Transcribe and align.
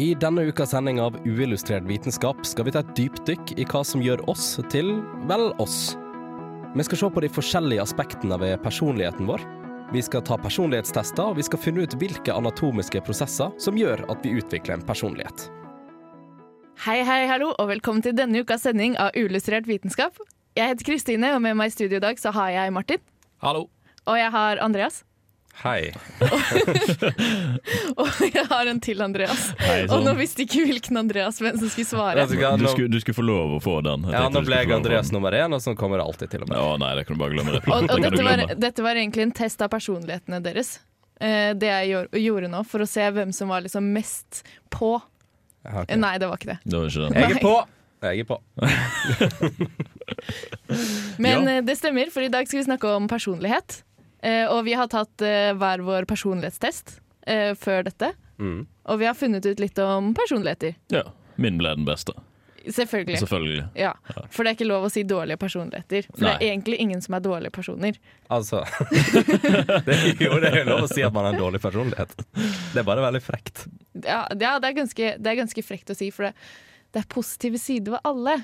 I 0.00 0.14
denne 0.14 0.46
ukas 0.48 0.70
sending 0.70 0.96
av 1.00 1.16
Uillustrert 1.28 1.84
vitenskap 1.84 2.38
skal 2.48 2.64
vi 2.64 2.72
ta 2.72 2.80
et 2.80 2.92
dypdykk 2.96 3.50
i 3.60 3.66
hva 3.68 3.82
som 3.84 4.00
gjør 4.00 4.22
oss 4.32 4.54
til, 4.72 4.94
vel, 5.28 5.50
oss. 5.60 5.92
Vi 6.72 6.86
skal 6.86 7.00
se 7.02 7.10
på 7.12 7.20
de 7.20 7.28
forskjellige 7.28 7.84
aspektene 7.84 8.38
ved 8.40 8.62
personligheten 8.64 9.28
vår. 9.28 9.44
Vi 9.92 10.00
skal 10.06 10.24
ta 10.24 10.38
personlighetstester, 10.40 11.34
og 11.34 11.36
vi 11.36 11.44
skal 11.44 11.60
finne 11.60 11.84
ut 11.84 11.98
hvilke 12.00 12.32
anatomiske 12.32 13.02
prosesser 13.04 13.52
som 13.60 13.76
gjør 13.76 14.06
at 14.08 14.24
vi 14.24 14.32
utvikler 14.40 14.78
en 14.78 14.86
personlighet. 14.88 15.50
Hei, 16.86 17.02
hei, 17.04 17.26
hallo, 17.28 17.50
og 17.60 17.68
velkommen 17.74 18.00
til 18.06 18.16
denne 18.16 18.40
ukas 18.40 18.64
sending 18.64 18.96
av 18.96 19.12
Uillustrert 19.20 19.68
vitenskap. 19.68 20.16
Jeg 20.56 20.72
heter 20.72 20.92
Kristine, 20.94 21.34
og 21.36 21.44
med 21.44 21.60
meg 21.60 21.74
i 21.74 21.76
studio 21.76 22.00
i 22.00 22.06
dag 22.08 22.24
så 22.24 22.32
har 22.40 22.56
jeg 22.56 22.72
Martin. 22.72 23.04
Hallo. 23.44 23.68
Og 24.08 24.16
jeg 24.16 24.32
har 24.32 24.64
Andreas. 24.64 25.02
Hei. 25.60 25.90
Og 28.00 28.08
jeg 28.24 28.44
har 28.48 28.68
en 28.70 28.78
til 28.80 29.02
Andreas. 29.04 29.50
Hei, 29.60 29.82
Og 29.84 29.90
sånn. 29.92 30.06
nå 30.06 30.14
visste 30.16 30.44
ikke 30.46 30.62
hvilken 30.70 30.96
Andreas 31.02 31.40
hvem 31.42 31.58
som 31.60 31.68
skulle 31.72 31.88
svare. 31.90 32.24
Du 32.30 32.32
skulle, 32.70 32.88
du 32.88 32.96
skulle 33.02 33.18
få 33.18 33.24
lov 33.26 33.56
å 33.58 33.60
få 33.60 33.74
den. 33.84 34.06
Jeg 34.08 34.16
ja, 34.16 34.28
nå 34.32 34.40
ble 34.46 34.60
jeg 34.62 34.72
Andreas 34.72 35.10
nummer 35.12 35.34
én, 35.36 35.52
og 35.52 35.60
sånn 35.64 35.76
kommer 35.76 36.00
det 36.00 36.06
alltid 36.08 36.32
til 36.32 36.46
og 36.46 36.52
med. 36.52 36.56
Ja, 36.56 36.70
nei, 36.80 36.92
det 36.96 37.04
kan 37.08 37.18
du 37.18 37.20
bare 37.24 37.34
glemme. 37.34 37.52
Det. 37.58 37.60
Og, 37.68 37.90
og 37.92 38.06
dette, 38.06 38.22
var, 38.24 38.44
dette 38.62 38.86
var 38.86 39.00
egentlig 39.02 39.26
en 39.28 39.34
test 39.42 39.60
av 39.66 39.68
personlighetene 39.74 40.40
deres. 40.44 40.78
Eh, 41.20 41.50
det 41.60 41.68
jeg 41.68 41.90
gjorde, 41.92 42.22
gjorde 42.24 42.52
nå, 42.54 42.62
for 42.70 42.86
å 42.86 42.88
se 42.88 43.04
hvem 43.18 43.34
som 43.36 43.52
var 43.52 43.66
liksom 43.66 43.90
mest 43.92 44.40
på. 44.72 44.94
Ja, 45.66 45.82
ok. 45.82 45.90
Eh, 45.92 46.00
Nei, 46.00 46.14
det 46.22 46.30
var 46.30 46.40
ikke 46.40 46.54
det. 46.54 46.58
Det 46.64 46.78
var 46.78 46.88
ikke 46.88 47.04
det. 47.04 47.12
Jeg 47.20 47.36
er 47.36 47.44
på! 47.44 47.54
Jeg 48.00 48.22
er 48.22 48.24
på. 48.24 48.36
Men 51.20 51.44
Ja. 51.44 51.58
eh, 51.58 51.62
det 51.68 51.76
stemmer, 51.76 52.08
for 52.14 52.24
i 52.24 52.30
dag 52.32 52.48
skal 52.48 52.62
vi 52.62 52.64
snakke 52.70 52.88
om 52.96 53.04
personlighet. 53.12 53.82
Eh, 54.22 54.46
og 54.52 54.64
vi 54.66 54.74
har 54.76 54.90
tatt 54.92 55.24
eh, 55.24 55.52
hver 55.56 55.84
vår 55.84 56.08
personlighetstest 56.10 56.98
eh, 57.26 57.52
før 57.58 57.86
dette. 57.88 58.12
Mm. 58.40 58.64
Og 58.92 59.00
vi 59.00 59.08
har 59.08 59.16
funnet 59.16 59.46
ut 59.46 59.60
litt 59.60 59.78
om 59.84 60.12
personligheter. 60.16 60.76
Ja, 60.92 61.06
min 61.40 61.60
ble 61.60 61.72
den 61.78 61.88
beste. 61.88 62.16
Selvfølgelig. 62.60 63.18
Selvfølgelig. 63.18 63.62
Ja, 63.74 63.94
For 64.28 64.44
det 64.44 64.50
er 64.50 64.56
ikke 64.58 64.68
lov 64.68 64.84
å 64.84 64.90
si 64.92 65.02
dårlige 65.08 65.40
personligheter. 65.40 66.04
For 66.10 66.26
det 66.26 66.32
er 66.34 66.46
egentlig 66.50 66.76
ingen 66.84 67.00
som 67.00 67.16
er 67.16 67.22
dårlige 67.24 67.54
personer. 67.56 67.96
Altså 68.28 68.60
det, 69.86 69.94
er 69.94 70.20
Jo, 70.20 70.36
det 70.42 70.50
er 70.52 70.68
lov 70.68 70.84
å 70.84 70.90
si 70.90 71.04
at 71.06 71.14
man 71.14 71.24
har 71.24 71.38
en 71.38 71.40
dårlig 71.40 71.62
personlighet. 71.62 72.12
Det 72.36 72.82
er 72.82 72.86
bare 72.86 73.06
veldig 73.06 73.22
frekt. 73.24 73.64
Ja, 74.04 74.26
ja 74.36 74.58
det, 74.60 74.72
er 74.72 74.76
ganske, 74.82 75.14
det 75.16 75.32
er 75.32 75.40
ganske 75.40 75.64
frekt 75.64 75.92
å 75.92 75.96
si, 75.96 76.10
for 76.12 76.28
det, 76.28 76.34
det 76.92 77.00
er 77.00 77.08
positive 77.16 77.60
sider 77.62 77.96
ved 77.96 78.10
alle. 78.12 78.36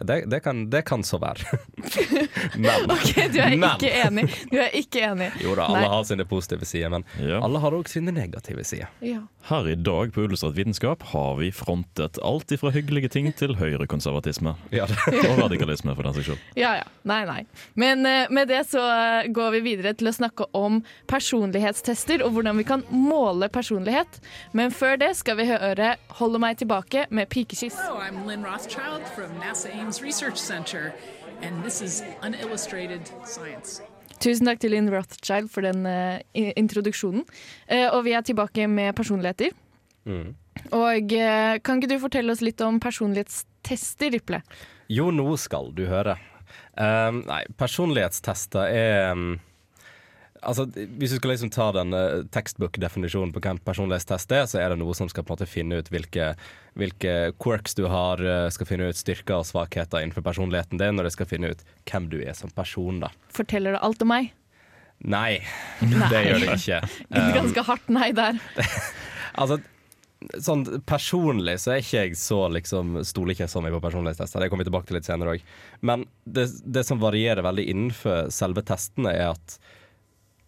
Det, 0.00 0.24
det, 0.30 0.40
kan, 0.42 0.64
det 0.70 0.80
kan 0.88 1.04
så 1.06 1.18
være. 1.22 1.58
Men 2.58 2.90
Ok, 2.90 3.14
Du 3.32 3.38
er 3.38 3.56
Men. 3.56 3.76
ikke 3.76 3.90
enig. 4.04 4.24
Du 4.50 4.56
er 4.58 4.72
ikke 4.74 5.02
enig. 5.06 5.28
Jo 5.42 5.54
da, 5.54 5.68
alle 5.68 5.84
Nei. 5.84 5.90
har 5.92 6.02
sine 6.08 6.24
positive 6.26 6.66
sider, 6.66 6.90
men 6.90 7.04
Ja. 7.22 7.38
alle 7.44 7.60
har 7.62 7.70
òg 7.76 7.86
sine 7.88 8.10
negative 8.12 8.64
sider. 8.66 8.88
Ja. 9.04 9.20
Her 9.48 9.68
i 9.70 9.76
dag 9.76 10.10
på 10.14 10.24
Illustrert 10.24 10.56
vitenskap 10.56 11.02
har 11.12 11.36
vi 11.38 11.50
frontet 11.54 12.18
alt 12.24 12.50
ifra 12.56 12.72
hyggelige 12.74 13.08
ting 13.12 13.28
til 13.36 13.54
høyrekonservatisme. 13.60 14.56
Ja. 14.74 14.88
Og 15.30 15.38
radikalisme, 15.44 15.94
for 15.94 16.02
den 16.08 16.14
saks 16.18 16.26
skyld. 16.32 16.42
ja 16.58 16.74
ja. 16.80 16.84
Nei, 17.04 17.20
nei. 17.28 17.40
Men 17.76 18.06
eh, 18.08 18.26
med 18.32 18.48
det 18.48 18.62
så 18.70 18.80
eh, 18.80 19.28
går 19.30 19.50
vi 19.58 19.60
videre 19.66 19.92
til 19.94 20.08
å 20.08 20.14
snakke 20.16 20.46
om 20.56 20.80
personlighetstester 21.10 22.24
og 22.24 22.32
hvordan 22.34 22.56
vi 22.58 22.64
kan 22.66 22.82
måle 22.90 23.48
personlighet. 23.52 24.18
Men 24.56 24.72
før 24.74 24.96
det 24.98 25.12
skal 25.20 25.36
vi 25.38 25.46
høre 25.52 25.94
'Holde 26.18 26.38
meg 26.40 26.58
tilbake' 26.58 27.06
med 27.10 27.28
pikekyss. 27.28 27.76
Hello, 27.76 28.00
I'm 28.00 28.24
Lynn 28.26 28.44
Rothschild 28.44 29.04
from 29.14 29.30
NASA 29.38 29.68
Ames 29.84 30.02
Research 30.02 30.38
Center, 30.38 30.94
and 31.42 31.62
this 31.62 31.82
is 31.82 32.02
Unillustrated 32.22 33.02
Science. 33.28 33.82
Tusen 34.16 34.48
takk 34.48 34.62
til 34.62 34.72
Lynn 34.72 34.88
Rothschild 34.88 35.50
for 35.52 35.66
den 35.66 35.84
uh, 35.84 36.22
introduksjonen. 36.32 37.26
Uh, 37.68 37.90
og 37.90 38.06
vi 38.06 38.14
er 38.16 38.24
tilbake 38.24 38.64
med 38.64 38.94
personligheter. 38.96 39.52
Mm. 40.08 40.30
Og 40.72 41.12
uh, 41.12 41.60
kan 41.60 41.82
ikke 41.82 41.90
du 41.90 41.98
fortelle 42.00 42.32
oss 42.32 42.40
litt 42.40 42.64
om 42.64 42.80
personlighetstester, 42.80 44.14
Riple? 44.16 44.40
Jo, 44.88 45.10
nå 45.12 45.36
skal 45.36 45.68
du 45.76 45.84
høre. 45.90 46.16
Nei, 46.74 47.42
personlighetstester 47.60 48.72
er 48.72 49.12
um, 49.12 49.36
Altså, 50.44 50.66
Hvis 50.68 51.14
du 51.14 51.18
skal 51.18 51.34
liksom 51.34 51.50
ta 51.54 51.70
den 51.76 51.94
uh, 51.96 52.22
textbook-definisjonen 52.34 53.32
på 53.34 53.42
hvem 53.44 53.60
personlighetstest 53.64 54.32
er, 54.36 54.46
så 54.50 54.60
er 54.60 54.72
det 54.72 54.80
noe 54.82 54.94
som 54.96 55.10
skal 55.10 55.24
på 55.24 55.32
en 55.32 55.38
måte 55.38 55.50
finne 55.50 55.80
ut 55.80 55.90
hvilke, 55.92 56.32
hvilke 56.78 57.14
quirks 57.40 57.76
du 57.78 57.86
har, 57.90 58.20
uh, 58.20 58.46
skal 58.54 58.68
finne 58.68 58.90
ut 58.90 59.00
styrker 59.00 59.40
og 59.40 59.48
svakheter 59.48 60.04
innenfor 60.04 60.26
personligheten 60.26 60.80
din, 60.80 61.00
og 61.00 61.08
det 61.08 61.14
skal 61.16 61.30
finne 61.30 61.54
ut 61.54 61.66
hvem 61.90 62.08
du 62.12 62.20
er 62.22 62.36
som 62.38 62.52
person. 62.54 63.02
da. 63.04 63.12
Forteller 63.34 63.76
det 63.76 63.84
alt 63.86 64.04
om 64.04 64.12
meg? 64.12 64.32
Nei, 65.04 65.42
Nei. 65.82 66.08
det 66.08 66.24
gjør 66.24 66.42
det 66.44 66.58
ikke. 66.58 66.80
Et 67.18 67.36
ganske 67.36 67.68
hardt 67.70 67.92
nei 67.92 68.10
der. 68.16 68.40
Altså, 69.34 69.56
sånn 70.38 70.60
personlig 70.86 71.56
så 71.62 71.72
er 71.74 71.80
ikke 71.82 72.02
jeg 72.04 72.18
så 72.18 72.36
liksom 72.54 73.00
Stoler 73.02 73.34
ikke 73.34 73.48
så 73.50 73.58
mye 73.64 73.74
på 73.74 73.80
personlighetstester. 73.82 74.44
Det 74.44 74.50
kommer 74.52 74.62
vi 74.62 74.68
tilbake 74.68 74.86
til 74.86 74.98
litt 75.00 75.08
senere 75.08 75.34
òg. 75.34 75.48
Men 75.82 76.04
det, 76.22 76.46
det 76.62 76.84
som 76.86 77.00
varierer 77.02 77.42
veldig 77.42 77.64
innenfor 77.72 78.30
selve 78.34 78.62
testene, 78.62 79.10
er 79.10 79.32
at 79.32 79.58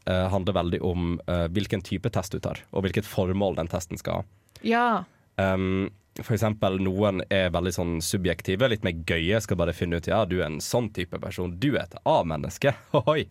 eh, 0.06 0.26
handler 0.32 0.56
veldig 0.56 0.80
om 0.86 1.14
uh, 1.26 1.46
hvilken 1.52 1.82
type 1.84 2.10
test 2.14 2.34
du 2.34 2.40
tar, 2.42 2.62
og 2.70 2.86
hvilket 2.86 3.08
formål 3.08 3.58
den 3.58 3.70
testen 3.70 4.00
skal 4.00 4.20
ha. 4.20 4.26
Ja. 4.66 4.88
Um, 5.36 5.88
for 6.22 6.36
eksempel 6.36 6.78
noen 6.80 7.20
er 7.32 7.52
veldig 7.52 7.72
sånn 7.76 7.94
subjektive, 8.04 8.70
litt 8.72 8.84
mer 8.86 8.96
gøye. 9.08 9.40
Skal 9.44 9.58
bare 9.60 9.76
finne 9.76 10.00
ut 10.00 10.08
ja, 10.08 10.22
du 10.24 10.38
er 10.40 10.48
en 10.48 10.62
sånn 10.64 10.88
type 10.96 11.20
person. 11.20 11.56
Du 11.60 11.74
er 11.74 11.84
et 11.84 11.98
A-menneske. 12.08 12.72
Ohoi. 12.96 13.26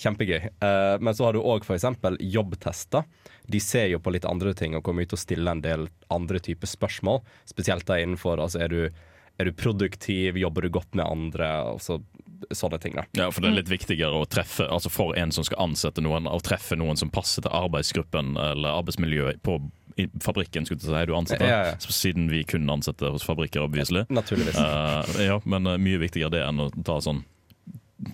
Kjempegøy. 0.00 0.48
Uh, 0.64 0.96
men 1.04 1.14
så 1.14 1.28
har 1.28 1.36
du 1.36 1.44
òg 1.44 1.66
f.eks. 1.66 1.86
jobbtester. 2.18 3.04
De 3.46 3.60
ser 3.62 3.90
jo 3.92 4.00
på 4.02 4.14
litt 4.14 4.26
andre 4.26 4.54
ting 4.56 4.74
og 4.74 4.82
kommer 4.86 5.04
ut 5.04 5.14
og 5.14 5.20
stiller 5.20 5.52
en 5.52 5.62
del 5.64 5.86
andre 6.14 6.40
typer 6.42 6.70
spørsmål. 6.70 7.20
Spesielt 7.50 7.86
da 7.90 8.00
innenfor 8.00 8.42
altså 8.42 8.64
er 8.64 8.72
du, 8.72 8.80
er 9.38 9.50
du 9.50 9.54
produktiv, 9.54 10.40
jobber 10.40 10.64
du 10.64 10.72
godt 10.74 10.96
med 10.96 11.06
andre, 11.06 11.50
og 11.74 11.82
så, 11.84 12.00
sånne 12.50 12.80
ting. 12.82 12.96
da. 12.98 13.04
Ja, 13.18 13.30
for 13.30 13.44
det 13.44 13.52
er 13.52 13.58
litt 13.60 13.72
viktigere 13.72 14.20
å 14.20 14.26
treffe 14.28 14.66
Altså 14.70 14.90
for 14.92 15.16
en 15.18 15.32
som 15.34 15.46
skal 15.46 15.60
ansette 15.64 16.02
noen, 16.04 16.28
å 16.30 16.40
treffe 16.44 16.76
noen 16.78 16.98
som 17.00 17.12
passer 17.14 17.44
til 17.44 17.54
arbeidsgruppen 17.54 18.34
eller 18.40 18.80
arbeidsmiljøet 18.80 19.42
på 19.44 19.58
i 19.96 20.08
fabrikken, 20.22 20.66
skulle 20.66 20.80
du 20.82 20.88
si 20.88 21.06
du 21.06 21.12
ansetter. 21.14 21.46
Ja, 21.46 21.58
ja. 21.70 21.74
Siden 21.78 22.26
vi 22.30 22.40
kun 22.44 22.66
ansetter 22.70 23.12
hos 23.14 23.22
fabrikker, 23.22 23.62
obviously. 23.62 24.02
Naturligvis. 24.10 24.58
Uh, 24.58 25.22
ja, 25.22 25.36
men 25.44 25.70
eh, 25.70 25.78
mye 25.78 26.00
viktigere 26.02 26.32
det 26.34 26.42
enn 26.42 26.64
å 26.64 26.66
ta 26.82 26.98
sånn 27.04 27.22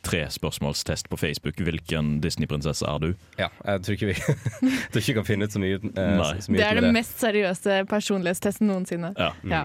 tre 0.05 0.27
spørsmålstest 0.31 1.09
på 1.09 1.17
Facebook. 1.17 1.61
Hvilken 1.65 2.19
Disney-prinsesse 2.21 2.87
er 2.87 3.01
du? 3.01 3.09
Ja, 3.41 3.49
jeg 3.65 3.85
tror 3.87 3.97
ikke 3.97 4.11
vi 4.11 4.17
jeg 4.19 4.37
tror 4.93 5.01
ikke 5.01 5.13
vi 5.15 5.19
kan 5.23 5.29
finne 5.31 5.49
ut 5.49 5.57
så 5.57 5.63
mye, 5.63 5.81
Uh, 5.81 6.21
så 6.37 6.53
mye 6.53 6.61
Det 6.61 6.67
er 6.69 6.81
den 6.83 6.93
mest 6.95 7.17
seriøse 7.23 7.83
personlighetstesten 7.91 8.69
noensinne. 8.69 9.15
Ja. 9.17 9.33
Ja. 9.49 9.65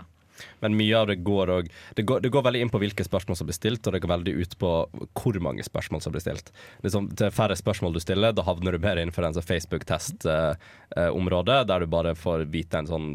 Men 0.63 0.77
mye 0.79 0.95
av 0.99 1.05
det 1.11 1.17
går 1.25 1.45
òg 1.57 1.65
det, 1.97 2.03
det 2.05 2.33
går 2.33 2.47
veldig 2.47 2.61
inn 2.65 2.73
på 2.73 2.81
hvilke 2.81 3.07
spørsmål 3.07 3.35
som 3.39 3.47
blir 3.49 3.57
stilt, 3.57 3.83
og 3.87 3.91
det 3.95 4.03
går 4.03 4.15
veldig 4.15 4.33
ut 4.41 4.53
på 4.61 4.69
hvor 5.15 5.35
mange 5.43 5.63
spørsmål 5.65 6.01
som 6.03 6.11
blir 6.15 6.25
stilt. 6.25 6.47
Liksom, 6.85 7.03
til 7.19 7.35
færre 7.35 7.57
spørsmål 7.59 7.95
du 7.95 8.01
stiller, 8.03 8.31
da 8.35 8.47
havner 8.47 8.71
du 8.75 8.79
mer 8.83 8.97
innenfor 9.01 9.23
en 9.27 9.35
sånn 9.37 9.51
Facebook-test-område, 9.51 11.55
der 11.69 11.77
du 11.81 11.87
bare 11.91 12.11
får 12.19 12.37
vite 12.53 12.75
en 12.81 12.91
sånn 12.91 13.09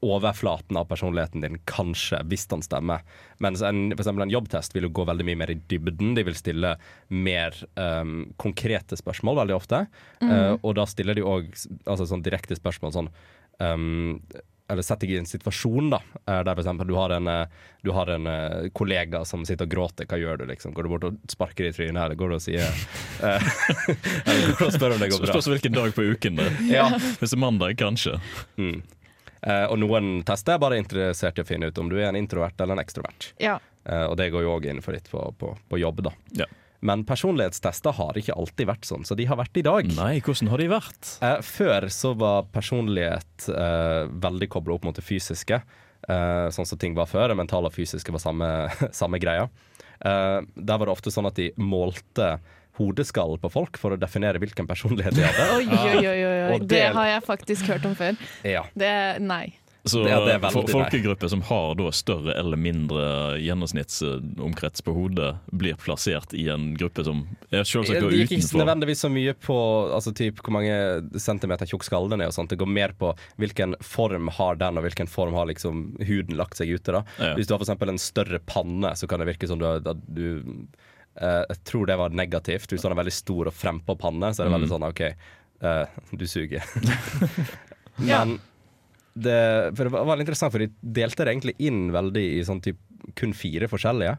overflaten 0.00 0.76
av 0.76 0.88
personligheten 0.88 1.44
din, 1.44 1.58
kanskje, 1.68 2.20
hvis 2.30 2.46
den 2.50 2.64
stemmer. 2.64 3.04
Mens 3.42 3.62
en, 3.64 3.90
for 3.92 4.04
eksempel 4.04 4.26
en 4.26 4.32
jobbtest 4.32 4.76
vil 4.76 4.88
jo 4.88 4.92
gå 4.96 5.06
veldig 5.08 5.26
mye 5.28 5.40
mer 5.42 5.52
i 5.52 5.58
dybden. 5.68 6.14
De 6.16 6.24
vil 6.26 6.38
stille 6.38 6.74
mer 7.12 7.56
um, 7.74 8.18
konkrete 8.40 8.98
spørsmål 8.98 9.42
veldig 9.42 9.56
ofte. 9.56 9.84
Eh, 10.24 10.52
og 10.56 10.76
da 10.78 10.86
stiller 10.88 11.18
de 11.18 11.26
òg 11.26 11.50
altså 11.84 12.08
sånn 12.08 12.24
direkte 12.24 12.56
spørsmål 12.58 12.94
sånn 12.94 13.10
um, 13.60 14.16
eller 14.68 14.82
sett 14.82 15.02
deg 15.04 15.12
i 15.14 15.18
en 15.20 15.28
situasjon 15.28 15.90
da, 15.92 16.00
eh, 16.26 16.40
der 16.46 16.58
for 16.58 16.84
du 16.88 16.94
har 16.96 17.14
en, 17.14 17.28
eh, 17.30 17.46
du 17.82 17.92
har 17.94 18.10
en 18.10 18.26
eh, 18.26 18.68
kollega 18.74 19.24
som 19.24 19.44
sitter 19.46 19.68
og 19.68 19.70
gråter. 19.70 20.08
Hva 20.10 20.18
gjør 20.18 20.42
du? 20.42 20.46
liksom? 20.50 20.74
Går 20.74 20.82
du 20.82 20.92
bort 20.94 21.06
og 21.06 21.20
sparker 21.30 21.68
i 21.68 21.72
trynet, 21.72 22.00
eller 22.02 22.18
går 22.18 22.34
du 22.34 22.38
og 22.38 22.42
sier 22.42 22.66
eh, 22.66 23.48
Eller 24.26 24.50
går 24.50 24.58
du 24.58 24.66
og 24.66 24.74
spør 24.74 24.96
om 24.96 25.04
det 25.04 25.12
går 25.12 25.22
bra? 25.22 25.32
Spørs 25.32 25.50
hvilken 25.54 25.78
dag 25.78 25.94
på 25.94 26.08
uken 26.10 26.40
det 26.40 26.50
er. 26.50 26.60
Ja. 26.72 26.88
Hvis 26.96 27.30
det 27.30 27.38
er 27.38 27.44
mandag, 27.44 27.78
kanskje. 27.80 28.18
Mm. 28.58 28.82
Eh, 29.46 29.64
og 29.70 29.78
noen 29.78 30.20
tester 30.26 30.56
er 30.56 30.62
bare 30.62 30.78
interessert 30.80 31.38
i 31.38 31.44
å 31.44 31.48
finne 31.48 31.70
ut 31.70 31.78
om 31.78 31.90
du 31.92 31.98
er 32.00 32.08
en 32.10 32.18
introvert 32.18 32.58
eller 32.60 32.74
en 32.74 32.82
ekstrovert. 32.82 33.30
Ja. 33.42 33.58
Eh, 33.86 34.06
og 34.08 34.16
det 34.18 34.32
går 34.34 34.46
jo 34.46 34.54
òg 34.56 34.66
innenfor 34.66 34.96
litt 34.96 35.10
på, 35.12 35.22
på, 35.38 35.52
på 35.70 35.78
jobb, 35.78 36.02
da. 36.08 36.14
Ja. 36.42 36.48
Men 36.80 37.04
personlighetstester 37.08 37.94
har 37.96 38.18
ikke 38.20 38.34
alltid 38.36 38.68
vært 38.68 38.84
sånn, 38.88 39.04
så 39.08 39.16
de 39.16 39.24
har 39.30 39.38
vært 39.40 39.56
i 39.56 39.64
dag. 39.64 39.88
Nei, 39.96 40.18
hvordan 40.20 40.50
har 40.52 40.60
de 40.60 40.68
vært? 40.68 41.12
Eh, 41.24 41.38
før 41.46 41.86
så 41.92 42.12
var 42.18 42.48
personlighet 42.52 43.48
eh, 43.48 44.02
veldig 44.26 44.48
kobla 44.52 44.76
opp 44.76 44.84
mot 44.88 44.96
det 44.98 45.04
fysiske. 45.06 45.62
Eh, 46.08 46.48
sånn 46.54 46.68
som 46.68 46.78
ting 46.78 46.94
var 46.94 47.08
før. 47.10 47.32
Det 47.32 47.38
mentale 47.40 47.70
og 47.70 47.74
fysiske 47.74 48.12
var 48.14 48.22
samme, 48.22 48.50
samme 49.00 49.18
greia. 49.22 49.48
Eh, 50.04 50.40
der 50.54 50.76
var 50.78 50.86
det 50.86 50.94
ofte 50.98 51.10
sånn 51.14 51.30
at 51.30 51.38
de 51.40 51.50
målte 51.56 52.36
hodeskallen 52.76 53.40
på 53.40 53.48
folk 53.48 53.78
for 53.80 53.94
å 53.94 53.96
definere 53.96 54.36
hvilken 54.42 54.66
personlighet 54.68 55.16
de 55.16 55.24
hadde. 55.24 55.46
Oi, 55.56 55.64
oi, 55.64 55.94
oi, 55.96 56.18
oi, 56.28 56.40
oi. 56.52 56.58
Det 56.60 56.68
det- 56.74 56.90
har 56.98 57.06
jeg 57.14 57.22
faktisk 57.24 57.70
hørt 57.72 57.86
om 57.88 57.94
før. 57.96 58.18
Ja. 58.44 58.66
Det 58.76 58.92
Nei. 59.24 59.46
Så 59.86 60.02
Ja, 60.08 60.18
det 60.24 60.32
er 60.34 60.50
for, 60.50 60.66
folkegrupper 60.66 61.30
som 61.30 61.42
har 61.46 61.76
da 61.78 61.90
større 61.94 62.34
eller 62.34 62.58
mindre 62.58 63.04
gjennomsnittsomkrets 63.38 64.82
på 64.82 64.94
hodet, 64.96 65.28
blir 65.54 65.78
plassert 65.78 66.34
i 66.34 66.48
en 66.50 66.72
gruppe 66.78 67.04
som 67.06 67.20
er 67.50 67.62
selvsagt 67.62 68.00
utenfor? 68.00 68.10
Det 68.10 68.24
gikk 68.24 68.34
ikke 68.40 68.62
nødvendigvis 68.64 69.04
så 69.04 69.10
mye 69.14 69.34
på 69.46 69.58
altså, 69.94 70.10
typ, 70.16 70.42
hvor 70.42 70.56
mange 70.58 71.20
centimeter 71.22 71.70
tjukk 71.70 71.86
skallen 71.86 72.18
er. 72.18 72.32
og 72.32 72.34
sånt. 72.34 72.50
Det 72.50 72.58
går 72.58 72.70
mer 72.70 72.96
på 72.98 73.12
hvilken 73.38 73.76
form 73.84 74.26
har 74.34 74.58
den, 74.58 74.80
og 74.80 74.88
hvilken 74.88 75.10
form 75.10 75.38
har 75.38 75.46
liksom 75.52 75.86
huden 76.02 76.34
lagt 76.40 76.58
seg 76.58 76.74
ute. 76.74 76.98
da. 76.98 77.04
Ja. 77.22 77.30
Hvis 77.38 77.46
du 77.46 77.54
har 77.54 77.62
for 77.62 77.94
en 77.94 78.02
større 78.02 78.42
panne, 78.42 78.90
så 78.98 79.06
kan 79.06 79.22
det 79.22 79.30
virke 79.30 79.46
som 79.46 79.62
du, 79.62 79.68
at 79.70 80.02
du 80.10 80.26
uh, 81.22 81.44
Jeg 81.46 81.62
tror 81.62 81.86
det 81.86 82.00
var 82.02 82.10
negativt. 82.10 82.72
Hvis 82.72 82.82
du 82.82 82.90
har 82.90 82.96
en 82.96 83.04
veldig 83.04 83.14
stor 83.14 83.52
og 83.52 83.54
frempå 83.54 83.94
panne, 84.02 84.34
så 84.34 84.42
er 84.42 84.50
det 84.50 84.58
veldig 84.58 84.74
sånn 84.74 84.90
OK, 84.90 85.06
uh, 85.62 85.96
du 86.10 86.26
suger. 86.26 86.66
Men 88.02 88.38
det, 89.16 89.36
for 89.76 89.88
det 89.88 89.94
var 89.96 90.08
veldig 90.10 90.26
interessant, 90.26 90.52
for 90.54 90.60
de 90.64 90.68
delte 91.00 91.24
det 91.24 91.32
egentlig 91.32 91.56
inn 91.64 91.86
veldig 91.94 92.24
i 92.36 92.42
sånn 92.44 92.60
typ 92.64 92.78
kun 93.16 93.32
fire 93.36 93.68
forskjellige. 93.72 94.18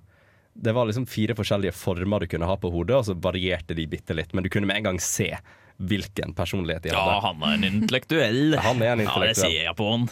Det 0.58 0.74
var 0.74 0.90
liksom 0.90 1.06
fire 1.06 1.36
forskjellige 1.38 1.76
former 1.78 2.24
du 2.26 2.32
kunne 2.32 2.50
ha 2.50 2.56
på 2.58 2.72
hodet, 2.74 2.98
og 2.98 3.06
så 3.06 3.14
varierte 3.22 3.76
de 3.78 3.86
bitte 3.92 4.16
litt. 4.18 4.34
Men 4.34 4.42
du 4.46 4.50
kunne 4.50 4.66
med 4.70 4.80
en 4.82 4.88
gang 4.92 5.02
se 5.04 5.36
hvilken 5.78 6.32
personlighet 6.34 6.88
de 6.88 6.90
hadde. 6.90 7.12
Ja, 7.14 7.20
han 7.22 7.44
er 7.46 7.52
en 7.54 7.66
intellektuell. 7.68 8.56
Han 8.66 8.80
er 8.82 8.96
en 8.96 9.04
Ja, 9.06 9.14
det 9.22 9.36
sier 9.38 9.68
jeg 9.68 9.76
på 9.78 9.86
han. 9.92 10.08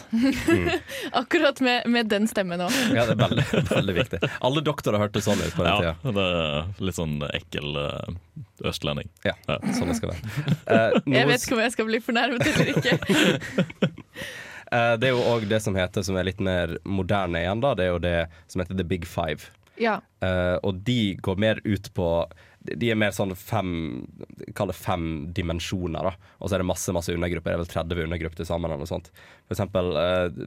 Akkurat 1.20 1.58
med, 1.66 1.88
med 1.90 2.06
den 2.12 2.28
stemmen 2.30 2.62
òg. 2.62 2.76
Ja, 2.94 3.02
det 3.08 3.16
er 3.16 3.22
veldig, 3.24 3.46
veldig 3.72 3.96
viktig. 3.96 4.20
Alle 4.46 4.62
doktorer 4.62 5.02
hørte 5.02 5.24
sånn 5.26 5.42
ut 5.42 5.56
på 5.58 5.66
den 5.66 5.72
Ja, 5.72 5.96
tida. 5.98 6.14
det 6.20 6.28
er 6.36 6.86
litt 6.86 7.00
sånn 7.00 7.16
ekkel 7.32 7.80
eh, 7.82 8.14
østlending. 8.70 9.10
Ja, 9.26 9.34
sånn 9.74 9.90
det 9.90 9.98
skal 9.98 10.14
være. 10.14 10.34
Eh, 10.76 11.00
noe 11.02 11.18
Jeg 11.18 11.32
vet 11.32 11.42
ikke 11.48 11.58
om 11.58 11.64
jeg 11.66 11.74
skal 11.74 11.90
bli 11.90 11.98
fornærmet 12.06 12.46
eller 12.46 12.70
ikke. 12.76 12.94
Eh, 14.72 14.94
det 15.00 15.10
er 15.10 15.14
jo 15.14 15.28
òg 15.34 15.46
det 15.50 15.60
som 15.62 15.76
heter, 15.78 16.04
som 16.06 16.18
er 16.18 16.28
litt 16.28 16.42
mer 16.42 16.76
moderne 16.88 17.42
igjen, 17.42 17.62
da. 17.62 17.74
Det 17.78 17.86
er 17.86 17.92
jo 17.92 18.02
det 18.02 18.18
som 18.50 18.62
heter 18.62 18.78
The 18.78 18.86
Big 18.88 19.06
Five. 19.08 19.50
Ja. 19.80 20.00
Uh, 20.24 20.56
og 20.64 20.82
de 20.86 21.16
går 21.20 21.36
mer 21.36 21.58
ut 21.64 21.90
på 21.92 22.06
De 22.64 22.88
er 22.88 22.96
mer 22.96 23.12
sånn 23.12 23.34
fem 23.36 24.06
Kall 24.56 24.70
det 24.72 24.78
fem 24.78 25.26
dimensjoner, 25.36 26.08
da. 26.08 26.30
Og 26.40 26.48
så 26.48 26.56
er 26.56 26.64
det 26.64 26.70
masse 26.70 26.94
masse 26.96 27.12
undergrupper. 27.12 27.52
Det 27.52 27.58
er 27.58 27.64
vel 27.64 27.74
30 27.74 28.06
undergrupper 28.08 28.40
til 28.40 28.48
sammen. 28.48 28.70
eller 28.70 28.86
noe 28.86 28.90
sånt. 28.90 29.12
For 29.46 29.56
eksempel 29.56 29.92
uh, 29.96 30.46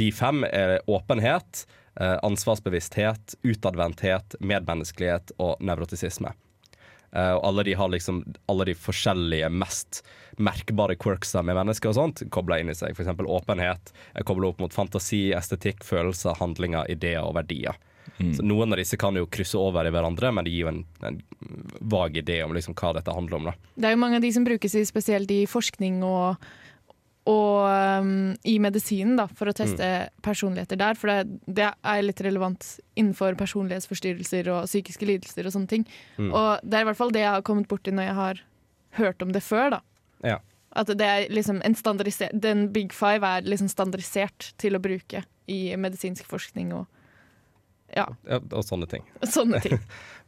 de 0.00 0.10
fem 0.14 0.44
er 0.48 0.78
åpenhet, 0.90 1.64
uh, 2.00 2.16
ansvarsbevissthet, 2.26 3.36
utadvendthet, 3.44 4.38
medmenneskelighet 4.40 5.34
og 5.38 5.60
nevrotisisme. 5.60 6.32
Eh, 7.12 7.32
og 7.34 7.44
alle 7.50 7.66
de 7.66 7.76
har 7.78 7.90
liksom 7.92 8.22
alle 8.50 8.68
de 8.70 8.76
forskjellige 8.78 9.50
mest 9.50 10.02
merkbare 10.40 10.96
quirksa 11.00 11.42
med 11.44 11.58
mennesker 11.58 11.90
og 11.90 11.98
sånt 11.98 12.24
kobla 12.32 12.60
inn 12.60 12.72
i 12.72 12.76
seg. 12.76 12.94
F.eks. 12.94 13.12
åpenhet 13.20 13.92
er 14.14 14.26
kobla 14.26 14.52
opp 14.52 14.62
mot 14.62 14.74
fantasi, 14.74 15.28
estetikk, 15.36 15.84
følelser, 15.86 16.38
handlinger, 16.40 16.88
ideer 16.92 17.26
og 17.26 17.36
verdier. 17.40 17.78
Så 18.20 18.44
Noen 18.44 18.74
av 18.74 18.80
disse 18.80 18.98
kan 19.00 19.16
jo 19.16 19.28
krysse 19.32 19.56
over 19.56 19.86
i 19.86 19.92
hverandre, 19.92 20.28
men 20.34 20.44
det 20.44 20.52
gir 20.52 20.66
jo 20.66 20.70
en, 20.72 20.80
en 21.08 21.20
vag 21.92 22.18
idé 22.20 22.40
om 22.44 22.52
liksom 22.52 22.74
hva 22.76 22.92
dette 22.96 23.14
handler 23.16 23.38
om. 23.38 23.48
da. 23.48 23.54
Det 23.76 23.88
er 23.88 23.94
jo 23.94 24.00
mange 24.02 24.18
av 24.18 24.24
de 24.24 24.32
som 24.34 24.44
brukes 24.44 24.74
i, 24.76 24.82
spesielt 24.88 25.30
i 25.32 25.44
forskning 25.48 26.02
og, 26.04 26.50
og 27.28 28.00
um, 28.00 28.12
i 28.48 28.54
medisinen, 28.62 29.16
da, 29.18 29.26
for 29.36 29.50
å 29.50 29.54
teste 29.54 29.86
personligheter 30.24 30.78
der. 30.80 30.96
For 30.98 31.10
det, 31.12 31.40
det 31.46 31.66
er 31.68 32.02
litt 32.02 32.20
relevant 32.24 32.64
innenfor 32.96 33.36
personlighetsforstyrrelser 33.38 34.48
og 34.54 34.64
psykiske 34.70 35.06
lidelser 35.06 35.46
og 35.46 35.52
sånne 35.52 35.68
ting. 35.68 35.84
Og 36.18 36.62
det 36.64 36.78
er 36.80 36.86
i 36.86 36.88
hvert 36.88 36.98
fall 36.98 37.12
det 37.12 37.20
jeg 37.26 37.34
har 37.36 37.44
kommet 37.46 37.68
borti 37.70 37.92
når 37.92 38.08
jeg 38.08 38.16
har 38.20 38.40
hørt 38.98 39.22
om 39.22 39.32
det 39.36 39.42
før. 39.44 39.76
da. 39.76 39.80
Ja. 40.24 40.38
At 40.72 40.86
det 40.96 41.06
er 41.06 41.26
liksom 41.34 41.60
en 41.66 41.74
standardisert 41.74 42.30
Den 42.38 42.68
Big 42.72 42.92
Five 42.94 43.26
er 43.26 43.42
liksom 43.42 43.66
standardisert 43.72 44.52
til 44.62 44.78
å 44.78 44.82
bruke 44.82 45.24
i 45.50 45.74
medisinsk 45.76 46.28
forskning 46.30 46.72
og 46.76 46.86
ja, 47.90 48.04
Ja, 48.28 48.38
og 48.54 48.62
sånne 48.62 48.86
ting. 48.86 49.02
sånne 49.26 49.58
ting. 49.64 49.80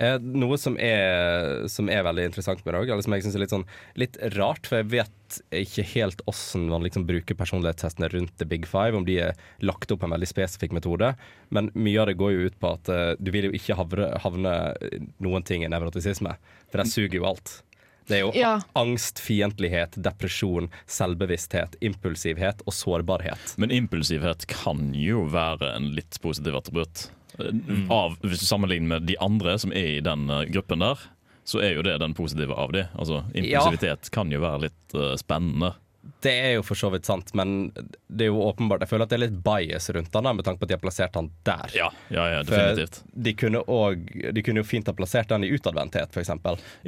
Eh, 0.00 0.16
noe 0.24 0.56
som 0.56 0.78
er, 0.80 1.66
som 1.68 1.90
er 1.92 2.04
veldig 2.06 2.30
interessant 2.30 2.62
med 2.64 2.72
det 2.72 2.78
òg, 2.80 2.92
eller 2.94 3.04
som 3.04 3.12
jeg 3.12 3.26
syns 3.26 3.36
er 3.36 3.42
litt, 3.42 3.52
sånn, 3.52 3.66
litt 4.00 4.16
rart, 4.38 4.64
for 4.64 4.80
jeg 4.80 4.88
vet 4.94 5.40
ikke 5.54 5.84
helt 5.92 6.22
åssen 6.30 6.64
man 6.70 6.82
liksom 6.86 7.04
bruker 7.06 7.36
personlighetstestene 7.38 8.08
rundt 8.14 8.32
The 8.40 8.48
Big 8.48 8.64
Five, 8.70 8.96
om 8.96 9.04
de 9.04 9.18
er 9.28 9.42
lagt 9.60 9.92
opp 9.92 10.00
på 10.00 10.08
en 10.08 10.16
veldig 10.16 10.30
spesifikk 10.30 10.72
metode. 10.74 11.12
Men 11.52 11.68
mye 11.76 12.00
av 12.00 12.08
det 12.08 12.16
går 12.18 12.32
jo 12.32 12.48
ut 12.48 12.56
på 12.62 12.72
at 12.78 12.88
uh, 12.90 13.12
du 13.20 13.28
vil 13.34 13.50
jo 13.50 13.56
ikke 13.60 13.76
havre, 13.78 14.08
havne 14.24 14.54
noen 15.22 15.44
ting 15.46 15.66
i 15.66 15.70
nevrotisisme, 15.70 16.32
for 16.72 16.80
det 16.82 16.88
suger 16.90 17.20
jo 17.20 17.28
alt. 17.28 17.60
Det 18.08 18.16
er 18.16 18.24
jo 18.24 18.32
Ja. 18.34 18.56
angst, 18.74 19.20
fiendtlighet, 19.22 19.94
depresjon, 20.02 20.66
selvbevissthet, 20.90 21.76
impulsivhet 21.84 22.64
og 22.66 22.74
sårbarhet. 22.74 23.54
Men 23.60 23.70
impulsivhet 23.70 24.48
kan 24.50 24.94
jo 24.96 25.28
være 25.30 25.76
en 25.76 25.92
litt 25.94 26.18
positiv 26.24 26.56
attributt. 26.58 27.10
Eh, 27.48 27.86
Av, 27.92 28.18
hvis 28.24 28.42
du 28.42 28.46
sammenligner 28.46 28.96
med 28.96 29.08
de 29.08 29.16
andre 29.22 29.56
som 29.60 29.72
er 29.72 29.96
i 29.96 30.04
den 30.04 30.28
eh, 30.30 30.46
gruppen 30.52 30.84
der, 30.84 31.02
så 31.44 31.62
er 31.64 31.74
jo 31.74 31.84
det 31.86 31.98
den 32.02 32.14
positive 32.14 32.54
av 32.54 32.72
de. 32.76 32.84
Altså, 32.94 33.24
impulsivitet 33.34 34.10
kan 34.14 34.30
jo 34.30 34.42
være 34.42 34.68
litt 34.68 34.94
uh, 34.94 35.16
spennende. 35.18 35.72
Det 36.00 36.32
er 36.32 36.54
jo 36.54 36.62
for 36.64 36.78
så 36.78 36.88
vidt 36.92 37.04
sant, 37.04 37.32
men 37.36 37.72
det 38.08 38.24
er 38.24 38.30
jo 38.30 38.40
åpenbart 38.44 38.80
Jeg 38.84 38.90
føler 38.90 39.04
at 39.04 39.10
det 39.12 39.16
er 39.18 39.22
litt 39.26 39.36
bias 39.44 39.88
rundt 39.92 40.14
han 40.16 40.24
da, 40.24 40.32
med 40.36 40.46
tanke 40.46 40.60
på 40.60 40.64
at 40.64 40.70
de 40.70 40.76
har 40.76 40.80
plassert 40.80 41.16
han 41.16 41.28
der. 41.44 41.74
Ja, 41.76 41.90
ja, 42.08 42.24
ja 42.34 42.38
definitivt. 42.46 43.02
De 43.12 43.34
kunne, 43.36 43.60
også, 43.60 44.30
de 44.32 44.44
kunne 44.44 44.62
jo 44.62 44.68
fint 44.68 44.88
ha 44.88 44.94
plassert 44.96 45.28
den 45.32 45.44
i 45.44 45.50
utadvendthet, 45.52 46.16
f.eks. 46.16 46.32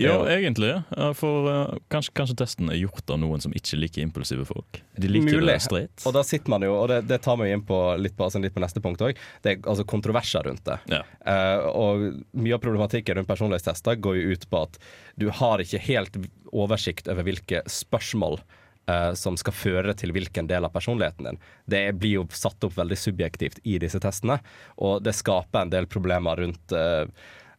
Ja, 0.00 0.16
egentlig. 0.32 0.72
For 1.18 1.48
uh, 1.48 1.74
kanskje, 1.92 2.14
kanskje 2.16 2.38
testen 2.40 2.72
er 2.72 2.80
gjort 2.80 3.12
av 3.12 3.20
noen 3.20 3.44
som 3.44 3.52
ikke 3.56 3.80
liker 3.82 4.04
impulsive 4.04 4.46
folk. 4.48 4.80
De 4.96 5.12
liker 5.12 5.42
Mulig. 5.42 5.50
det 5.50 5.58
straight. 5.66 6.06
Og 6.08 6.16
da 6.16 6.24
sitter 6.26 6.54
man 6.54 6.64
jo, 6.64 6.72
og 6.78 6.88
det, 6.92 7.02
det 7.10 7.20
tar 7.26 7.36
meg 7.40 7.52
inn 7.52 7.66
på 7.68 7.82
litt 8.00 8.16
på, 8.16 8.28
altså 8.28 8.40
litt 8.40 8.56
på 8.56 8.64
neste 8.64 8.80
punkt 8.84 9.04
òg, 9.04 9.20
det 9.44 9.56
er 9.56 9.60
altså 9.68 9.84
kontroverser 9.88 10.48
rundt 10.48 10.64
det. 10.68 10.80
Ja. 10.92 11.04
Uh, 11.28 11.68
og 11.68 12.08
mye 12.32 12.56
av 12.56 12.64
problematikken 12.64 13.20
rundt 13.20 13.28
personlighetstester 13.28 14.00
går 14.00 14.22
jo 14.22 14.32
ut 14.36 14.48
på 14.48 14.64
at 14.64 14.80
du 15.20 15.28
har 15.42 15.60
ikke 15.60 15.84
helt 15.84 16.16
oversikt 16.52 17.08
over 17.12 17.26
hvilke 17.26 17.62
spørsmål 17.70 18.40
eh, 18.86 19.12
som 19.18 19.36
skal 19.40 19.56
føre 19.56 19.94
til 19.98 20.14
hvilken 20.14 20.48
del 20.50 20.66
av 20.66 20.74
personligheten 20.74 21.28
din. 21.28 21.38
Det 21.66 21.84
blir 21.98 22.18
jo 22.20 22.26
satt 22.34 22.64
opp 22.66 22.76
veldig 22.78 22.98
subjektivt 22.98 23.62
i 23.68 23.78
disse 23.82 24.00
testene, 24.02 24.40
og 24.82 25.02
det 25.06 25.16
skaper 25.18 25.64
en 25.64 25.72
del 25.72 25.88
problemer 25.90 26.44
rundt 26.44 26.76
uh, 26.76 27.06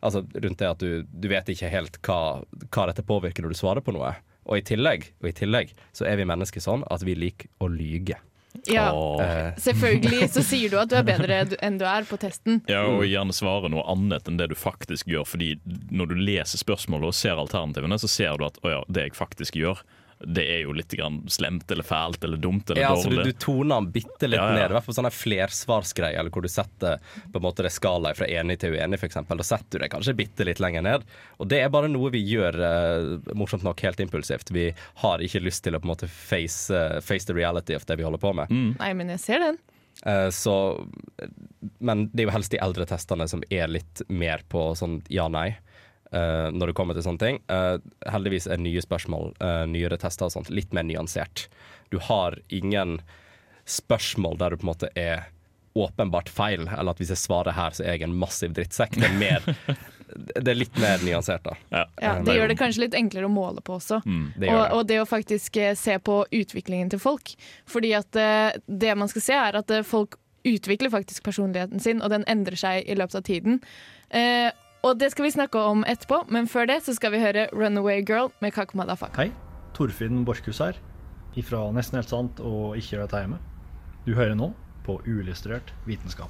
Altså 0.04 0.20
rundt 0.20 0.60
det 0.60 0.68
at 0.68 0.82
du, 0.84 1.06
du 1.08 1.30
vet 1.32 1.48
ikke 1.48 1.70
helt 1.72 1.96
hva, 2.04 2.42
hva 2.44 2.88
dette 2.90 3.06
påvirker 3.08 3.46
når 3.46 3.54
du 3.54 3.56
svarer 3.56 3.80
på 3.80 3.94
noe. 3.96 4.10
Og 4.44 4.60
i 4.60 4.66
tillegg, 4.68 5.06
og 5.24 5.30
i 5.30 5.36
tillegg 5.38 5.72
så 5.96 6.04
er 6.10 6.18
vi 6.20 6.28
mennesker 6.28 6.60
sånn 6.60 6.84
at 6.92 7.06
vi 7.08 7.16
liker 7.16 7.48
å 7.64 7.70
lyge. 7.72 8.18
Ja. 8.70 8.90
Eh, 9.24 9.56
Selvfølgelig 9.64 10.28
så 10.36 10.44
sier 10.46 10.70
du 10.70 10.78
at 10.82 10.92
du 10.92 10.98
er 11.00 11.08
bedre 11.08 11.40
enn 11.64 11.80
du 11.80 11.86
er 11.90 12.06
på 12.08 12.20
testen. 12.22 12.62
Ja, 12.70 12.84
og 12.86 13.06
gjerne 13.08 13.36
svare 13.36 13.72
noe 13.72 13.86
annet 13.92 14.30
enn 14.30 14.38
det 14.40 14.52
du 14.52 14.58
faktisk 14.60 15.10
gjør. 15.10 15.26
Fordi 15.28 15.56
når 15.92 16.14
du 16.14 16.16
leser 16.22 16.62
spørsmålet 16.62 17.10
og 17.10 17.18
ser 17.18 17.40
alternativene, 17.42 18.00
så 18.02 18.12
ser 18.12 18.38
du 18.40 18.48
at 18.48 18.60
å 18.64 18.76
ja, 18.78 18.82
det 18.92 19.08
jeg 19.08 19.18
faktisk 19.18 19.58
gjør, 19.60 19.84
det 20.28 20.44
er 20.56 20.62
jo 20.64 20.74
litt 20.76 20.94
grann 20.96 21.22
slemt 21.32 21.72
eller 21.72 21.86
fælt 21.88 22.24
eller 22.24 22.38
dumt 22.42 22.70
eller 22.70 22.82
Ja, 22.82 22.92
altså 22.96 23.10
du, 23.12 23.20
du 23.24 23.32
toner 23.40 23.82
den 23.82 23.90
bitte 23.96 24.30
litt 24.30 24.40
Ja, 24.40 24.50
ja. 24.52 24.56
ned. 24.58 24.72
I 24.72 24.78
hvert 24.78 24.88
fall 24.88 24.98
sånne 24.98 25.12
flersvarsgreier, 25.14 26.20
eller 26.22 26.34
hvor 26.34 26.46
du 26.46 26.52
setter 26.52 27.02
på 27.34 27.42
en 27.42 27.46
måte 27.46 27.66
det 27.66 27.74
skalaet 27.76 28.20
fra 28.20 28.30
enig 28.30 28.60
til 28.62 28.78
uenig, 28.78 29.00
f.eks. 29.02 29.20
Da 29.28 29.48
setter 29.48 29.80
du 29.80 29.84
det 29.86 29.92
kanskje 29.94 30.16
bitte 30.18 30.48
litt 30.48 30.62
lenger 30.64 30.86
ned. 30.86 31.06
Og 31.44 31.50
det 31.52 31.60
er 31.64 31.74
bare 31.74 31.92
noe 31.92 32.14
vi 32.14 32.24
gjør, 32.24 32.60
uh, 32.62 33.36
morsomt 33.38 33.66
nok, 33.68 33.84
helt 33.84 34.02
impulsivt. 34.04 34.54
Vi 34.56 34.70
har 35.04 35.24
ikke 35.26 35.44
lyst 35.44 35.66
til 35.68 35.76
å 35.76 35.84
på 35.84 35.90
en 35.90 35.94
måte 35.96 36.10
face, 36.12 36.72
uh, 36.74 37.02
face 37.04 37.28
the 37.30 37.36
reality 37.38 37.76
of 37.76 37.86
det 37.90 38.00
vi 38.00 38.08
holder 38.08 38.24
på 38.24 38.34
med. 38.38 38.52
Nei, 38.80 38.94
men 38.98 39.12
jeg 39.16 39.24
ser 39.26 39.44
den. 39.44 39.62
Eh, 40.06 40.30
så 40.30 40.88
Men 41.80 42.10
det 42.12 42.24
er 42.24 42.28
jo 42.28 42.34
helst 42.36 42.52
de 42.52 42.60
eldre 42.64 42.86
testene 42.90 43.28
som 43.30 43.44
er 43.54 43.70
litt 43.72 44.02
mer 44.10 44.44
på 44.52 44.72
sånn 44.76 45.02
ja-nei. 45.14 45.54
Eh, 46.14 46.48
når 46.54 46.72
det 46.72 46.78
kommer 46.78 46.98
til 46.98 47.06
sånne 47.06 47.22
ting. 47.22 47.40
Uh, 47.52 47.78
heldigvis 48.14 48.48
er 48.52 48.62
nye 48.62 48.82
spørsmål, 48.84 49.34
uh, 49.44 49.64
nyere 49.70 50.00
tester 50.02 50.30
og 50.30 50.36
sånt, 50.36 50.52
litt 50.54 50.74
mer 50.76 50.86
nyansert. 50.88 51.48
Du 51.94 52.00
har 52.04 52.38
ingen 52.54 53.00
spørsmål 53.70 54.40
der 54.42 54.54
du 54.54 54.62
på 54.62 54.68
en 54.68 54.74
måte 54.74 54.92
er 55.00 55.30
åpenbart 55.74 56.30
feil, 56.30 56.68
eller 56.68 56.94
at 56.94 57.02
hvis 57.02 57.14
jeg 57.16 57.24
svarer 57.24 57.56
her, 57.58 57.74
så 57.74 57.86
er 57.86 57.98
jeg 57.98 58.06
en 58.06 58.18
massiv 58.18 58.54
drittsekk. 58.54 58.94
Det 59.02 59.08
er, 59.10 59.16
mer, 59.18 59.48
det 60.46 60.54
er 60.54 60.60
litt 60.60 60.76
mer 60.82 61.02
nyansert, 61.02 61.48
da. 61.48 61.56
Ja. 61.74 61.86
Ja, 62.04 62.12
det 62.22 62.36
gjør 62.38 62.52
det 62.54 62.60
kanskje 62.60 62.84
litt 62.86 62.98
enklere 63.00 63.26
å 63.26 63.34
måle 63.34 63.64
på 63.66 63.80
også. 63.80 64.04
Det 64.06 64.52
og, 64.52 64.60
det. 64.60 64.68
og 64.78 64.84
det 64.92 65.00
å 65.02 65.08
faktisk 65.10 65.58
se 65.80 65.98
på 65.98 66.20
utviklingen 66.30 66.94
til 66.94 67.02
folk. 67.02 67.34
Fordi 67.66 67.96
at 67.98 68.22
det 68.68 68.94
man 69.00 69.10
skal 69.10 69.26
se, 69.26 69.40
er 69.48 69.58
at 69.64 69.74
folk 69.90 70.20
utvikler 70.44 70.92
faktisk 70.94 71.24
personligheten 71.24 71.80
sin, 71.80 72.02
og 72.02 72.12
den 72.14 72.26
endrer 72.30 72.60
seg 72.60 72.88
i 72.88 72.98
løpet 72.98 73.20
av 73.20 73.26
tiden. 73.28 73.60
Eh, 74.14 74.52
og 74.84 75.00
det 75.00 75.12
skal 75.14 75.26
vi 75.26 75.34
snakke 75.34 75.60
om 75.60 75.86
etterpå, 75.88 76.24
men 76.30 76.48
før 76.48 76.68
det 76.70 76.82
så 76.84 76.94
skal 76.94 77.12
vi 77.12 77.24
høre 77.24 77.48
'Runaway 77.54 78.04
Girl' 78.04 78.32
med 78.42 78.52
Kak 78.52 78.76
Madafak. 78.76 79.16
Hei, 79.16 79.32
Torfinn 79.74 80.26
Borchhus 80.26 80.60
her, 80.60 80.74
ifra 81.36 81.72
Nesten 81.72 81.96
helt 81.96 82.10
sant 82.10 82.40
og 82.40 82.78
Ikke 82.78 82.96
gjør 82.96 83.08
dette 83.08 83.24
hjemme. 83.24 83.40
Du 84.06 84.14
hører 84.14 84.36
nå 84.36 84.54
på 84.84 85.02
Uillustrert 85.08 85.74
vitenskap. 85.86 86.30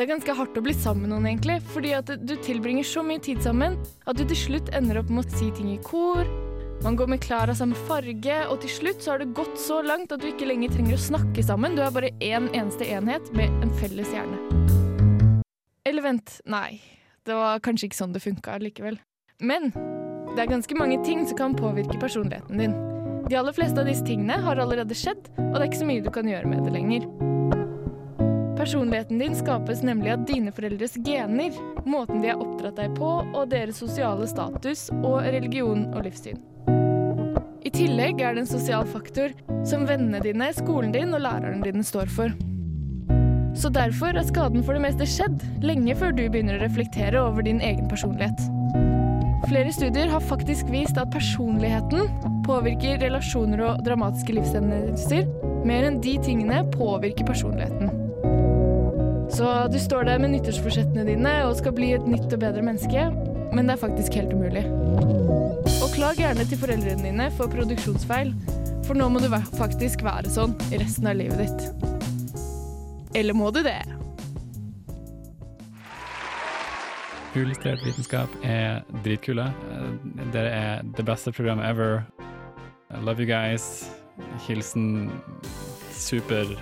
det 0.00 0.06
er 0.06 0.14
ganske 0.14 0.32
hardt 0.32 0.56
å 0.56 0.62
bli 0.64 0.72
sammen 0.72 1.02
med 1.04 1.10
noen, 1.12 1.26
egentlig. 1.28 1.58
Fordi 1.74 1.90
at 1.92 2.08
du 2.24 2.32
tilbringer 2.40 2.86
så 2.88 3.02
mye 3.04 3.20
tid 3.20 3.42
sammen 3.44 3.76
at 4.08 4.16
du 4.16 4.24
til 4.24 4.38
slutt 4.46 4.72
ender 4.72 5.02
opp 5.02 5.10
med 5.12 5.28
å 5.28 5.36
si 5.36 5.50
ting 5.52 5.74
i 5.74 5.80
kor. 5.84 6.24
Man 6.80 6.96
går 6.96 7.10
med 7.12 7.20
klær 7.20 7.50
av 7.52 7.58
samme 7.58 7.76
farge, 7.84 8.36
og 8.48 8.62
til 8.62 8.70
slutt 8.72 9.02
så 9.04 9.12
har 9.12 9.20
det 9.20 9.34
gått 9.36 9.58
så 9.60 9.82
langt 9.84 10.14
at 10.14 10.22
du 10.22 10.30
ikke 10.30 10.48
lenger 10.48 10.72
trenger 10.72 10.96
å 10.96 11.02
snakke 11.02 11.42
sammen. 11.44 11.74
Du 11.76 11.82
er 11.84 11.92
bare 11.92 12.08
én 12.24 12.46
en 12.46 12.54
eneste 12.56 12.88
enhet 12.88 13.28
med 13.36 13.52
en 13.60 13.72
felles 13.82 14.08
hjerne. 14.14 14.38
Eller 15.84 16.06
vent, 16.06 16.38
nei. 16.48 16.80
Det 17.28 17.36
var 17.36 17.60
kanskje 17.60 17.90
ikke 17.90 17.98
sånn 17.98 18.14
det 18.16 18.22
funka 18.24 18.56
likevel. 18.64 18.96
Men 19.44 19.74
det 20.32 20.40
er 20.40 20.54
ganske 20.54 20.78
mange 20.78 20.96
ting 21.04 21.26
som 21.28 21.36
kan 21.36 21.56
påvirke 21.58 22.00
personligheten 22.00 22.62
din. 22.62 22.76
De 23.28 23.36
aller 23.36 23.54
fleste 23.54 23.82
av 23.82 23.88
disse 23.90 24.06
tingene 24.08 24.40
har 24.40 24.60
allerede 24.62 24.96
skjedd, 24.96 25.28
og 25.36 25.58
det 25.58 25.60
er 25.60 25.68
ikke 25.68 25.82
så 25.82 25.90
mye 25.90 26.04
du 26.06 26.08
kan 26.14 26.30
gjøre 26.32 26.48
med 26.48 26.64
det 26.64 26.72
lenger. 26.78 27.04
Personligheten 28.56 29.20
din 29.20 29.36
skapes 29.36 29.84
nemlig 29.84 30.14
av 30.14 30.24
dine 30.28 30.52
foreldres 30.56 30.96
gener, 31.04 31.52
måten 31.84 32.24
de 32.24 32.32
har 32.32 32.40
oppdratt 32.40 32.80
deg 32.80 32.96
på, 32.96 33.12
og 33.20 33.52
deres 33.52 33.80
sosiale 33.84 34.28
status 34.28 34.88
og 35.00 35.20
religion 35.28 35.86
og 35.92 36.08
livssyn. 36.08 36.40
I 37.60 37.70
tillegg 37.74 38.22
er 38.24 38.36
det 38.36 38.44
en 38.44 38.48
sosial 38.48 38.86
faktor 38.88 39.34
som 39.68 39.84
vennene 39.88 40.22
dine, 40.24 40.48
skolen 40.56 40.94
din 40.94 41.12
og 41.12 41.20
læreren 41.26 41.60
din 41.64 41.84
står 41.84 42.08
for. 42.08 42.32
Så 43.52 43.68
derfor 43.74 44.16
er 44.16 44.24
skaden 44.24 44.64
for 44.64 44.76
det 44.76 44.84
meste 44.86 45.08
skjedd 45.08 45.42
lenge 45.64 45.92
før 45.98 46.14
du 46.16 46.22
begynner 46.24 46.56
å 46.56 46.62
reflektere 46.62 47.20
over 47.20 47.44
din 47.44 47.60
egen 47.60 47.90
personlighet. 47.90 48.40
Flere 49.50 49.72
studier 49.74 50.08
har 50.08 50.24
faktisk 50.24 50.70
vist 50.72 50.96
at 51.00 51.12
personligheten 51.12 52.08
påvirker 52.46 53.00
relasjoner 53.02 53.64
og 53.66 53.82
dramatiske 53.84 54.38
livshendelser 54.38 55.26
mer 55.68 55.84
enn 55.88 55.98
de 56.00 56.14
tingene 56.24 56.62
påvirker 56.72 57.28
personligheten. 57.28 57.92
Så 59.30 59.50
du 59.70 59.76
står 59.82 60.08
der 60.08 60.22
med 60.22 60.32
nyttårsforsettene 60.32 61.04
dine 61.06 61.34
og 61.44 61.58
skal 61.60 61.76
bli 61.76 61.92
et 61.98 62.08
nytt 62.08 62.30
og 62.30 62.40
bedre 62.40 62.64
menneske, 62.64 63.10
men 63.52 63.66
det 63.66 63.76
er 63.76 63.84
faktisk 63.84 64.16
helt 64.16 64.32
umulig. 64.32 64.64
Klag 66.00 66.16
gjerne 66.16 66.46
til 66.48 66.56
foreldrene 66.56 67.02
dine 67.04 67.26
for 67.36 67.52
produksjonsfeil, 67.52 68.30
for 68.86 68.96
nå 68.96 69.10
må 69.12 69.20
du 69.20 69.26
faktisk 69.58 70.00
være 70.00 70.30
sånn 70.32 70.54
resten 70.72 71.10
av 71.10 71.18
livet 71.18 71.42
ditt. 71.42 71.66
Eller 73.20 73.36
må 73.36 73.50
du 73.52 73.58
det? 73.60 73.82
Uillustrert 77.34 77.84
vitenskap 77.84 78.32
er 78.40 78.80
dritkule. 79.04 79.44
Dere 80.32 80.48
er 80.48 80.88
det 80.96 81.04
beste 81.04 81.36
programmet 81.36 81.68
ever. 81.68 82.00
I 82.88 83.04
love 83.04 83.20
you 83.20 83.28
guys. 83.28 83.90
Hilsen 84.48 85.10
super, 85.92 86.56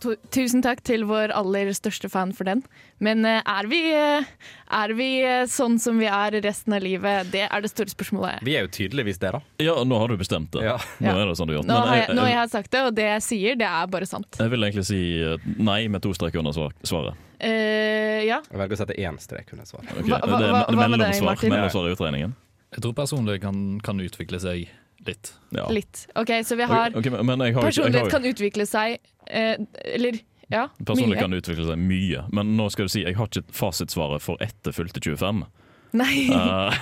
Og 0.00 0.04
to 0.16 0.30
tusen 0.32 0.62
takk 0.64 0.80
til 0.86 1.02
vår 1.04 1.32
aller 1.36 1.68
største 1.76 2.08
fan 2.08 2.30
for 2.32 2.48
den. 2.48 2.62
Men 3.04 3.24
eh, 3.28 3.42
er 3.44 3.66
vi, 3.68 3.80
eh, 3.92 4.24
er 4.72 4.94
vi 4.96 5.08
eh, 5.20 5.42
sånn 5.50 5.76
som 5.82 5.98
vi 6.00 6.06
er 6.08 6.38
resten 6.40 6.72
av 6.72 6.80
livet? 6.84 7.28
Det 7.34 7.42
er 7.44 7.60
det 7.60 7.68
store 7.72 7.92
spørsmålet. 7.92 8.40
Vi 8.46 8.54
er 8.56 8.64
jo 8.64 8.70
tydeligvis 8.72 9.20
det, 9.20 9.32
da. 9.36 9.40
Ja, 9.60 9.74
nå 9.84 9.98
har 10.00 10.08
du 10.08 10.16
bestemt 10.20 10.52
det. 10.56 10.64
Ja. 10.64 10.78
Nå 11.04 11.12
er 11.12 11.28
det 11.28 11.36
sånn 11.36 11.50
du 11.52 11.54
gjør. 11.58 11.66
Nå 11.68 11.76
har 11.84 11.96
jeg, 12.00 12.06
jeg, 12.08 12.16
har 12.16 12.30
jeg, 12.32 12.38
jeg 12.38 12.52
sagt 12.56 12.70
det, 12.72 12.84
og 12.88 12.96
det 12.96 13.08
jeg 13.10 13.26
sier, 13.28 13.60
det 13.60 13.68
er 13.68 13.90
bare 13.92 14.08
sant. 14.08 14.40
jeg 14.40 14.54
vil 14.56 14.64
egentlig 14.70 14.86
si 14.88 15.00
nei 15.60 15.80
med 15.92 16.00
to 16.06 16.14
streker 16.16 16.40
under 16.40 16.56
svaret. 16.56 17.26
Uh, 17.40 18.20
ja. 18.24 18.40
Jeg 18.50 18.60
velger 18.60 18.76
å 18.76 18.80
sette 18.82 18.96
én 19.00 19.16
strek 19.20 19.52
under 19.52 19.68
svaret. 19.68 19.88
Okay. 19.96 20.08
Hva- 20.10 20.20
hva- 20.24 20.38
det 20.40 20.48
er 20.48 20.54
hva- 20.56 20.64
hva 20.68 20.76
med 20.76 20.80
deg, 20.80 20.90
mellomsvar, 20.92 21.28
Martin? 21.34 21.54
mellomsvar 21.54 21.88
i 21.88 21.94
utregningen. 21.96 22.34
Jeg 22.70 22.82
tror 22.84 22.92
personlig 22.94 23.40
kan, 23.42 23.62
kan 23.84 24.00
utvikle 24.00 24.40
seg 24.40 24.68
litt. 25.06 25.32
Ja. 25.56 25.68
Litt. 25.72 26.06
OK, 26.14 26.32
så 26.46 26.56
vi 26.56 26.66
har 26.70 26.96
okay, 26.96 27.10
men 27.10 27.40
jeg 27.40 27.54
har, 27.54 27.62
ikke- 27.62 27.66
jeg 27.66 27.74
Personlighet 27.74 28.02
har, 28.02 28.10
kan 28.10 28.28
utvikle 28.30 28.66
seg 28.68 28.98
eh, 29.26 29.56
Eller, 29.84 30.20
ja, 30.50 30.66
personlig 30.84 31.16
mye. 31.16 31.22
kan 31.22 31.38
utvikle 31.38 31.66
seg 31.68 31.78
mye, 31.78 32.24
men 32.32 32.56
nå 32.58 32.68
skal 32.70 32.88
du 32.88 32.92
si 32.92 33.04
jeg 33.04 33.16
har 33.16 33.30
ikke 33.30 33.54
fasitsvaret 33.54 34.22
for 34.22 34.40
etter 34.44 34.74
fylte 34.74 35.02
25. 35.02 35.44
Nei. 35.92 36.28
Uh, 36.30 36.74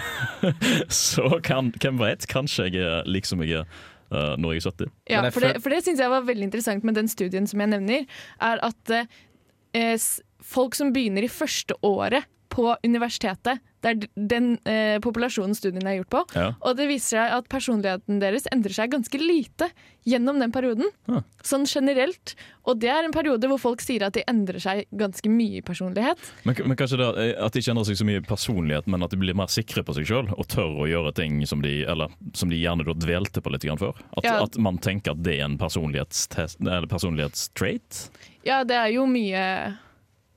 så 0.92 1.38
kan, 1.44 1.72
hvem 1.80 2.00
vet, 2.00 2.26
kanskje 2.28 2.68
jeg 2.68 2.84
er 2.84 3.08
lik 3.08 3.28
som 3.28 3.40
jeg 3.44 3.62
er 3.62 3.68
uh, 4.12 4.34
når 4.40 4.56
jeg 4.56 4.64
er 4.64 4.70
70. 4.70 4.92
Ja, 5.08 5.22
for 5.30 5.44
det, 5.44 5.54
for 5.64 5.72
det 5.72 5.82
syns 5.87 6.02
jeg 6.02 6.12
var 6.12 6.26
veldig 6.28 6.48
interessant 6.50 6.84
med 6.84 6.98
den 6.98 7.08
studien 7.08 7.48
som 7.48 7.60
jeg 7.64 7.72
nevner, 7.72 8.08
er 8.40 8.64
at 8.64 8.94
uh, 8.96 10.08
folk 10.44 10.76
som 10.76 10.92
begynner 10.92 11.25
i 11.25 11.32
første 11.32 11.76
året 11.84 12.28
på 12.58 12.72
universitetet, 12.84 13.60
det 13.78 13.90
er 13.92 13.98
den 14.18 14.56
eh, 14.66 14.96
populasjonen 14.98 15.54
studien 15.54 15.86
er 15.86 16.00
gjort 16.00 16.08
på, 16.10 16.20
Ja. 16.34 16.48
og 16.66 16.74
det 16.80 16.88
viser 16.90 17.14
seg 17.14 17.30
at 17.36 17.46
personligheten 17.52 18.18
deres 18.18 18.48
endrer 18.50 18.74
seg 18.74 18.90
ganske 18.90 19.14
lite 19.22 19.68
gjennom 20.08 20.40
den 20.42 20.50
perioden. 20.50 20.88
Ja. 21.06 21.20
Sånn 21.46 21.62
generelt. 21.70 22.32
Og 22.66 22.80
det 22.82 22.90
er 22.90 23.06
en 23.06 23.14
periode 23.14 23.46
hvor 23.46 23.60
folk 23.62 23.80
sier 23.84 24.02
at 24.08 24.16
de 24.18 24.24
endrer 24.28 24.58
seg 24.64 24.82
ganske 24.98 25.30
mye 25.30 25.60
i 25.60 25.62
personlighet. 25.62 26.18
Men, 26.48 26.58
men 26.66 26.76
kanskje 26.80 26.98
det 26.98 27.06
er 27.22 27.38
at 27.46 27.54
de 27.54 27.62
ikke 27.62 27.70
endrer 27.76 27.86
seg 27.92 28.00
så 28.02 28.08
mye 28.10 28.18
i 28.18 28.26
personlighet, 28.26 28.86
men 28.90 29.06
at 29.06 29.14
de 29.14 29.20
blir 29.22 29.38
mer 29.38 29.46
sikre 29.54 29.84
på 29.86 29.94
seg 29.94 30.04
sjøl 30.10 30.26
og 30.34 30.48
tør 30.50 30.74
å 30.82 30.88
gjøre 30.90 31.14
ting 31.20 31.38
som 31.46 31.62
de, 31.62 31.84
eller, 31.86 32.10
som 32.34 32.50
de 32.50 32.58
gjerne 32.58 32.82
dvelte 32.98 33.38
på 33.44 33.50
litt 33.54 33.62
grann 33.68 33.78
før. 33.78 33.94
At, 34.18 34.24
Ja. 34.26 34.40
at 34.42 34.58
man 34.58 34.78
tenker 34.82 35.12
at 35.14 35.22
det 35.22 35.38
er 35.38 35.46
en 35.46 35.54
personlighetstrait. 35.60 38.08
Ja, 38.48 38.64
det 38.64 38.74
er 38.76 38.88
jo 38.96 39.04
mye 39.06 39.76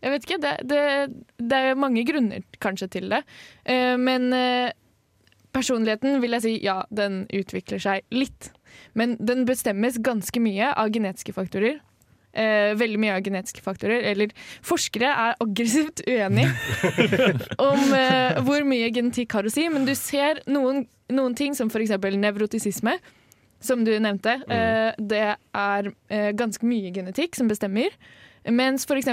Jeg 0.02 0.14
vet 0.16 0.28
ikke. 0.28 0.40
Det, 0.42 0.54
det, 0.70 0.84
det 1.38 1.60
er 1.72 1.80
mange 1.80 2.06
grunner 2.08 2.46
kanskje 2.64 2.90
til 2.98 3.12
det. 3.14 3.22
Eh, 3.70 3.98
men 4.02 4.32
eh, 4.34 4.72
personligheten 5.54 6.20
vil 6.24 6.38
jeg 6.38 6.46
si 6.46 6.56
ja, 6.66 6.82
den 6.90 7.24
utvikler 7.36 7.82
seg 7.82 8.08
litt. 8.16 8.52
Men 8.98 9.16
den 9.20 9.46
bestemmes 9.50 10.00
ganske 10.04 10.42
mye 10.44 10.72
av 10.74 10.92
genetiske 10.94 11.36
faktorer. 11.36 11.80
Eh, 12.32 12.72
veldig 12.80 13.00
mye 13.02 13.16
av 13.18 13.26
genetiske 13.26 13.64
faktorer. 13.64 14.06
Eller 14.12 14.32
forskere 14.66 15.12
er 15.12 15.40
aggressivt 15.44 16.04
uenige 16.08 16.52
om 17.70 17.96
eh, 17.98 18.40
hvor 18.46 18.64
mye 18.68 18.92
genetikk 18.96 19.36
har 19.36 19.48
å 19.48 19.52
si, 19.52 19.68
men 19.72 19.88
du 19.88 19.94
ser 20.00 20.40
noen, 20.48 20.86
noen 21.12 21.36
ting 21.38 21.58
som 21.58 21.72
f.eks. 21.72 21.98
nevrotisisme. 22.18 22.98
Som 23.62 23.84
du 23.86 23.92
nevnte. 24.02 24.40
Eh, 24.50 24.96
det 24.98 25.26
er 25.38 25.90
ganske 26.34 26.66
mye 26.66 26.90
genetikk 26.96 27.38
som 27.38 27.52
bestemmer. 27.52 27.94
Mens 28.50 28.88
f.eks. 28.90 29.12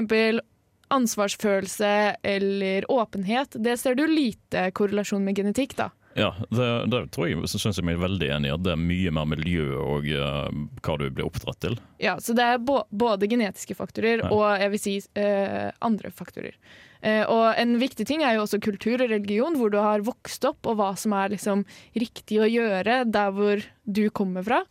ansvarsfølelse 0.95 1.93
eller 2.23 2.87
åpenhet, 2.91 3.57
det 3.63 3.77
ser 3.81 3.95
du 3.99 4.07
lite 4.09 4.71
korrelasjon 4.77 5.25
med 5.25 5.37
genetikk, 5.37 5.77
da. 5.79 5.91
Ja, 6.19 6.33
det, 6.51 6.67
det 6.91 7.03
tror 7.15 7.29
jeg, 7.29 7.39
synes 7.53 7.77
jeg 7.79 7.85
meg 7.87 8.01
veldig 8.03 8.29
enig 8.35 8.49
i 8.51 8.55
at 8.57 8.63
det 8.65 8.73
er 8.73 8.81
mye 8.81 9.13
mer 9.15 9.29
miljø 9.31 9.67
og 9.79 10.09
uh, 10.11 10.49
hva 10.83 10.97
du 10.99 11.05
blir 11.15 11.29
oppdratt 11.29 11.61
til. 11.63 11.77
Ja, 12.03 12.17
så 12.19 12.35
det 12.35 12.43
er 12.43 12.59
bå- 12.59 12.89
både 12.91 13.29
genetiske 13.31 13.77
faktorer 13.79 14.25
Ja. 14.25 14.31
og 14.35 14.47
jeg 14.59 14.73
vil 14.73 14.83
si 14.83 14.97
uh, 14.99 15.69
andre 15.85 16.11
faktorer. 16.11 16.57
Uh, 17.05 17.23
og 17.31 17.45
en 17.61 17.77
viktig 17.79 18.09
ting 18.09 18.25
er 18.27 18.35
jo 18.35 18.43
også 18.49 18.59
kultur 18.65 18.97
og 19.05 19.13
religion, 19.13 19.55
hvor 19.61 19.71
du 19.71 19.79
har 19.79 20.03
vokst 20.09 20.49
opp, 20.49 20.67
og 20.67 20.81
hva 20.81 20.91
som 20.99 21.15
er 21.15 21.37
liksom 21.37 21.63
riktig 21.95 22.41
å 22.43 22.51
gjøre 22.51 23.05
der 23.07 23.31
hvor 23.37 23.63
du 23.87 24.09
kommer 24.11 24.43
fra. 24.49 24.65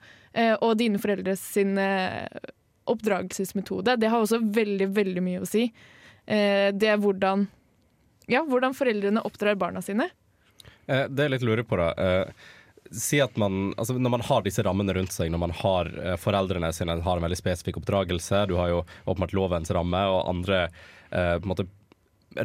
Og 0.61 0.75
dine 0.77 0.99
foreldres 1.01 1.41
sin 1.55 1.71
oppdragelsesmetode. 2.87 3.95
Det 3.97 4.09
har 4.11 4.21
også 4.21 4.39
veldig, 4.53 4.87
veldig 4.95 5.23
mye 5.23 5.41
å 5.43 5.47
si. 5.49 5.67
Eh, 6.27 6.69
det 6.75 6.91
er 6.91 7.01
hvordan, 7.01 7.47
ja, 8.27 8.43
hvordan 8.45 8.75
foreldrene 8.77 9.23
oppdrar 9.27 9.57
barna 9.59 9.81
sine. 9.81 10.09
Eh, 10.85 11.07
det 11.07 11.27
jeg 11.27 11.35
litt 11.35 11.47
lurer 11.47 11.67
på, 11.67 11.79
da. 11.79 11.91
Eh, 11.95 12.45
si 12.91 13.19
at 13.19 13.35
man, 13.35 13.73
altså 13.75 13.97
Når 13.99 14.13
man 14.13 14.23
har 14.23 14.43
disse 14.45 14.63
rammene 14.63 14.93
rundt 14.95 15.11
seg, 15.11 15.31
når 15.31 15.41
man 15.41 15.55
har 15.59 15.89
foreldrene 16.23 16.69
sine 16.75 16.95
har 17.03 17.19
en 17.19 17.25
veldig 17.25 17.39
spesifikk 17.39 17.81
oppdragelse, 17.81 18.45
du 18.47 18.55
har 18.59 18.71
jo 18.71 18.83
åpenbart 19.03 19.35
lovens 19.35 19.71
ramme 19.75 20.03
og 20.07 20.29
andre 20.31 20.61
eh, 21.11 21.35
måte 21.43 21.67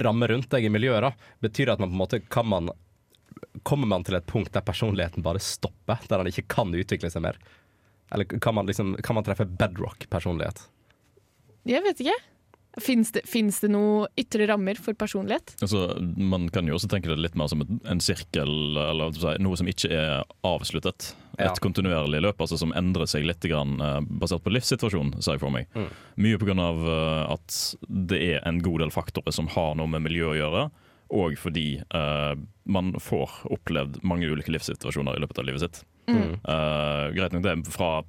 rammer 0.02 0.28
rundt 0.28 0.50
deg 0.50 0.64
i 0.64 0.72
miljøet, 0.72 1.02
da, 1.04 1.12
betyr 1.42 1.66
det 1.68 1.76
at 1.76 1.82
man 1.82 1.90
på 1.90 1.96
en 1.96 2.04
måte 2.04 2.22
kan 2.28 2.48
man 2.48 2.72
Kommer 3.66 3.86
man 3.86 4.04
til 4.04 4.16
et 4.16 4.26
punkt 4.26 4.52
der 4.54 4.64
personligheten 4.64 5.22
bare 5.24 5.40
stopper, 5.42 6.00
der 6.08 6.20
han 6.20 6.28
ikke 6.28 6.44
kan 6.50 6.70
utvikle 6.74 7.10
seg 7.12 7.22
mer? 7.24 7.36
Eller 8.12 8.24
kan 8.24 8.54
man, 8.54 8.66
liksom, 8.68 8.94
kan 9.04 9.16
man 9.16 9.26
treffe 9.26 9.44
bedrock 9.44 10.06
personlighet? 10.10 10.62
Jeg 11.68 11.82
vet 11.84 12.00
ikke. 12.00 12.16
Fins 12.80 13.10
det, 13.12 13.20
finnes 13.28 13.58
det 13.60 13.68
noen 13.68 14.06
ytre 14.16 14.46
rammer 14.48 14.78
for 14.80 14.96
personlighet? 14.96 15.54
Altså, 15.60 15.98
man 16.00 16.46
kan 16.48 16.68
jo 16.70 16.78
også 16.78 16.88
tenke 16.88 17.10
det 17.10 17.18
litt 17.20 17.34
mer 17.36 17.50
som 17.52 17.60
en, 17.64 18.00
sirkel, 18.00 18.52
eller 18.80 19.12
noe 19.44 19.58
som 19.60 19.68
ikke 19.68 19.90
er 19.92 20.22
avsluttet. 20.48 21.12
Et 21.38 21.44
Ja. 21.48 21.52
kontinuerlig 21.60 22.22
løp 22.24 22.40
altså 22.40 22.58
som 22.58 22.72
endrer 22.72 23.06
seg 23.08 23.26
litt 23.28 23.44
grann, 23.44 23.80
eh, 23.80 24.00
basert 24.08 24.42
på 24.44 24.52
livssituasjonen, 24.52 25.20
ser 25.22 25.36
jeg 25.36 25.40
for 25.44 25.50
meg. 25.50 25.68
Mye 26.16 26.38
pga. 26.40 26.52
Uh, 26.62 27.32
at 27.32 27.76
det 27.88 28.20
er 28.22 28.48
en 28.48 28.60
god 28.62 28.80
del 28.80 28.90
faktorer 28.90 29.32
som 29.32 29.46
har 29.48 29.74
noe 29.76 29.86
med 29.88 30.02
miljø 30.04 30.32
å 30.32 30.36
gjøre, 30.36 30.70
og 31.12 31.36
fordi 31.36 31.82
uh, 31.94 32.34
man 32.64 32.92
får 33.00 33.42
opplevd 33.52 34.02
mange 34.02 34.28
ulike 34.28 34.52
livssituasjoner 34.52 35.16
i 35.16 35.20
løpet 35.20 35.38
av 35.38 35.44
livet 35.48 35.60
sitt. 35.60 35.82
Eh, 36.08 37.12
greit 37.14 37.32
nok 37.32 37.44
det 37.44 37.52
er 37.52 37.70
fra 37.70 38.02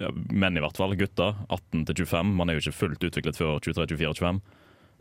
ja, 0.00 0.10
menn 0.32 0.58
i 0.58 0.62
hvert 0.64 0.76
fall, 0.78 0.94
gutter, 0.98 1.34
18 1.48 1.86
til 1.88 2.04
25. 2.04 2.34
Man 2.36 2.50
er 2.50 2.58
jo 2.58 2.64
ikke 2.66 2.78
fullt 2.82 3.08
utviklet 3.08 3.38
før 3.38 3.58
23, 3.64 3.86
24, 3.96 4.14
25. 4.20 4.40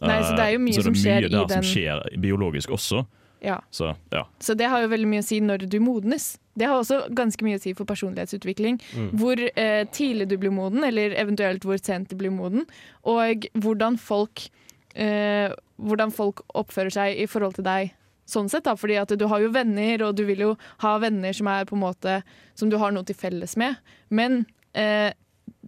Nei, 0.04 0.18
så 0.24 0.34
det 0.36 0.44
er 0.44 0.56
jo 0.56 0.64
mye 0.64 0.76
så 0.76 0.82
det 0.82 0.90
som 0.90 0.98
skjer 1.00 1.22
mye 1.22 1.30
i 1.30 1.34
der 1.36 1.52
som 1.54 1.68
skjer 1.70 2.02
biologisk 2.20 2.74
også, 2.76 3.06
Ja. 3.46 3.60
Så 3.70 3.92
ja. 4.12 4.24
Så 4.40 4.56
det 4.58 4.66
har 4.72 4.82
jo 4.82 4.88
veldig 4.90 5.08
mye 5.08 5.22
å 5.22 5.26
si 5.28 5.38
når 5.44 5.68
du 5.70 5.78
modnes. 5.84 6.38
Det 6.58 6.66
har 6.66 6.80
også 6.80 7.04
ganske 7.14 7.46
mye 7.46 7.60
å 7.60 7.62
si 7.62 7.74
for 7.78 7.86
personlighetsutvikling. 7.86 8.80
Hvor 9.14 9.38
eh, 9.38 9.84
tidlig 9.94 10.30
du 10.32 10.38
blir 10.42 10.52
moden, 10.56 10.84
eller 10.88 11.14
eventuelt 11.20 11.64
hvor 11.68 11.78
sent 11.78 12.10
du 12.10 12.16
blir 12.16 12.34
moden. 12.34 12.66
Og 13.04 13.46
hvordan 13.54 14.00
folk, 14.02 14.48
eh, 14.96 15.54
hvordan 15.78 16.16
folk 16.16 16.42
oppfører 16.56 16.96
seg 16.96 17.22
i 17.22 17.28
forhold 17.30 17.60
til 17.60 17.68
deg 17.68 17.94
sånn 18.26 18.50
sett. 18.50 18.66
da, 18.66 18.74
fordi 18.76 18.98
at 18.98 19.14
du 19.14 19.28
har 19.30 19.44
jo 19.44 19.52
venner, 19.54 20.02
og 20.08 20.16
du 20.18 20.26
vil 20.26 20.42
jo 20.48 20.52
ha 20.82 20.98
venner 20.98 21.36
som 21.36 21.48
er 21.52 21.68
på 21.70 21.76
en 21.78 21.86
måte 21.86 22.24
som 22.56 22.72
du 22.72 22.80
har 22.82 22.92
noe 22.96 23.06
til 23.06 23.16
felles 23.20 23.56
med. 23.58 23.78
Men 24.10 24.46
eh, 24.76 25.12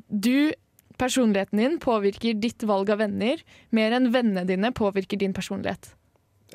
du, 0.07 0.53
personligheten 0.97 1.61
din, 1.61 1.79
påvirker 1.79 2.37
ditt 2.41 2.63
valg 2.67 2.91
av 2.93 3.01
venner 3.03 3.41
mer 3.75 3.95
enn 3.97 4.11
vennene 4.13 4.45
dine 4.47 4.71
påvirker 4.75 5.19
din 5.21 5.35
personlighet. 5.35 5.91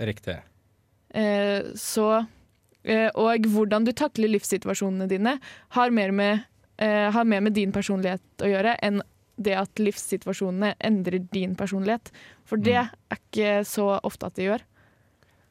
Riktig. 0.01 0.39
Eh, 1.13 1.61
så 1.77 2.25
eh, 2.83 3.11
Og 3.15 3.49
hvordan 3.53 3.85
du 3.85 3.93
takler 3.93 4.33
livssituasjonene 4.33 5.09
dine, 5.11 5.37
har 5.77 5.91
mer, 5.93 6.13
med, 6.13 6.45
eh, 6.81 7.11
har 7.13 7.25
mer 7.29 7.45
med 7.45 7.57
din 7.59 7.73
personlighet 7.73 8.45
å 8.45 8.49
gjøre 8.49 8.77
enn 8.83 9.03
det 9.43 9.55
at 9.59 9.81
livssituasjonene 9.81 10.75
endrer 10.85 11.25
din 11.33 11.57
personlighet. 11.59 12.13
For 12.49 12.61
det 12.61 12.77
er 12.85 12.93
ikke 13.17 13.63
så 13.67 13.97
ofte 14.05 14.29
at 14.29 14.37
det 14.39 14.49
gjør. 14.51 14.67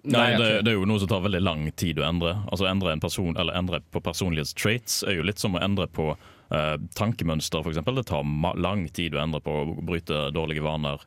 Nei, 0.01 0.31
det, 0.33 0.63
det 0.65 0.71
er 0.71 0.79
jo 0.79 0.87
noe 0.89 1.01
som 1.01 1.09
tar 1.11 1.21
veldig 1.21 1.41
lang 1.43 1.67
tid 1.77 1.99
å 2.01 2.05
endre. 2.07 2.33
Altså 2.49 2.65
Endre 2.69 2.93
en 2.95 3.03
person, 3.03 3.35
eller 3.37 3.57
endre 3.57 3.81
på 3.93 4.01
personlighetstraits 4.01 5.03
er 5.05 5.19
jo 5.19 5.25
litt 5.27 5.41
som 5.41 5.57
å 5.57 5.61
endre 5.61 5.85
på 5.93 6.15
eh, 6.51 6.75
tankemønster, 6.97 7.63
f.eks. 7.63 7.81
Det 7.81 8.05
tar 8.09 8.27
ma 8.27 8.53
lang 8.59 8.85
tid 8.93 9.15
å 9.15 9.23
endre 9.23 9.41
på 9.43 9.57
å 9.61 9.65
bryte 9.81 10.27
dårlige 10.35 10.63
vaner. 10.65 11.03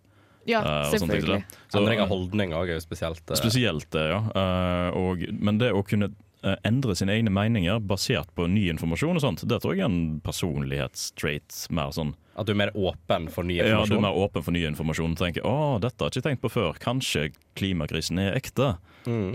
Ja, 0.49 0.61
eh, 0.61 0.91
selvfølgelig. 0.93 1.41
Så, 1.69 1.81
Endring 1.81 2.03
av 2.05 2.13
holdning 2.13 2.57
òg 2.57 2.73
er 2.73 2.79
jo 2.79 2.85
spesielt. 2.85 3.25
Uh... 3.31 3.39
Spesielt 3.41 3.97
ja. 3.97 4.21
Eh, 4.35 4.99
og, 5.01 5.25
men 5.41 5.63
det 5.63 5.73
å 5.75 5.85
kunne 5.87 6.13
endre 6.69 6.93
sine 6.93 7.15
egne 7.15 7.31
meninger 7.33 7.79
basert 7.81 8.29
på 8.37 8.45
ny 8.53 8.67
informasjon 8.69 9.17
og 9.17 9.23
sånt, 9.25 9.47
det 9.49 9.63
tror 9.63 9.73
jeg 9.73 9.87
er 9.87 9.89
en 9.89 10.19
personlighetstrait. 10.21 11.63
Mer 11.73 11.95
sånn 11.97 12.13
At 12.35 12.49
du 12.49 12.55
er 12.55 12.59
mer 12.59 12.75
åpen 12.75 13.29
for 13.31 13.47
ny 13.47 13.61
ja, 13.61 13.85
du 13.87 13.97
er 13.97 14.03
mer 14.03 14.17
åpen 14.19 14.43
for 14.43 14.55
ny 14.55 14.65
informasjon 14.67 15.15
og 15.15 15.21
tenker 15.21 15.47
å, 15.47 15.79
dette 15.83 16.03
har 16.03 16.11
jeg 16.11 16.21
ikke 16.21 16.29
tenkt 16.31 16.43
på 16.43 16.53
før, 16.57 16.75
kanskje 16.83 17.29
klimakrisen 17.55 18.19
er 18.19 18.35
ekte. 18.39 18.75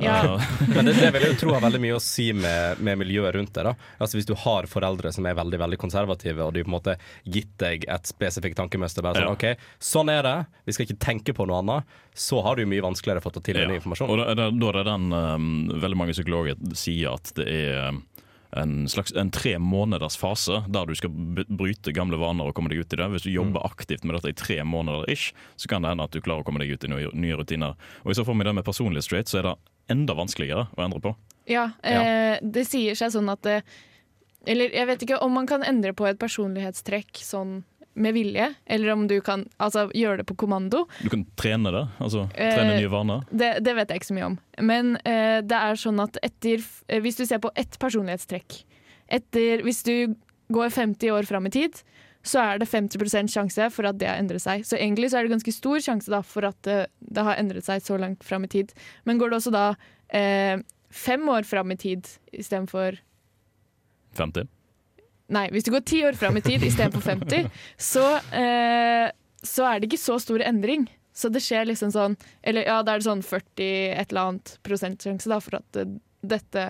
Ja. 0.01 0.35
Eh, 0.35 0.41
Men 0.75 0.85
det, 0.85 0.93
det 0.97 1.11
vil 1.13 1.25
jeg 1.25 1.35
jo 1.35 1.39
tro 1.43 1.53
har 1.53 1.63
veldig 1.63 1.81
mye 1.83 1.97
å 1.97 2.01
si 2.03 2.29
med, 2.33 2.81
med 2.83 2.99
miljøet 3.03 3.35
rundt 3.35 3.53
da. 3.55 3.75
Altså 4.01 4.17
Hvis 4.17 4.27
du 4.29 4.33
har 4.43 4.67
foreldre 4.69 5.11
som 5.13 5.27
er 5.29 5.37
veldig 5.37 5.59
veldig 5.61 5.79
konservative, 5.81 6.45
og 6.45 6.55
de 6.55 6.65
på 6.65 6.71
en 6.71 6.77
måte 6.77 6.97
gitt 7.23 7.51
deg 7.61 7.85
et 7.89 8.09
spesifikt 8.09 8.57
tankemønster, 8.59 9.05
bare 9.05 9.21
sånn 9.21 9.29
Ja. 9.29 9.35
OK, 9.35 9.67
sånn 9.83 10.11
er 10.13 10.25
det, 10.25 10.37
vi 10.65 10.75
skal 10.75 10.87
ikke 10.87 11.01
tenke 11.05 11.35
på 11.37 11.47
noe 11.49 11.61
annet, 11.63 11.97
så 12.19 12.41
har 12.43 12.57
du 12.57 12.65
mye 12.67 12.83
vanskeligere 12.83 13.23
for 13.23 13.31
å 13.31 13.37
ta 13.37 13.43
til 13.45 13.59
deg 13.59 13.69
ny 13.69 13.77
informasjon. 13.79 14.09
Og 14.11 14.19
da, 14.19 14.33
da, 14.35 14.49
da 14.51 14.71
er 14.71 14.79
det 14.79 14.85
den 14.89 15.13
um, 15.13 15.49
Veldig 15.79 15.99
mange 15.99 16.15
psykologer 16.15 16.57
sier 16.77 17.13
at 17.15 17.31
det 17.37 17.45
er 17.47 17.93
um, 17.93 18.01
en 18.51 18.89
slags 18.89 19.13
en 19.13 19.31
tre 19.31 19.57
måneders 19.61 20.17
fase 20.17 20.63
der 20.67 20.87
du 20.89 20.95
skal 20.97 21.11
bryte 21.47 21.93
gamle 21.93 22.17
vaner 22.17 22.49
og 22.49 22.55
komme 22.57 22.71
deg 22.71 22.81
ut 22.81 22.93
i 22.95 22.99
det. 23.01 23.09
Hvis 23.13 23.27
du 23.27 23.31
jobber 23.31 23.65
aktivt 23.65 24.05
med 24.07 24.17
dette 24.17 24.33
i 24.33 24.37
tre 24.37 24.61
måneder, 24.65 25.09
ish, 25.11 25.33
så 25.55 25.69
kan 25.69 25.85
det 25.85 25.93
hende 25.93 26.07
at 26.07 26.15
du 26.15 26.21
klarer 26.21 26.41
å 26.41 26.47
komme 26.47 26.61
deg 26.63 26.73
ut 26.73 26.87
i 26.87 26.91
nye, 26.91 27.11
nye 27.13 27.37
rutiner. 27.37 27.77
Og 28.03 28.13
i 28.13 28.17
så 28.17 28.25
fall 28.25 28.39
med 28.39 28.49
det 28.49 28.55
med 28.57 28.67
personlighetstrait, 28.67 29.29
så 29.29 29.41
er 29.41 29.49
det 29.49 29.55
enda 29.93 30.15
vanskeligere 30.17 30.67
å 30.73 30.85
endre 30.85 31.03
på. 31.03 31.13
Ja, 31.49 31.71
eh, 31.83 32.37
det 32.41 32.65
sier 32.69 32.97
seg 32.97 33.13
sånn 33.13 33.29
at 33.31 33.41
det, 33.45 33.61
Eller 34.47 34.71
jeg 34.71 34.87
vet 34.87 35.01
ikke 35.03 35.17
om 35.19 35.33
man 35.35 35.47
kan 35.49 35.65
endre 35.67 35.91
på 35.93 36.05
et 36.07 36.19
personlighetstrekk 36.21 37.19
sånn 37.19 37.63
med 37.93 38.13
vilje, 38.13 38.53
eller 38.65 38.91
om 38.93 39.07
du 39.07 39.17
kan 39.21 39.45
altså, 39.57 39.87
gjøre 39.95 40.21
det 40.21 40.27
på 40.29 40.35
kommando. 40.39 40.85
Du 41.03 41.09
kan 41.11 41.25
trene 41.39 41.71
det. 41.73 41.85
altså 41.99 42.27
Trene 42.35 42.75
Eh, 42.75 42.81
nye 42.81 42.91
vaner. 42.91 43.23
Det, 43.31 43.51
det 43.65 43.75
vet 43.75 43.89
jeg 43.89 44.01
ikke 44.01 44.09
så 44.11 44.17
mye 44.17 44.29
om. 44.29 44.37
Men 44.61 44.95
eh, 45.03 45.39
det 45.43 45.59
er 45.59 45.79
sånn 45.79 45.99
at 46.03 46.19
etter 46.23 46.63
eh, 46.87 47.01
Hvis 47.03 47.19
du 47.19 47.25
ser 47.25 47.41
på 47.43 47.51
ett 47.59 47.79
personlighetstrekk 47.79 48.61
etter, 49.09 49.63
Hvis 49.65 49.83
du 49.83 50.15
går 50.53 50.69
50 50.69 51.11
år 51.11 51.27
fram 51.29 51.49
i 51.49 51.53
tid, 51.53 51.81
så 52.25 52.41
er 52.43 52.59
det 52.59 52.67
50% 52.69 53.31
sjanse 53.31 53.69
for 53.71 53.87
at 53.89 53.99
det 53.99 54.09
har 54.09 54.19
endret 54.19 54.43
seg. 54.43 54.65
Så 54.67 54.77
egentlig 54.77 55.11
så 55.11 55.19
er 55.19 55.27
det 55.27 55.33
ganske 55.33 55.53
stor 55.55 55.79
sjanse 55.83 56.11
da, 56.11 56.19
for 56.25 56.47
at 56.49 56.57
det, 56.67 56.79
det 56.99 57.23
har 57.25 57.39
endret 57.39 57.67
seg 57.67 57.83
så 57.85 57.97
langt 58.01 58.25
fram 58.27 58.45
i 58.45 58.51
tid. 58.51 58.73
Men 59.07 59.21
går 59.21 59.31
det 59.31 59.39
også 59.39 59.53
da 59.55 59.65
eh, 60.11 60.59
fem 60.89 61.29
år 61.29 61.47
fram 61.47 61.71
i 61.71 61.79
tid 61.79 62.09
istedenfor 62.33 62.99
50. 64.17 64.49
Nei, 65.33 65.45
hvis 65.53 65.67
du 65.67 65.73
går 65.73 65.83
ti 65.85 66.03
år 66.07 66.17
fram 66.17 66.39
i 66.39 66.43
tid 66.45 66.63
istedenfor 66.65 67.03
50, 67.05 67.49
så, 67.77 68.05
eh, 68.33 69.09
så 69.45 69.67
er 69.69 69.79
det 69.79 69.89
ikke 69.89 70.01
så 70.01 70.17
stor 70.21 70.41
endring. 70.45 70.87
Så 71.13 71.29
det 71.33 71.41
skjer 71.43 71.65
liksom 71.67 71.91
sånn 71.91 72.13
Eller 72.45 72.63
ja, 72.69 72.77
da 72.85 72.93
er 72.93 73.01
det 73.01 73.09
sånn 73.09 73.23
40 73.25 73.65
et 73.97 74.11
eller 74.13 74.29
annet 74.29 74.53
prosentsjanse 74.63 75.27
da, 75.27 75.39
for 75.43 75.59
at 75.59 75.79
eh, 75.81 75.97
dette 76.21 76.63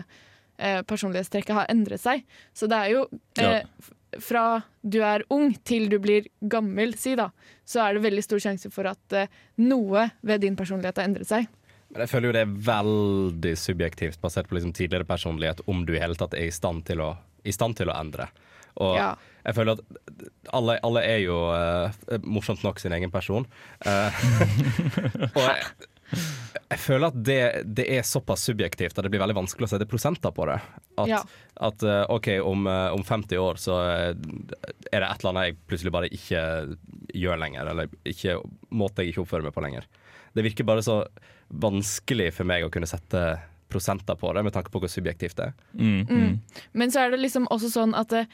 eh, 0.58 0.82
personlighetstrekket 0.88 1.56
har 1.56 1.70
endret 1.72 2.02
seg. 2.04 2.26
Så 2.54 2.70
det 2.72 2.80
er 2.80 2.94
jo 2.96 3.06
eh, 3.40 3.62
ja. 3.62 4.20
fra 4.24 4.46
du 4.82 5.00
er 5.06 5.26
ung 5.34 5.54
til 5.68 5.90
du 5.92 6.00
blir 6.02 6.28
gammel, 6.40 6.96
si 6.98 7.16
da, 7.20 7.30
så 7.68 7.84
er 7.86 7.96
det 7.96 8.06
veldig 8.08 8.26
stor 8.26 8.44
sjanse 8.44 8.72
for 8.74 8.90
at 8.92 9.16
eh, 9.18 9.32
noe 9.64 10.10
ved 10.22 10.44
din 10.46 10.60
personlighet 10.60 11.02
har 11.02 11.10
endret 11.10 11.30
seg. 11.30 11.50
Men 11.90 12.04
jeg 12.04 12.12
føler 12.12 12.30
jo 12.30 12.36
det 12.36 12.44
er 12.44 12.58
veldig 12.68 13.56
subjektivt, 13.58 14.20
basert 14.22 14.50
på 14.50 14.60
liksom 14.60 14.76
tidligere 14.78 15.08
personlighet, 15.10 15.64
om 15.66 15.82
du 15.88 15.96
i 15.96 16.02
hele 16.02 16.18
tatt 16.18 16.36
er 16.38 16.46
i 16.46 16.54
stand 16.54 16.84
til 16.86 17.02
å, 17.02 17.16
i 17.44 17.54
stand 17.56 17.78
til 17.80 17.92
å 17.92 17.98
endre. 18.00 18.30
Og 18.80 18.96
Ja. 18.96 19.14
jeg 19.46 19.56
føler 19.58 19.78
at 19.78 20.26
alle, 20.56 20.78
alle 20.84 21.02
er 21.04 21.20
jo 21.24 21.38
uh, 21.52 22.18
morsomt 22.24 22.64
nok 22.64 22.80
sin 22.80 22.94
egen 22.96 23.12
person. 23.12 23.46
Uh, 23.86 24.12
og 25.36 25.42
jeg, 25.44 25.64
jeg 26.70 26.80
føler 26.82 27.08
at 27.12 27.18
det, 27.26 27.40
det 27.78 27.86
er 27.98 28.06
såpass 28.08 28.46
subjektivt 28.50 28.98
at 28.98 29.06
det 29.06 29.12
blir 29.14 29.22
veldig 29.22 29.38
vanskelig 29.42 29.68
å 29.68 29.72
sette 29.74 29.88
prosenter 29.90 30.32
på 30.36 30.48
det. 30.50 30.60
At, 30.98 31.08
Ja. 31.12 31.20
at 31.70 31.84
eh, 31.86 32.02
OK, 32.12 32.28
om, 32.44 32.66
om 32.68 33.04
50 33.06 33.38
år 33.42 33.60
så 33.62 33.78
er 33.84 34.14
det 34.18 34.58
et 34.90 34.98
eller 35.00 35.30
annet 35.30 35.46
jeg 35.50 35.58
plutselig 35.70 35.94
bare 35.96 36.10
ikke 36.12 36.42
gjør 37.16 37.40
lenger, 37.42 37.70
eller 37.72 37.90
ikke, 38.10 38.40
måte 38.74 39.04
jeg 39.06 39.14
ikke 39.14 39.24
oppfører 39.24 39.46
meg 39.48 39.56
på 39.56 39.64
lenger. 39.66 39.86
Det 40.34 40.46
virker 40.46 40.68
bare 40.68 40.84
så 40.86 40.98
vanskelig 41.50 42.32
for 42.38 42.46
meg 42.50 42.66
å 42.66 42.72
kunne 42.74 42.90
sette 42.90 43.22
prosenter 43.70 44.18
på 44.20 44.34
det, 44.34 44.44
med 44.44 44.56
tanke 44.56 44.72
på 44.74 44.82
hvor 44.82 44.92
subjektivt 44.92 45.38
det 45.40 45.50
er. 45.52 45.54
Mm, 45.74 46.02
mm. 46.10 46.64
Men 46.74 46.92
så 46.94 47.06
er 47.06 47.14
det 47.14 47.22
liksom 47.22 47.48
også 47.54 47.70
sånn 47.74 47.96
at 47.98 48.12
det, 48.14 48.26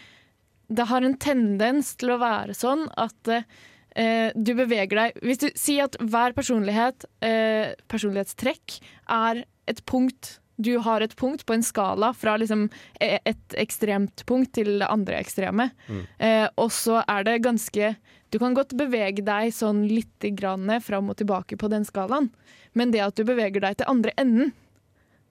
det 0.68 0.88
har 0.90 1.06
en 1.06 1.18
tendens 1.22 1.94
til 2.00 2.16
å 2.16 2.22
være 2.22 2.56
sånn 2.58 2.88
at 2.98 3.30
eh, 3.32 4.32
du 4.36 4.56
beveger 4.58 4.98
deg 4.98 5.20
Hvis 5.22 5.44
du 5.44 5.50
sier 5.54 5.86
at 5.90 6.00
hver 6.02 6.34
personlighet, 6.38 7.06
eh, 7.26 7.76
personlighetstrekk, 7.92 8.80
er 9.12 9.44
et 9.70 9.86
punkt 9.86 10.40
Du 10.58 10.78
har 10.80 11.04
et 11.04 11.16
punkt 11.20 11.46
på 11.46 11.54
en 11.54 11.64
skala 11.64 12.14
fra 12.16 12.38
liksom 12.40 12.70
e- 13.04 13.20
et 13.28 13.56
ekstremt 13.60 14.24
punkt 14.26 14.54
til 14.56 14.80
det 14.80 14.88
andre 14.88 15.18
ekstreme. 15.20 15.70
Eh, 16.18 16.48
og 16.56 16.72
så 16.72 17.02
er 17.04 17.26
det 17.28 17.42
ganske 17.44 17.96
Du 18.32 18.40
kan 18.40 18.56
godt 18.56 18.76
bevege 18.78 19.24
deg 19.24 19.52
sånn 19.54 19.86
lite 19.88 20.32
grann 20.36 20.72
fram 20.82 21.10
og 21.12 21.18
tilbake 21.20 21.58
på 21.60 21.70
den 21.72 21.86
skalaen, 21.86 22.32
men 22.74 22.92
det 22.92 23.04
at 23.04 23.16
du 23.16 23.24
beveger 23.24 23.62
deg 23.62 23.78
til 23.78 23.88
andre 23.92 24.12
enden, 24.18 24.54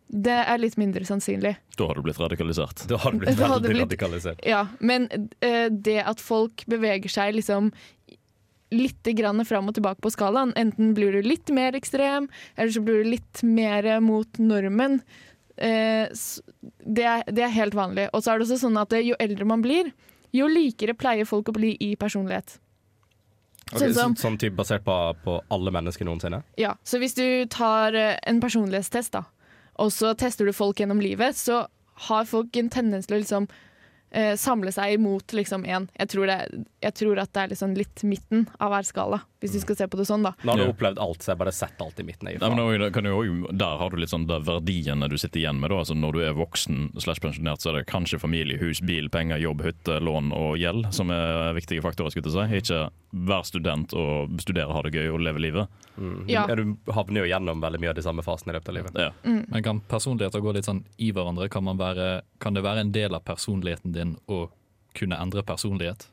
det 0.08 0.34
er 0.46 0.58
litt 0.60 0.76
mindre 0.78 1.04
sannsynlig. 1.08 1.54
Da 1.78 1.86
har 1.88 1.94
du 1.98 2.02
blitt 2.04 2.18
radikalisert. 2.20 2.84
Da 2.90 2.96
har 3.02 3.12
du 3.12 3.18
blitt 3.24 3.38
veldig 3.40 3.62
blitt- 3.70 3.82
radikalisert. 3.86 4.40
Ja, 4.46 4.66
men 4.80 5.08
uh, 5.10 5.68
det 5.70 6.00
at 6.04 6.20
folk 6.22 6.64
beveger 6.70 7.08
seg 7.10 7.34
liksom 7.38 7.72
litt 8.74 9.06
grann 9.14 9.44
fram 9.46 9.68
og 9.70 9.76
tilbake 9.76 10.02
på 10.02 10.10
skalaen, 10.10 10.52
enten 10.58 10.94
blir 10.96 11.12
du 11.14 11.22
litt 11.22 11.50
mer 11.54 11.76
ekstrem, 11.78 12.26
eller 12.56 12.72
så 12.74 12.82
blir 12.82 13.04
du 13.04 13.10
litt 13.12 13.42
mer 13.46 13.86
mot 14.02 14.38
normen, 14.42 15.00
uh, 15.62 16.06
det, 16.10 17.04
er, 17.06 17.22
det 17.30 17.44
er 17.46 17.54
helt 17.54 17.76
vanlig. 17.78 18.08
Og 18.12 18.24
så 18.24 18.32
er 18.34 18.40
det 18.42 18.48
også 18.48 18.60
sånn 18.66 18.80
at 18.80 18.92
eh, 18.96 19.04
jo 19.12 19.18
eldre 19.22 19.46
man 19.46 19.62
blir, 19.64 19.92
jo 20.34 20.48
likere 20.50 20.96
pleier 20.98 21.28
folk 21.28 21.52
å 21.52 21.54
bli 21.54 21.76
i 21.86 21.92
personlighet. 22.00 22.56
Okay, 23.72 23.88
Sånn 23.88 23.94
som- 23.96 24.16
så, 24.18 24.26
sånn 24.28 24.38
typ 24.42 24.56
basert 24.58 24.82
på, 24.84 24.94
på 25.24 25.38
alle 25.54 25.70
mennesker 25.72 26.04
noensinne? 26.08 26.42
Ja, 26.60 26.74
så 26.84 26.98
hvis 27.00 27.14
du 27.16 27.46
tar 27.50 27.94
en 27.96 28.40
personlighetstest, 28.42 29.14
da, 29.14 29.22
og 29.76 29.90
så 29.92 30.14
tester 30.16 30.46
du 30.46 30.52
folk 30.52 30.76
gjennom 30.80 31.00
livet, 31.02 31.34
så 31.36 31.66
har 32.08 32.24
folk 32.26 32.56
en 32.56 32.70
tendens 32.70 33.06
til 33.06 33.16
å 33.18 33.22
liksom 33.22 33.48
eh, 34.14 34.36
samle 34.38 34.70
seg 34.70 34.92
imot 34.94 35.32
liksom 35.34 35.64
én. 35.66 35.88
Jeg, 35.98 36.08
tror 36.12 36.26
det- 36.30 36.66
jeg 36.82 36.94
tror 36.94 37.18
at 37.18 37.32
det 37.32 37.40
er 37.42 37.48
liksom 37.50 37.74
litt 37.74 38.02
midten 38.06 38.44
av 38.60 38.70
hver 38.70 38.84
skala, 38.86 39.20
hvis 39.42 39.52
du 39.56 39.58
skal 39.60 39.74
se 39.76 39.86
på 39.90 39.96
det 39.98 40.06
sånn, 40.06 40.22
da. 40.22 40.30
Nå 40.44 40.52
har 40.54 40.58
du 40.62 40.72
opplevd 40.72 40.98
alt, 41.02 41.18
så 41.22 41.32
jeg 41.32 41.38
bare 41.38 41.52
sett 41.52 41.80
alt 41.82 41.98
i 41.98 42.04
midten. 42.06 42.28
Jo, 42.30 42.38
også- 42.38 43.58
der 43.58 43.76
har 43.78 43.90
du 43.90 43.96
litt 43.96 44.10
sånn 44.10 44.26
de 44.28 44.38
verdiene 44.40 45.08
du 45.10 45.16
sitter 45.18 45.40
igjen 45.40 45.58
med. 45.58 45.70
Da. 45.70 45.76
Altså, 45.82 45.96
når 45.98 46.12
du 46.12 46.20
er 46.20 46.32
voksen 46.34 46.92
slash 47.02 47.18
pensjonert, 47.18 47.58
så 47.58 47.70
er 47.74 47.78
det 47.82 47.86
kanskje 47.90 48.20
familie, 48.20 48.56
hus, 48.60 48.78
bil, 48.80 49.08
penger, 49.08 49.38
jobb, 49.38 49.62
hytte, 49.62 49.98
lån 50.00 50.32
og 50.32 50.58
gjeld 50.58 50.92
som 50.94 51.10
er 51.10 51.52
viktige 51.54 51.82
faktorer. 51.82 52.10
skulle 52.12 52.30
jeg 52.50 52.62
si. 52.62 52.72
Ikke 52.74 52.90
være 53.14 53.44
student 53.46 53.92
og 53.94 54.32
studere, 54.42 54.72
ha 54.74 54.82
det 54.82 54.92
gøy 54.96 55.08
og 55.14 55.20
leve 55.22 55.38
livet. 55.42 55.68
mm. 55.96 56.24
Ja. 56.28 56.46
Ja, 56.48 56.54
Du 56.58 56.74
havner 56.92 57.22
jo 57.22 57.28
gjennom 57.30 57.60
veldig 57.62 57.80
mye 57.80 57.90
av 57.92 57.94
de 57.98 58.02
samme 58.02 58.22
fasene 58.26 58.50
i 58.52 58.56
løpet 58.58 58.68
av 58.68 58.74
livet. 58.74 58.98
Ja. 58.98 59.10
Men 59.24 59.62
kan 59.62 59.80
personligheter 59.80 60.40
gå 60.42 60.52
litt 60.56 60.66
sånn 60.66 60.84
i 60.98 61.12
hverandre? 61.14 61.48
Kan, 61.48 61.64
man 61.64 61.78
være, 61.78 62.22
kan 62.42 62.54
det 62.54 62.64
være 62.66 62.80
en 62.80 62.92
del 62.92 63.14
av 63.14 63.22
personligheten 63.24 63.92
din 63.94 64.16
å 64.26 64.48
kunne 64.98 65.16
endre 65.22 65.42
personlighet? 65.46 66.08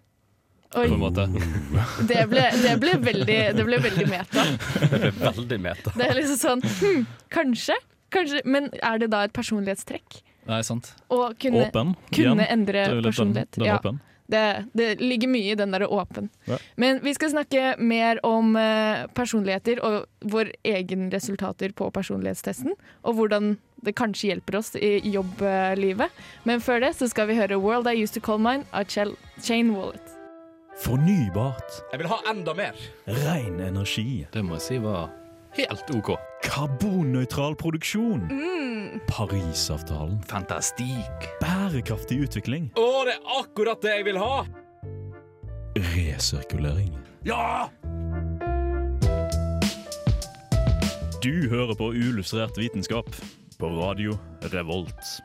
Oi, 0.76 0.88
På 0.88 0.94
en 0.96 1.02
måte. 1.02 1.26
det 2.08 2.22
ble, 2.32 2.46
det 2.64 2.76
ble, 2.80 2.94
veldig, 3.04 3.40
det 3.58 3.66
ble 3.68 3.80
veldig 3.84 4.06
meta. 4.08 4.46
Det 4.92 5.00
ble 5.18 5.32
veldig 5.42 5.58
meta. 5.60 5.92
Det 5.98 6.06
er 6.08 6.16
liksom 6.22 6.38
sånn 6.40 6.62
hm, 6.80 7.08
kanskje? 7.34 7.76
kanskje, 8.12 8.42
men 8.46 8.70
er 8.84 9.00
det 9.00 9.10
da 9.12 9.24
et 9.28 9.34
personlighetstrekk? 9.36 10.22
Nei, 10.48 10.62
sant. 10.68 10.94
Å 11.14 11.34
kunne, 11.40 11.68
Åpen. 11.70 11.92
kunne 12.16 12.48
endre 12.50 12.86
Det 12.86 12.88
er 12.92 12.96
den, 13.02 13.04
personlighet. 13.12 13.52
den 13.58 13.66
Ja. 13.68 13.76
åpen. 13.80 14.00
Det, 14.28 14.66
det 14.78 15.02
ligger 15.02 15.32
mye 15.32 15.54
i 15.54 15.58
den 15.60 15.74
der 15.74 15.88
åpen. 15.88 16.30
Ja. 16.46 16.60
Men 16.76 17.02
vi 17.04 17.14
skal 17.18 17.34
snakke 17.34 17.76
mer 17.80 18.22
om 18.26 18.56
eh, 18.60 19.08
personligheter 19.18 19.82
og 19.84 20.06
våre 20.22 20.54
egne 20.64 21.10
resultater 21.14 21.74
på 21.76 21.90
personlighetstesten. 21.92 22.76
Og 23.04 23.18
hvordan 23.18 23.56
det 23.82 23.96
kanskje 23.98 24.32
hjelper 24.32 24.60
oss 24.60 24.76
i 24.78 25.00
jobblivet. 25.10 26.10
Men 26.46 26.62
før 26.62 26.84
det 26.86 26.94
så 27.00 27.10
skal 27.10 27.28
vi 27.32 27.40
høre 27.40 27.58
'World 27.58 27.90
I 27.90 28.04
Used 28.04 28.14
To 28.20 28.26
Call 28.26 28.40
Mine' 28.40 28.66
av 28.72 28.86
Chain 29.42 29.74
Wallet. 29.76 30.18
Fornybart. 30.82 31.82
Jeg 31.92 32.00
vil 32.00 32.08
ha 32.08 32.22
enda 32.32 32.54
mer! 32.54 32.78
Ren 33.08 33.60
energi. 33.60 34.26
Det 34.34 34.46
må 34.46 34.58
jeg 34.58 34.62
si 34.62 34.78
var 34.78 35.10
helt 35.58 35.92
OK. 35.96 36.14
Karbonnøytral 36.46 37.56
produksjon. 37.60 38.26
Parisavtalen. 39.08 40.20
Fantastikk. 40.30 41.28
Bærekraftig 41.42 42.22
utvikling. 42.26 42.72
Å, 42.80 42.88
det 43.08 43.18
er 43.18 43.38
akkurat 43.42 43.84
det 43.84 43.96
jeg 44.00 44.08
vil 44.12 44.22
ha! 44.22 44.44
Resirkulering. 45.94 46.96
Ja! 47.28 47.70
Du 51.22 51.34
hører 51.52 51.76
på 51.78 51.92
Ulustrert 51.94 52.58
vitenskap 52.58 53.08
på 53.62 53.70
radio 53.76 54.16
Revolt. 54.50 55.20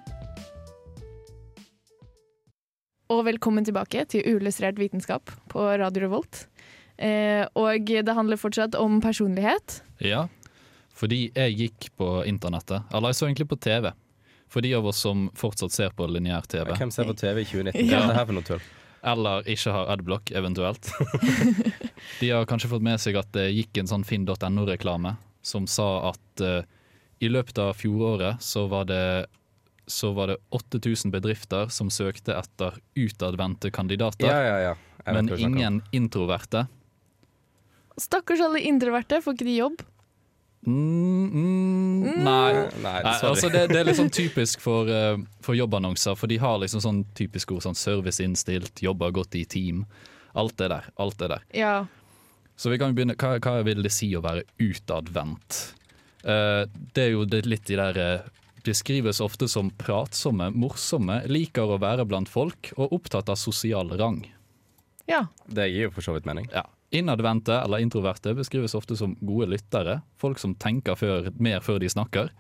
Og 3.07 3.23
velkommen 3.25 3.65
tilbake 3.65 4.03
til 4.11 4.27
Ulustrert 4.35 4.77
vitenskap 4.83 5.31
på 5.49 5.63
Radio 5.81 6.05
Revolt. 6.05 6.49
Eh, 6.97 7.45
og 7.59 7.93
det 7.93 8.17
handler 8.17 8.41
fortsatt 8.41 8.77
om 8.79 9.01
personlighet. 9.05 9.81
Ja, 10.01 10.27
fordi 10.97 11.27
jeg 11.35 11.59
gikk 11.61 11.91
på 12.01 12.09
internettet, 12.29 12.89
eller 12.95 13.13
jeg 13.13 13.21
så 13.21 13.29
egentlig 13.29 13.49
på 13.53 13.61
TV. 13.61 13.93
For 14.49 14.63
de 14.63 14.73
av 14.79 14.87
oss 14.87 15.03
som 15.03 15.27
fortsatt 15.37 15.75
ser 15.75 15.95
på 15.97 16.07
lineær 16.09 16.47
TV, 16.49 16.71
Hvem 16.79 16.93
ser 16.95 17.09
på 17.09 17.17
TV 17.19 17.43
i 17.43 17.49
2019? 17.49 17.89
Ja. 17.91 18.05
Er 18.05 18.13
det 18.13 18.21
her 18.21 18.29
for 18.29 18.39
noe 18.39 18.47
tull? 18.47 18.67
eller 19.07 19.47
ikke 19.47 19.71
har 19.71 19.91
adblock 19.95 20.33
eventuelt. 20.35 20.89
de 22.21 22.31
har 22.31 22.47
kanskje 22.49 22.71
fått 22.73 22.83
med 22.83 22.99
seg 22.99 23.19
at 23.21 23.29
det 23.37 23.53
gikk 23.55 23.79
en 23.79 23.91
sånn 23.91 24.07
finn.no-reklame 24.07 25.15
som 25.47 25.69
sa 25.71 26.11
at 26.11 26.43
uh, 26.43 26.65
i 27.23 27.31
løpet 27.31 27.59
av 27.63 27.77
fjoråret 27.79 28.43
så 28.43 28.67
var 28.71 28.89
det 28.91 29.27
så 29.87 30.11
var 30.17 30.33
det 30.33 30.41
8000 30.51 31.13
bedrifter 31.15 31.69
som 31.71 31.93
søkte 31.95 32.35
etter 32.35 32.75
utadvendte 32.99 33.71
kandidater, 33.71 34.27
Ja, 34.27 34.41
ja, 34.43 34.57
ja. 34.59 34.75
Men 35.07 35.31
ingen 35.39 35.77
introverte. 35.95 36.65
Stakkars 38.01 38.43
alle 38.45 38.61
introverte, 38.69 39.21
får 39.25 39.37
ikke 39.37 39.49
de 39.49 39.59
jobb? 39.61 39.85
Mm, 40.67 41.31
mm, 41.31 42.01
nei. 42.27 42.53
Nei, 42.83 43.03
Nei, 43.07 43.13
altså 43.23 43.49
det, 43.53 43.69
det 43.71 43.79
er 43.81 43.87
litt 43.87 44.01
sånn 44.01 44.11
typisk 44.23 44.63
for, 44.65 44.91
uh, 44.91 45.15
for 45.45 45.57
jobbannonser, 45.57 46.17
for 46.19 46.31
de 46.31 46.41
har 46.43 46.59
liksom 46.63 46.83
sånn 46.83 47.05
typisk 47.17 47.55
ord 47.55 47.65
sånn 47.69 47.79
serviceinnstilt, 47.79 48.83
jobber 48.83 49.15
godt 49.15 49.39
i 49.39 49.45
team. 49.47 49.85
Alt 50.37 50.59
det 50.61 50.69
der. 50.75 50.91
alt 51.01 51.17
det 51.23 51.31
der. 51.33 51.47
Ja. 51.57 51.77
Så 52.61 52.69
vi 52.73 52.81
kan 52.81 52.93
begynne. 52.97 53.17
Hva, 53.17 53.39
hva 53.41 53.63
vil 53.65 53.81
det 53.85 53.93
si 53.95 54.11
å 54.17 54.25
være 54.25 54.45
utadvendt? 54.61 55.61
Uh, 56.27 56.67
det 56.97 57.07
er 57.07 57.15
jo 57.15 57.25
det 57.29 57.45
litt 57.47 57.69
de 57.71 57.79
der 57.79 58.01
uh, 58.03 58.33
Beskrives 58.67 59.21
ofte 59.23 59.47
som 59.47 59.71
pratsomme, 59.79 60.51
morsomme, 60.51 61.21
liker 61.31 61.71
å 61.71 61.79
være 61.79 62.03
blant 62.11 62.29
folk 62.29 62.73
og 62.75 62.97
opptatt 62.97 63.31
av 63.31 63.39
sosial 63.39 63.95
rang. 63.95 64.25
ja. 65.07 65.29
Det 65.47 65.69
gir 65.71 65.87
jo 65.87 65.93
for 65.95 66.03
så 66.03 66.17
vidt 66.17 66.27
mening. 66.27 66.49
Ja. 66.51 66.65
Innadvendte 66.97 67.59
eller 67.61 67.83
introverte 67.85 68.33
beskrives 68.35 68.75
ofte 68.79 68.97
som 68.97 69.15
gode 69.21 69.51
lyttere, 69.53 70.01
folk 70.21 70.41
som 70.41 70.55
tenker 70.57 70.97
før, 70.99 71.31
mer 71.39 71.61
før 71.65 71.79
de 71.83 71.91
snakker, 71.93 72.31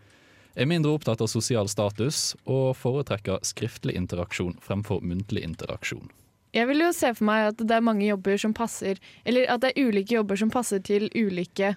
er 0.56 0.68
mindre 0.70 0.94
opptatt 0.96 1.20
av 1.20 1.28
sosial 1.28 1.68
status 1.68 2.30
og 2.48 2.70
foretrekker 2.80 3.42
skriftlig 3.44 3.92
interaksjon 3.98 4.54
fremfor 4.64 5.02
muntlig 5.04 5.42
interaksjon. 5.44 6.08
Jeg 6.56 6.70
vil 6.70 6.80
jo 6.80 6.92
se 6.96 7.10
for 7.12 7.26
meg 7.28 7.50
at 7.50 7.58
det 7.60 7.74
er 7.76 7.84
mange 7.84 8.06
jobber 8.06 8.38
som 8.40 8.54
passer 8.56 8.96
Eller 9.28 9.44
at 9.52 9.60
det 9.60 9.74
er 9.74 9.88
ulike 9.90 10.14
jobber 10.14 10.38
som 10.40 10.48
passer 10.48 10.80
til 10.80 11.10
ulike 11.12 11.74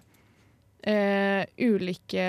eh, 0.88 1.44
Ulike 1.60 2.28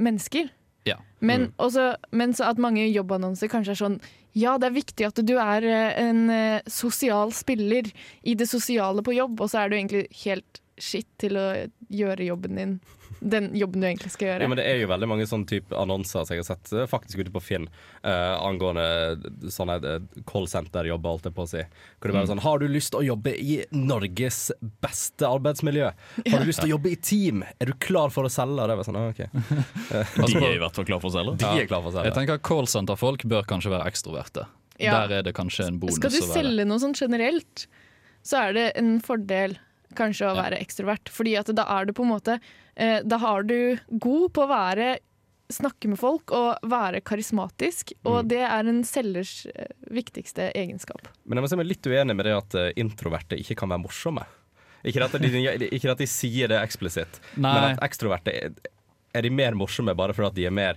mennesker. 0.00 0.48
Ja. 0.88 0.96
Men, 1.20 1.40
Mm. 1.40 1.52
også, 1.58 1.96
men 2.12 2.32
så 2.32 2.48
at 2.48 2.58
mange 2.58 2.86
jobbannonser 2.88 3.48
kanskje 3.48 3.70
er 3.70 3.80
sånn 3.80 4.00
Ja, 4.34 4.56
det 4.58 4.66
er 4.66 4.74
viktig 4.74 5.06
at 5.06 5.20
du 5.22 5.36
er 5.38 5.66
eh, 5.68 6.02
en 6.02 6.26
eh, 6.32 6.66
sosial 6.66 7.32
spiller 7.34 7.86
i 8.26 8.34
det 8.34 8.48
sosiale 8.50 9.04
på 9.06 9.14
jobb, 9.14 9.38
og 9.40 9.50
så 9.50 9.62
er 9.62 9.70
du 9.70 9.78
egentlig 9.78 10.08
helt 10.24 10.60
skitt 10.80 11.10
til 11.22 11.38
å 11.38 11.46
gjøre 11.94 12.26
jobben 12.26 12.58
din. 12.58 12.72
Den 13.24 13.48
jobben 13.56 13.80
du 13.80 13.86
egentlig 13.88 14.10
skal 14.12 14.28
gjøre. 14.28 14.44
Ja, 14.44 14.50
men 14.52 14.58
Det 14.60 14.66
er 14.68 14.82
jo 14.82 14.88
veldig 14.90 15.08
mange 15.08 15.26
sånne 15.28 15.48
type 15.48 15.76
annonser 15.80 16.26
som 16.26 16.34
jeg 16.34 16.42
har 16.42 16.48
sett 16.50 16.72
eh, 16.76 16.88
faktisk 16.90 17.22
ute 17.24 17.32
på 17.32 17.40
Finn 17.40 17.68
uh, 18.04 18.36
angående 18.44 18.84
sånne 19.52 19.78
eh, 19.80 20.22
callsenter-jobber, 20.28 21.14
holdt 21.16 21.28
jeg 21.30 21.36
på 21.36 21.46
å 21.46 21.48
si. 21.48 21.62
Hvor 21.98 22.10
det 22.10 22.16
bare 22.18 22.26
er 22.26 22.32
sånn 22.34 22.42
Har 22.44 22.60
du 22.60 22.66
lyst 22.68 22.92
til 22.92 23.00
å 23.00 23.06
jobbe 23.06 23.32
i 23.32 23.56
Norges 23.72 24.40
beste 24.84 25.28
arbeidsmiljø? 25.28 25.92
Har 26.28 26.44
du 26.44 26.50
lyst 26.50 26.60
til 26.60 26.68
å 26.68 26.74
jobbe 26.74 26.92
i 26.92 26.98
team? 27.00 27.44
Er 27.56 27.72
du 27.72 27.76
klar 27.80 28.12
for 28.14 28.28
å 28.28 28.32
selge? 28.32 28.68
Det 28.68 28.78
var 28.80 28.88
sånn, 28.90 29.00
ah, 29.00 29.08
OK. 29.14 29.24
De 30.34 30.42
er 30.42 30.58
i 30.58 30.60
hvert 30.60 30.76
fall 30.76 30.88
klar 30.92 31.00
for 31.00 31.08
å 31.08 31.16
selge. 31.16 31.38
De 31.40 31.64
er 31.64 31.70
klar 31.70 31.84
for 31.86 31.96
å 31.96 32.04
Jeg 32.04 32.16
tenker 32.18 32.42
Callsenter-folk 32.44 33.24
bør 33.30 33.48
kanskje 33.48 33.72
være 33.72 33.88
ekstroverte. 33.88 34.48
Ja. 34.82 35.04
Der 35.04 35.20
er 35.20 35.26
det 35.26 35.36
kanskje 35.36 35.68
en 35.70 35.78
bonus 35.80 36.00
Skal 36.00 36.12
du 36.12 36.20
selge 36.26 36.66
noe 36.66 36.82
sånn 36.82 36.96
generelt, 36.98 37.68
så 38.26 38.48
er 38.48 38.56
det 38.56 38.66
en 38.80 38.96
fordel 39.04 39.56
kanskje 39.94 40.26
å 40.30 40.34
Ja. 40.36 40.42
være 40.42 40.58
ekstrovert. 40.60 41.08
Fordi 41.12 41.36
at 41.38 41.46
da 41.54 41.64
er 41.78 41.84
du 41.86 41.92
på 41.92 42.02
en 42.04 42.10
måte 42.14 42.40
eh, 42.76 43.00
Da 43.06 43.18
har 43.18 43.42
du 43.44 43.78
god 43.90 44.32
på 44.32 44.42
å 44.44 44.48
være 44.48 44.98
snakke 45.52 45.88
med 45.88 45.98
folk 46.00 46.32
og 46.32 46.56
være 46.64 47.02
karismatisk, 47.04 47.92
og 48.04 48.24
Mm. 48.24 48.28
det 48.28 48.40
er 48.40 48.66
en 48.66 48.82
selgers 48.82 49.46
eh, 49.54 49.66
viktigste 49.90 50.50
egenskap. 50.56 51.06
Men 51.26 51.36
jeg 51.38 51.42
må 51.44 51.48
si 51.50 51.56
meg 51.56 51.66
litt 51.66 51.82
uenig 51.86 52.16
med 52.16 52.24
det 52.24 52.32
at 52.36 52.54
eh, 52.54 52.72
introverte 52.80 53.36
ikke 53.38 53.54
kan 53.60 53.68
være 53.68 53.82
morsomme. 53.84 54.24
Ikke 54.84 55.04
at 55.04 55.12
de, 55.12 55.28
ikke 55.76 55.90
at 55.92 55.98
de 55.98 56.06
sier 56.06 56.48
det 56.48 56.58
eksplisitt, 56.62 57.20
Nei. 57.36 57.52
men 57.54 57.64
at 57.76 57.80
ekstroverte 57.84 58.32
er, 58.32 58.52
er 59.14 59.22
de 59.22 59.30
mer 59.30 59.52
morsomme 59.52 59.94
bare 59.94 60.12
fordi 60.16 60.34
de 60.42 60.46
er 60.46 60.50
mer 60.50 60.76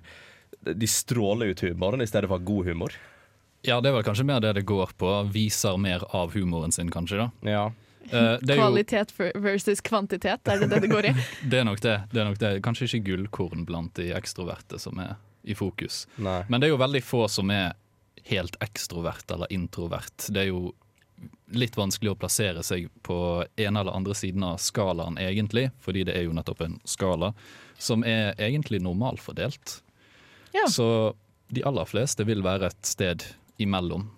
De 0.63 0.88
stråler 0.88 1.50
ut 1.52 1.60
humoren 1.62 2.02
i 2.02 2.06
stedet 2.08 2.28
for 2.30 2.39
god 2.39 2.65
humor. 2.67 2.91
Ja, 3.63 3.80
det 3.82 3.89
er 3.89 3.93
vel 3.98 4.04
kanskje 4.04 4.26
mer 4.26 4.39
det 4.39 4.54
det 4.56 4.65
går 4.65 4.93
på. 4.98 5.10
Viser 5.32 5.78
mer 5.80 6.04
av 6.13 6.32
humoren 6.34 6.72
sin, 6.72 6.89
kanskje. 6.89 7.17
da. 7.17 7.32
Ja. 7.50 7.72
Det, 8.12 8.56
jo, 8.56 8.56
Kvalitet 8.62 9.12
ver- 9.17 9.38
versus 9.43 9.82
kvantitet, 9.82 10.48
er 10.48 10.62
det 10.63 10.70
det 10.72 10.80
det 10.86 10.91
går 10.91 11.10
i? 11.10 11.13
det 11.52 11.60
er 11.60 11.67
nok 11.67 11.82
det. 11.84 11.96
det, 12.12 12.22
er 12.22 12.30
nok 12.30 12.39
det. 12.39 12.52
Kanskje 12.65 12.88
ikke 12.88 13.04
gullkorn 13.12 13.65
blant 13.67 13.93
de 14.00 14.12
ekstroverte 14.15 14.80
som 14.80 15.00
er 15.04 15.15
i 15.48 15.56
fokus. 15.56 16.06
Nei. 16.15 16.41
Men 16.48 16.62
det 16.62 16.70
er 16.70 16.76
jo 16.76 16.82
veldig 16.82 17.04
få 17.04 17.26
som 17.32 17.52
er 17.54 17.74
helt 18.28 18.58
ekstrovert 18.63 19.32
eller 19.32 19.52
introvert. 19.54 20.28
Det 20.30 20.43
er 20.46 20.50
jo 20.52 20.74
litt 21.56 21.78
vanskelig 21.80 22.12
å 22.12 22.17
plassere 22.20 22.63
seg 22.65 22.89
på 23.08 23.17
ene 23.56 23.80
eller 23.82 23.96
andre 23.96 24.15
siden 24.17 24.43
av 24.43 24.60
skalaen, 24.62 25.17
egentlig. 25.22 25.70
Fordi 25.84 26.04
det 26.08 26.17
er 26.17 26.28
jo 26.28 26.36
nettopp 26.36 26.65
en 26.65 26.78
skala 26.88 27.32
som 27.80 28.04
er 28.04 28.36
egentlig 28.38 28.82
normalfordelt. 28.84 29.80
Ja. 30.54 30.67
Så 30.72 31.15
de 31.48 31.63
aller 31.63 31.88
fleste 31.88 32.26
vil 32.28 32.43
være 32.43 32.72
et 32.72 32.88
sted 32.88 33.24
imellom. 33.62 34.10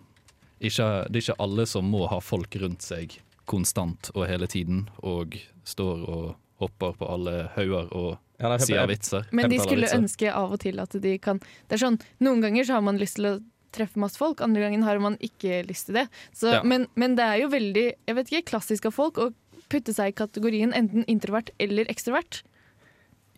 Ikke, 0.59 1.05
det 1.07 1.21
er 1.21 1.23
ikke 1.23 1.41
alle 1.45 1.65
som 1.69 1.87
må 1.87 2.07
ha 2.11 2.19
folk 2.23 2.55
rundt 2.59 2.83
seg 2.83 3.19
konstant 3.49 4.11
og 4.15 4.27
hele 4.29 4.47
tiden, 4.51 4.85
og 5.01 5.35
står 5.67 6.05
og 6.07 6.25
hopper 6.61 6.93
på 6.99 7.07
alle 7.09 7.37
hauger 7.57 7.89
og 7.95 8.17
Ja, 8.39 8.47
nei, 8.53 8.57
sier 8.63 8.85
vitser. 8.87 9.25
Men 9.35 9.49
de 9.51 9.57
skulle 9.59 9.83
vitser. 9.83 9.99
ønske 9.99 10.29
av 10.31 10.53
og 10.55 10.59
til 10.63 10.77
at 10.79 10.93
de 11.03 11.17
kan 11.19 11.39
Det 11.67 11.75
er 11.75 11.81
sånn, 11.81 11.97
Noen 12.23 12.39
ganger 12.45 12.63
så 12.67 12.77
har 12.77 12.81
man 12.85 12.99
lyst 12.99 13.17
til 13.19 13.25
å 13.33 13.39
treffe 13.75 13.99
masse 14.01 14.17
folk, 14.17 14.39
andre 14.41 14.63
ganger 14.63 14.81
har 14.87 14.99
man 15.03 15.17
ikke 15.21 15.59
lyst 15.67 15.85
til 15.89 15.99
det. 15.99 16.05
Så, 16.33 16.53
Ja. 16.55 16.61
men, 16.63 16.87
men 16.95 17.15
det 17.19 17.25
er 17.25 17.41
jo 17.43 17.49
veldig 17.51 17.83
jeg 18.07 18.15
vet 18.15 18.31
ikke, 18.31 18.49
klassisk 18.53 18.85
av 18.89 18.95
folk 18.95 19.19
å 19.21 19.27
putte 19.69 19.93
seg 19.93 20.09
i 20.09 20.15
kategorien 20.17 20.71
enten 20.73 21.03
introvert 21.07 21.51
eller 21.59 21.85
ekstrovert. 21.91 22.41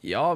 Ja, 0.01 0.33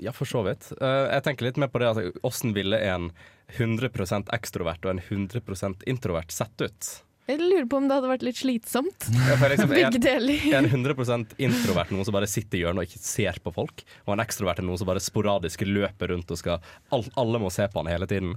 ja, 0.00 0.10
for 0.16 0.24
så 0.26 0.40
vidt. 0.46 0.72
Eh, 0.80 1.10
jeg 1.12 1.22
tenker 1.26 1.46
litt 1.46 1.58
mer 1.60 1.68
på 1.70 1.78
det 1.82 1.90
at 1.92 2.16
åssen 2.26 2.54
ville 2.56 2.78
en 2.82 3.10
100% 3.58 4.30
ekstrovert 4.34 4.84
og 4.86 4.94
en 4.96 5.02
100% 5.04 5.84
introvert 5.86 6.32
sett 6.34 6.64
ut? 6.64 6.88
Jeg 7.24 7.38
lurer 7.40 7.64
på 7.70 7.78
om 7.80 7.86
det 7.88 7.96
hadde 7.96 8.10
vært 8.10 8.24
litt 8.26 8.36
slitsomt. 8.36 9.06
Ja, 9.28 9.36
for 9.40 9.48
liksom, 9.52 9.70
Begge 9.72 9.86
en, 9.96 10.02
deler. 10.04 10.46
en 10.58 10.66
100% 10.68 11.36
introvert 11.40 11.92
noen 11.94 12.04
som 12.04 12.12
bare 12.16 12.28
sitter 12.28 12.58
i 12.58 12.64
hjørnet 12.64 12.84
og 12.84 12.90
ikke 12.90 13.00
ser 13.04 13.38
på 13.44 13.52
folk, 13.56 13.84
og 14.04 14.12
en 14.16 14.22
ekstrovert 14.24 14.60
er 14.60 14.66
noen 14.68 14.80
som 14.80 14.90
bare 14.90 15.00
sporadisk 15.00 15.64
løper 15.64 16.12
rundt 16.12 16.30
og 16.34 16.40
skal 16.42 16.60
all, 16.92 17.06
Alle 17.20 17.40
må 17.40 17.48
se 17.54 17.64
på 17.72 17.80
han 17.80 17.88
hele 17.92 18.08
tiden. 18.10 18.34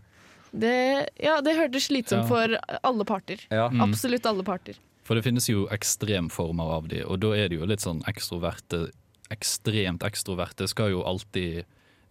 Det, 0.56 0.76
ja, 1.20 1.42
det 1.44 1.58
hørtes 1.58 1.90
slitsomt 1.90 2.24
Ja. 2.24 2.28
for 2.32 2.80
alle 2.88 3.06
parter. 3.06 3.42
Ja. 3.52 3.68
Absolutt 3.84 4.26
alle 4.30 4.46
parter. 4.48 4.80
For 5.04 5.16
det 5.20 5.24
finnes 5.28 5.46
jo 5.52 5.66
ekstremformer 5.72 6.72
av 6.80 6.88
de, 6.92 7.02
og 7.04 7.20
da 7.24 7.34
er 7.36 7.52
det 7.52 7.60
jo 7.60 7.68
litt 7.68 7.84
sånn 7.84 8.04
ekstroverte 8.12 8.88
Ekstremt 9.28 10.06
ekstroverte 10.08 10.70
skal 10.72 10.94
jo 10.94 11.02
alltid 11.04 11.66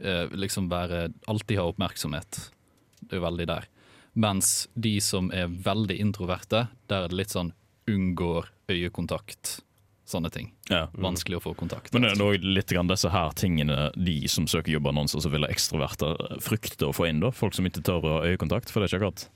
eh, 0.04 0.26
liksom 0.36 0.66
være 0.68 1.06
Alltid 1.32 1.56
ha 1.56 1.64
oppmerksomhet. 1.70 2.42
Det 3.00 3.14
er 3.16 3.22
jo 3.22 3.24
veldig 3.24 3.46
der. 3.48 3.64
Mens 4.16 4.68
de 4.74 4.94
som 5.04 5.28
er 5.36 5.50
veldig 5.52 5.98
introverte, 6.00 6.66
der 6.88 7.04
er 7.04 7.12
det 7.12 7.18
litt 7.20 7.34
sånn 7.36 7.52
unngår 7.90 8.48
øyekontakt. 8.72 9.60
sånne 10.06 10.30
ting. 10.30 10.52
Ja. 10.70 10.84
Vanskelig 10.94 11.40
å 11.40 11.42
få 11.42 11.52
kontakt. 11.58 11.90
Men 11.92 12.04
det 12.06 12.12
er 12.14 12.20
også 12.22 12.46
litt 12.54 12.70
grann 12.70 12.86
disse 12.86 13.10
her 13.10 13.32
tingene 13.34 13.88
de 13.98 14.28
som 14.30 14.46
søker 14.46 14.70
jobbannonser, 14.76 15.18
som 15.20 15.32
vil 15.34 15.42
ha 15.42 15.50
ekstroverter 15.50 16.14
frykter 16.40 16.92
å 16.92 16.94
få 16.94 17.08
inn. 17.10 17.18
da 17.20 17.32
Folk 17.34 17.56
som 17.58 17.66
ikke 17.66 17.82
tør 17.82 18.06
å 18.06 18.12
ha 18.20 18.28
øyekontakt. 18.30 18.70
For 18.70 18.80
det 18.80 18.86
er 18.86 18.94
ikke 18.94 19.02
akkurat 19.08 19.26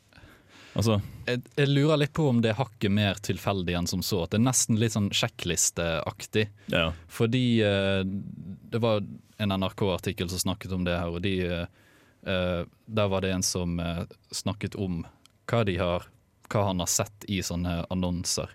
Altså, 0.78 1.00
Jeg, 1.26 1.40
jeg 1.58 1.66
lurer 1.66 1.98
litt 1.98 2.12
på 2.14 2.28
om 2.30 2.38
det 2.44 2.52
er 2.52 2.60
hakket 2.60 2.92
mer 2.94 3.18
tilfeldig 3.18 3.74
enn 3.74 3.88
som 3.90 4.04
så. 4.06 4.20
At 4.22 4.30
det 4.30 4.38
er 4.38 4.44
nesten 4.46 4.78
litt 4.78 4.94
sånn 4.94 5.10
sjekklisteaktig. 5.10 6.46
ja. 6.70 6.92
Fordi 7.10 7.44
eh, 7.66 8.04
det 8.06 8.78
var 8.78 9.02
en 9.42 9.54
NRK-artikkel 9.58 10.30
som 10.30 10.38
snakket 10.38 10.72
om 10.72 10.84
det 10.86 10.94
her, 10.94 11.10
og 11.10 11.22
de, 11.26 11.34
eh, 11.42 11.66
der 12.24 13.08
var 13.08 13.20
det 13.24 13.30
en 13.32 13.42
som 13.46 13.78
eh, 13.80 14.02
snakket 14.30 14.74
om 14.76 15.02
hva, 15.50 15.64
de 15.66 15.76
har, 15.80 16.04
hva 16.52 16.66
han 16.68 16.78
har 16.82 16.90
sett 16.90 17.24
i 17.28 17.40
sånne 17.42 17.84
annonser. 17.90 18.50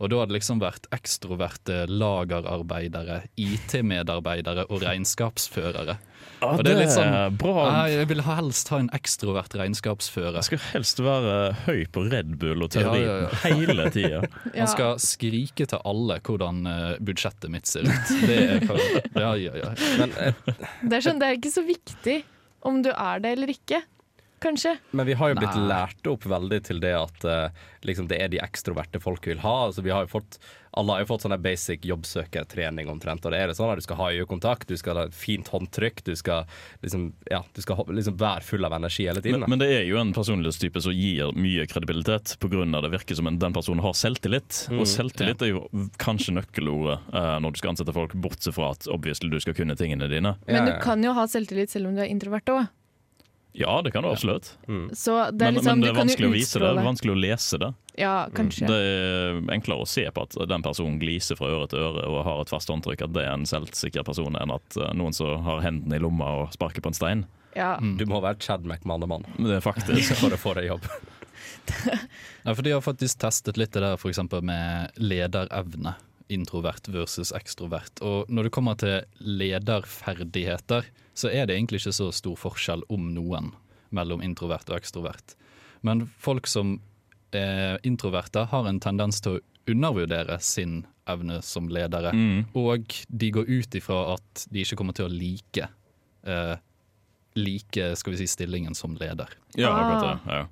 Og 0.00 0.08
da 0.08 0.16
hadde 0.22 0.32
det 0.32 0.38
liksom 0.38 0.62
vært 0.62 0.86
ekstroverte 0.96 1.82
lagerarbeidere, 1.92 3.18
IT-medarbeidere 3.36 4.64
og 4.72 4.80
regnskapsførere. 4.80 5.96
Ja, 6.40 6.48
Og 6.54 6.62
det 6.64 6.72
er 6.72 6.78
litt 6.80 6.94
sånn- 6.94 7.36
bra. 7.36 7.66
Nei, 7.70 7.90
Jeg 7.98 8.08
vil 8.08 8.22
helst 8.24 8.68
ha 8.72 8.78
en 8.78 8.88
ekstrovert 8.96 9.52
regnskapsfører. 9.60 10.34
Jeg 10.40 10.44
skal 10.48 10.58
helst 10.72 10.98
være 11.04 11.52
høy 11.66 11.84
på 11.92 12.10
Red 12.10 12.38
Bull 12.40 12.62
og 12.64 12.72
Ja, 12.74 12.80
teori 12.80 13.02
ja, 13.04 13.16
ja. 13.20 13.28
hele 13.44 13.90
tida. 13.92 14.22
Han 14.56 14.68
skal 14.72 14.96
skrike 14.98 15.66
til 15.68 15.78
alle 15.84 16.18
hvordan 16.24 16.66
eh, 16.66 16.96
budsjettet 16.98 17.50
mitt 17.52 17.66
ser 17.66 17.84
ut. 17.84 18.14
Det 18.24 18.38
er 18.56 18.64
ja, 19.20 19.34
ja, 19.36 19.52
ja. 19.54 19.74
Men, 19.98 20.16
eh, 20.16 20.32
Det 20.82 20.96
er 20.96 21.00
sånn, 21.10 21.20
det 21.20 21.28
er 21.28 21.36
ikke 21.36 21.52
så 21.52 21.66
viktig 21.66 22.22
om 22.66 22.82
du 22.84 22.90
er 22.92 23.22
det 23.22 23.34
eller 23.36 23.52
ikke, 23.52 23.82
kanskje. 24.40 24.76
men 24.96 25.08
vi 25.08 25.16
har 25.20 25.32
jo 25.32 25.38
blitt 25.40 25.58
Nei. 25.58 25.68
lært 25.70 26.10
opp 26.10 26.26
veldig 26.28 26.60
til 26.68 26.80
det 26.82 26.94
at 26.96 27.26
uh, 27.28 27.66
liksom 27.86 28.08
det 28.10 28.20
er 28.22 28.32
de 28.32 28.40
ekstroverte 28.42 29.00
folk 29.02 29.26
vil 29.28 29.42
ha. 29.44 29.56
Altså, 29.68 29.84
vi 29.84 29.92
har 29.94 30.06
jo 30.06 30.14
fått, 30.18 30.40
alle 30.70 30.92
har 30.92 31.02
jo 31.02 31.08
fått 31.10 31.24
sånn 31.24 31.34
basic 31.42 31.86
jobbsøkertrening 31.88 32.90
omtrent. 32.92 33.24
Og 33.26 33.34
det 33.34 33.40
er 33.40 33.50
det 33.50 33.56
sånn 33.58 33.72
at 33.72 33.80
du 33.80 33.84
skal 33.84 33.98
ha 33.98 34.10
øyekontakt, 34.14 34.68
du 34.70 34.78
skal 34.78 35.00
ha 35.00 35.06
fint 35.14 35.48
håndtrykk, 35.50 36.04
du 36.06 36.12
skal 36.18 36.46
liksom, 36.84 37.08
ja, 37.30 37.42
du 37.54 37.62
skal 37.64 37.82
liksom 37.90 38.18
være 38.20 38.46
full 38.46 38.66
av 38.68 38.76
energi 38.78 39.08
hele 39.08 39.22
tiden. 39.24 39.42
Men, 39.42 39.56
men 39.56 39.62
det 39.64 39.70
er 39.80 39.84
jo 39.88 39.98
en 40.00 40.14
personlighetstype 40.14 40.82
som 40.84 40.94
gir 40.94 41.34
mye 41.34 41.66
kredibilitet 41.70 42.36
pga. 42.42 42.64
det 42.86 42.92
virker 42.94 43.18
som 43.18 43.30
en, 43.30 43.38
den 43.42 43.56
personen 43.56 43.82
har 43.84 43.96
selvtillit. 43.98 44.66
Mm, 44.70 44.80
Og 44.82 44.90
selvtillit 44.90 45.42
er 45.42 45.54
jo 45.54 45.64
kanskje 46.02 46.36
nøkkelordet 46.38 47.00
uh, 47.14 47.36
når 47.42 47.54
du 47.54 47.62
skal 47.62 47.74
ansette 47.74 47.96
folk, 47.96 48.14
bortsett 48.14 48.54
fra 48.54 48.72
at 48.76 48.86
obviously 48.90 49.30
du 49.30 49.40
skal 49.42 49.56
kunne 49.58 49.78
tingene 49.78 50.10
dine. 50.10 50.36
Men 50.46 50.68
du 50.68 50.76
kan 50.82 51.02
jo 51.02 51.14
ha 51.16 51.26
selvtillit 51.30 51.72
selv 51.74 51.90
om 51.90 51.98
du 51.98 52.04
er 52.04 52.12
introvert 52.12 52.54
òg. 52.54 52.68
Ja, 53.52 53.80
det 53.82 53.90
kan 53.90 54.04
du 54.04 54.10
absolutt. 54.10 54.52
Så 54.92 55.16
det 55.32 55.46
er 55.46 55.50
Men, 55.50 55.54
liksom, 55.54 55.70
men 55.72 55.80
det 55.80 55.90
er 55.90 55.98
vanskelig 55.98 56.28
å 56.28 56.32
vise 56.32 56.58
det. 56.60 56.66
det 56.68 56.82
er 56.82 56.86
Vanskelig 56.86 57.12
å 57.14 57.18
lese 57.18 57.58
det. 57.58 57.70
Ja, 58.00 58.14
kanskje. 58.34 58.68
Det 58.70 58.78
er 58.78 59.40
enklere 59.52 59.84
å 59.84 59.88
se 59.88 60.06
på 60.14 60.24
at 60.24 60.36
den 60.48 60.64
personen 60.64 61.00
gliser 61.02 61.38
fra 61.38 61.50
øre 61.50 61.66
til 61.70 61.82
øre 61.82 62.06
og 62.08 62.22
har 62.28 62.44
et 62.44 62.52
fast 62.52 62.70
håndtrykk, 62.70 63.04
at 63.08 63.14
det 63.16 63.26
er 63.26 63.34
en 63.34 63.48
selvsikker 63.48 64.06
person, 64.06 64.38
enn 64.38 64.54
at 64.54 64.78
eh, 64.78 64.92
noen 64.96 65.16
som 65.16 65.42
har 65.46 65.64
hendene 65.66 65.98
i 65.98 66.02
lomma 66.02 66.30
og 66.42 66.54
sparker 66.54 66.84
på 66.84 66.92
en 66.92 66.96
stein. 66.96 67.26
Ja. 67.56 67.74
Du 67.80 68.06
må 68.06 68.20
være 68.22 68.38
Chad 68.38 68.62
McManaman 68.62 69.24
Men 69.34 69.48
Det 69.50 69.56
er 69.56 69.64
faktisk 69.64 70.14
for 70.22 70.30
å 70.30 70.38
få 70.38 70.54
deg 70.60 70.70
jobb. 70.70 70.86
Ja, 72.44 72.54
for 72.54 72.62
De 72.62 72.72
har 72.72 72.82
faktisk 72.84 73.18
testet 73.20 73.58
litt 73.60 73.72
det 73.72 73.82
der 73.82 73.98
for 74.00 74.42
med 74.44 74.96
lederevne. 74.96 75.94
Introvert 76.30 76.88
versus 76.92 77.32
ekstrovert. 77.36 78.00
Og 78.06 78.30
når 78.30 78.48
det 78.48 78.54
kommer 78.54 78.78
til 78.80 79.02
lederferdigheter, 79.18 80.86
så 81.14 81.32
er 81.32 81.48
det 81.48 81.56
egentlig 81.56 81.82
ikke 81.82 81.96
så 81.96 82.10
stor 82.14 82.38
forskjell 82.38 82.86
om 82.92 83.10
noen 83.16 83.52
mellom 83.94 84.22
introvert 84.22 84.70
og 84.70 84.78
ekstrovert. 84.78 85.34
Men 85.86 86.06
folk 86.20 86.46
som 86.50 86.78
er 87.34 87.78
introverte, 87.86 88.46
har 88.50 88.66
en 88.66 88.80
tendens 88.82 89.20
til 89.22 89.38
å 89.38 89.42
undervurdere 89.70 90.38
sin 90.42 90.84
evne 91.10 91.40
som 91.46 91.68
ledere. 91.70 92.12
Mm. 92.14 92.48
Og 92.58 92.94
de 93.08 93.30
går 93.34 93.50
ut 93.50 93.78
ifra 93.78 94.00
at 94.14 94.46
de 94.50 94.64
ikke 94.64 94.78
kommer 94.78 94.96
til 94.96 95.06
å 95.06 95.12
like 95.12 95.66
eh, 96.26 96.56
like 97.38 97.96
skal 97.96 98.14
vi 98.14 98.22
si, 98.22 98.26
stillingen 98.26 98.74
som 98.74 98.96
leder. 98.98 99.28
Ja, 99.54 99.70
akkurat 99.70 100.02
det. 100.02 100.32
Ja. 100.34 100.46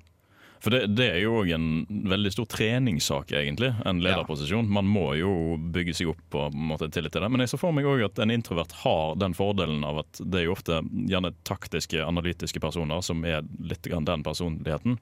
For 0.59 0.75
det, 0.75 0.89
det 0.91 1.05
er 1.13 1.21
jo 1.23 1.37
òg 1.39 1.53
en 1.55 1.67
veldig 1.87 2.31
stor 2.33 2.47
treningssak, 2.51 3.31
egentlig. 3.31 3.69
En 3.87 4.01
lederposisjon. 4.03 4.67
Man 4.67 4.89
må 4.91 5.13
jo 5.15 5.31
bygge 5.71 5.95
seg 5.95 6.11
opp 6.11 6.19
på 6.33 6.41
en 6.49 6.65
måte 6.73 6.89
tillit 6.91 7.13
til 7.15 7.23
det. 7.23 7.29
Men 7.31 7.45
jeg 7.45 7.53
så 7.53 7.59
for 7.61 7.75
meg 7.75 7.87
òg 7.87 8.03
at 8.09 8.19
en 8.19 8.33
introvert 8.33 8.75
har 8.81 9.15
den 9.21 9.35
fordelen 9.37 9.85
av 9.87 10.01
at 10.03 10.19
det 10.19 10.41
er 10.41 10.49
jo 10.49 10.57
ofte 10.57 10.81
gjerne 11.07 11.31
taktiske, 11.47 12.03
analytiske 12.03 12.59
personer 12.63 12.99
som 13.05 13.23
er 13.23 13.47
litt 13.63 13.87
grann 13.87 14.07
den 14.09 14.25
personligheten. 14.25 14.99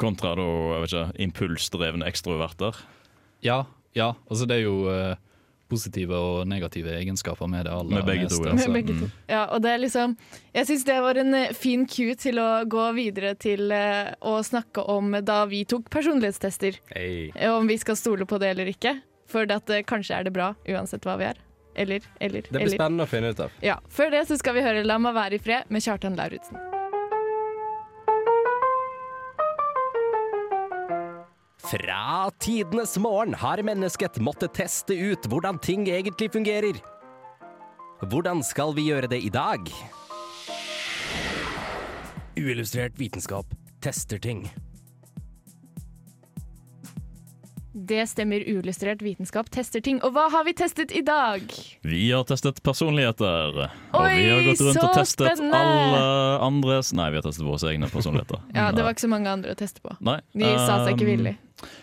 Kontra 0.00 0.36
da, 0.38 0.46
jeg 0.74 0.84
vet 0.84 0.92
ikke, 0.92 1.24
impulsdrevne 1.24 2.12
ekstroverter. 2.12 2.84
Ja, 3.46 3.62
ja. 3.96 4.12
Altså 4.28 4.44
det 4.46 4.60
er 4.60 4.66
jo 4.68 4.76
eh, 4.92 5.16
positive 5.70 6.16
og 6.18 6.48
negative 6.50 6.92
egenskaper 6.98 7.48
med 7.50 7.64
det 7.68 7.72
aller 7.74 8.00
Med 8.00 8.08
begge 8.08 8.28
to, 8.28 8.40
meste, 8.40 8.48
ja. 8.48 8.54
Med 8.54 8.62
altså. 8.62 8.74
begge 8.76 8.96
to. 9.00 9.10
Ja, 9.30 9.42
og 9.54 9.62
det 9.64 9.70
er 9.74 9.82
liksom 9.84 10.16
Jeg 10.54 10.66
syns 10.70 10.86
det 10.88 10.98
var 11.06 11.20
en 11.22 11.34
eh, 11.38 11.52
fin 11.56 11.86
cue 11.86 12.16
til 12.18 12.40
å 12.42 12.48
gå 12.70 12.86
videre 12.98 13.34
til 13.38 13.70
eh, 13.74 14.10
å 14.20 14.38
snakke 14.46 14.84
om 14.90 15.14
da 15.24 15.44
vi 15.50 15.64
tok 15.64 15.90
personlighetstester. 15.90 16.80
Hey. 16.94 17.30
Eh, 17.34 17.52
Om 17.54 17.70
vi 17.70 17.78
skal 17.78 17.96
stole 17.96 18.26
på 18.26 18.38
det 18.42 18.50
eller 18.54 18.72
ikke. 18.72 18.98
For 19.30 19.46
at 19.54 19.70
kanskje 19.86 20.16
er 20.18 20.26
det 20.26 20.32
bra 20.34 20.54
uansett 20.66 21.06
hva 21.06 21.14
vi 21.20 21.28
er. 21.30 21.38
Eller, 21.78 22.02
eller, 22.18 22.42
Det 22.42 22.50
blir 22.50 22.66
eller. 22.66 22.76
spennende 22.80 23.06
å 23.06 23.10
finne 23.10 23.30
ut 23.30 23.40
av. 23.46 23.54
Ja, 23.62 23.78
Før 23.88 24.10
det 24.10 24.26
så 24.26 24.36
skal 24.40 24.58
vi 24.58 24.66
høre 24.66 24.82
'La 24.84 24.98
meg 24.98 25.14
være 25.14 25.38
i 25.38 25.38
fred' 25.38 25.70
med 25.70 25.82
Kjartan 25.86 26.18
Lauritzen. 26.18 26.58
Fra 31.60 32.30
tidenes 32.38 32.98
morgen 32.98 33.34
har 33.34 33.62
mennesket 33.62 34.16
måttet 34.18 34.54
teste 34.56 34.94
ut 34.96 35.26
hvordan 35.28 35.58
ting 35.60 35.88
egentlig 35.88 36.30
fungerer. 36.32 36.80
Hvordan 38.00 38.40
skal 38.46 38.72
vi 38.74 38.88
gjøre 38.88 39.10
det 39.12 39.20
i 39.20 39.28
dag? 39.28 39.68
Uillustrert 42.40 42.96
vitenskap 42.96 43.52
tester 43.84 44.18
ting. 44.18 44.46
Det 47.72 48.06
stemmer. 48.06 48.42
Uillustrert 48.46 49.02
vitenskap 49.02 49.50
tester 49.50 49.80
ting. 49.80 50.00
Og 50.04 50.12
hva 50.14 50.26
har 50.32 50.44
vi 50.46 50.54
testet 50.58 50.92
i 50.96 51.02
dag? 51.06 51.44
Vi 51.86 52.02
har 52.10 52.24
testet 52.28 52.62
personligheter. 52.66 53.54
og 53.60 54.00
Oi, 54.00 54.14
vi 54.16 54.26
har 54.30 54.42
gått 54.48 54.64
rundt 54.66 54.82
og 54.82 54.96
testet 54.96 55.28
spennende! 55.28 55.60
alle 55.60 56.02
andres 56.48 56.92
Nei, 56.96 57.10
vi 57.12 57.20
har 57.20 57.26
testet 57.28 57.46
våre 57.46 57.70
egne 57.72 57.90
personligheter. 57.92 58.42
Ja, 58.56 58.70
Det 58.72 58.84
var 58.84 58.96
ikke 58.96 59.06
så 59.06 59.12
mange 59.12 59.30
andre 59.30 59.54
å 59.54 59.58
teste 59.58 59.84
på. 59.84 59.94
Nei. 60.00 60.18
De 60.34 60.50
sa 60.58 60.82
seg 60.84 60.96
ikke 60.96 61.06
um, 61.06 61.12
villig. 61.12 61.36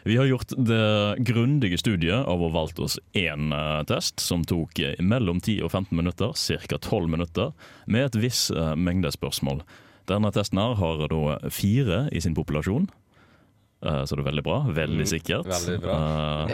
Vi 0.04 0.18
har 0.18 0.26
gjort 0.30 0.54
det 0.58 1.18
grundige 1.28 1.78
studiet 1.80 2.28
av 2.28 2.42
å 2.44 2.50
valgt 2.54 2.80
oss 2.80 3.00
én 3.18 3.52
eh, 3.56 3.82
test 3.90 4.20
som 4.24 4.44
tok 4.48 4.80
eh, 4.80 4.96
mellom 5.04 5.40
10 5.44 5.64
og 5.68 5.72
15 5.74 5.98
minutter, 5.98 6.32
ca. 6.68 6.78
12 6.78 7.10
minutter, 7.12 7.52
med 7.88 8.06
et 8.10 8.20
viss 8.22 8.48
eh, 8.52 8.76
mengde 8.76 9.12
spørsmål. 9.12 9.64
Denne 10.08 10.32
testen 10.32 10.62
her 10.62 10.78
har 10.80 11.02
da 11.12 11.38
fire 11.52 12.06
i 12.16 12.22
sin 12.24 12.36
populasjon, 12.38 12.88
så 13.84 14.16
det 14.16 14.24
er 14.24 14.26
veldig 14.26 14.42
bra. 14.42 14.56
Veldig 14.74 15.04
Mm, 15.04 15.10
sikkert. 15.12 15.46
veldig 15.52 15.76
bra. 15.84 15.98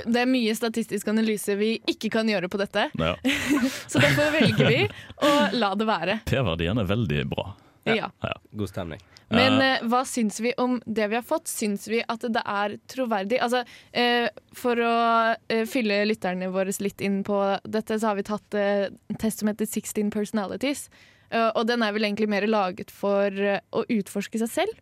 Det 0.03 0.19
er 0.19 0.27
mye 0.27 0.51
statistisk 0.57 1.07
analyse 1.07 1.53
vi 1.55 1.69
ikke 1.87 2.09
kan 2.11 2.27
gjøre 2.27 2.49
på 2.51 2.59
dette, 2.59 2.89
ja. 2.99 3.13
så 3.91 4.01
derfor 4.03 4.33
velger 4.33 4.67
vi 4.67 4.81
å 5.23 5.29
la 5.55 5.69
det 5.79 5.87
være. 5.87 6.17
P-verdien 6.27 6.81
er 6.83 6.89
veldig 6.89 7.21
bra. 7.31 7.45
Ja. 7.89 8.09
God 8.51 8.69
stemning. 8.69 9.01
Men 9.33 9.57
eh, 9.61 9.85
hva 9.89 10.03
syns 10.05 10.37
vi 10.43 10.53
om 10.61 10.77
det 10.85 11.07
vi 11.09 11.17
har 11.17 11.25
fått? 11.25 11.49
Syns 11.49 11.87
vi 11.89 12.03
at 12.05 12.25
det 12.35 12.43
er 12.45 12.77
troverdig? 12.91 13.39
Altså, 13.43 13.63
uh, 13.65 14.27
for 14.57 14.79
å 14.83 14.93
uh, 15.33 15.63
fylle 15.69 16.03
lytterne 16.05 16.51
våre 16.53 16.75
litt 16.83 17.01
inn 17.03 17.21
på 17.25 17.39
dette, 17.63 17.97
så 17.97 18.11
har 18.11 18.19
vi 18.19 18.27
tatt 18.27 18.59
en 18.59 19.19
test 19.19 19.41
som 19.41 19.49
heter 19.51 19.69
16 19.69 20.13
personalities. 20.13 20.87
Og 21.33 21.63
den 21.65 21.81
er 21.81 21.95
vel 21.95 22.05
egentlig 22.05 22.27
mer 22.29 22.45
laget 22.45 22.91
for 22.93 23.33
å 23.33 23.81
utforske 23.89 24.37
seg 24.37 24.51
selv 24.53 24.81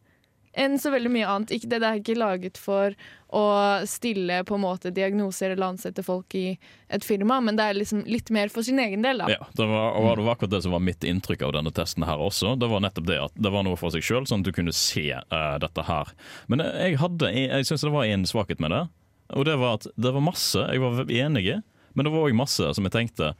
enn 0.53 0.77
så 0.79 0.91
veldig 0.91 1.11
mye 1.11 1.27
annet. 1.27 1.53
Ikke, 1.55 1.69
det 1.71 1.81
det 1.81 1.89
er 1.89 1.99
ikke 2.01 2.17
laget 2.19 2.59
for 2.59 2.95
å 3.31 3.43
stille 3.87 4.41
på 4.47 4.57
en 4.57 4.63
måte 4.65 4.91
diagnoser 4.91 5.53
eller 5.53 5.71
ansette 5.71 6.03
folk 6.03 6.35
i 6.35 6.57
et 6.91 7.05
firma, 7.07 7.39
men 7.41 7.55
det 7.55 7.67
er 7.67 7.77
liksom 7.79 8.03
litt 8.09 8.31
mer 8.35 8.51
for 8.51 8.67
sin 8.67 8.79
egen 8.83 9.05
del, 9.05 9.23
da. 9.23 9.29
Ja, 9.31 9.47
det 9.55 9.67
var, 9.69 9.95
og 9.95 10.09
det 10.19 10.25
var 10.25 10.35
akkurat 10.35 10.53
det 10.55 10.63
som 10.65 10.75
var 10.75 10.83
mitt 10.83 11.05
inntrykk 11.07 11.45
av 11.47 11.55
denne 11.55 11.71
testen 11.75 12.07
her 12.07 12.19
også. 12.21 12.57
Det 12.59 12.71
var 12.71 12.83
nettopp 12.83 13.07
det 13.07 13.19
at 13.23 13.37
det 13.39 13.53
var 13.53 13.63
noe 13.67 13.79
for 13.79 13.95
seg 13.95 14.03
sjøl, 14.05 14.27
sånn 14.27 14.43
at 14.43 14.49
du 14.49 14.55
kunne 14.55 14.75
se 14.75 15.07
uh, 15.15 15.55
dette 15.63 15.87
her. 15.87 16.11
Men 16.51 16.65
jeg 16.67 16.99
hadde, 16.99 17.31
jeg 17.31 17.69
syns 17.69 17.87
det 17.87 17.93
var 17.95 18.09
en 18.09 18.27
svakhet 18.27 18.63
med 18.63 18.75
det, 18.75 18.83
og 19.31 19.47
det 19.47 19.55
var 19.61 19.79
at 19.79 19.87
det 19.95 20.11
var 20.11 20.25
masse 20.25 20.59
jeg 20.59 20.83
var 20.83 21.05
enig 21.07 21.45
i, 21.47 21.57
men 21.95 22.07
det 22.07 22.11
var 22.11 22.27
òg 22.27 22.35
masse 22.35 22.67
som 22.75 22.87
jeg 22.87 22.95
tenkte 22.95 23.31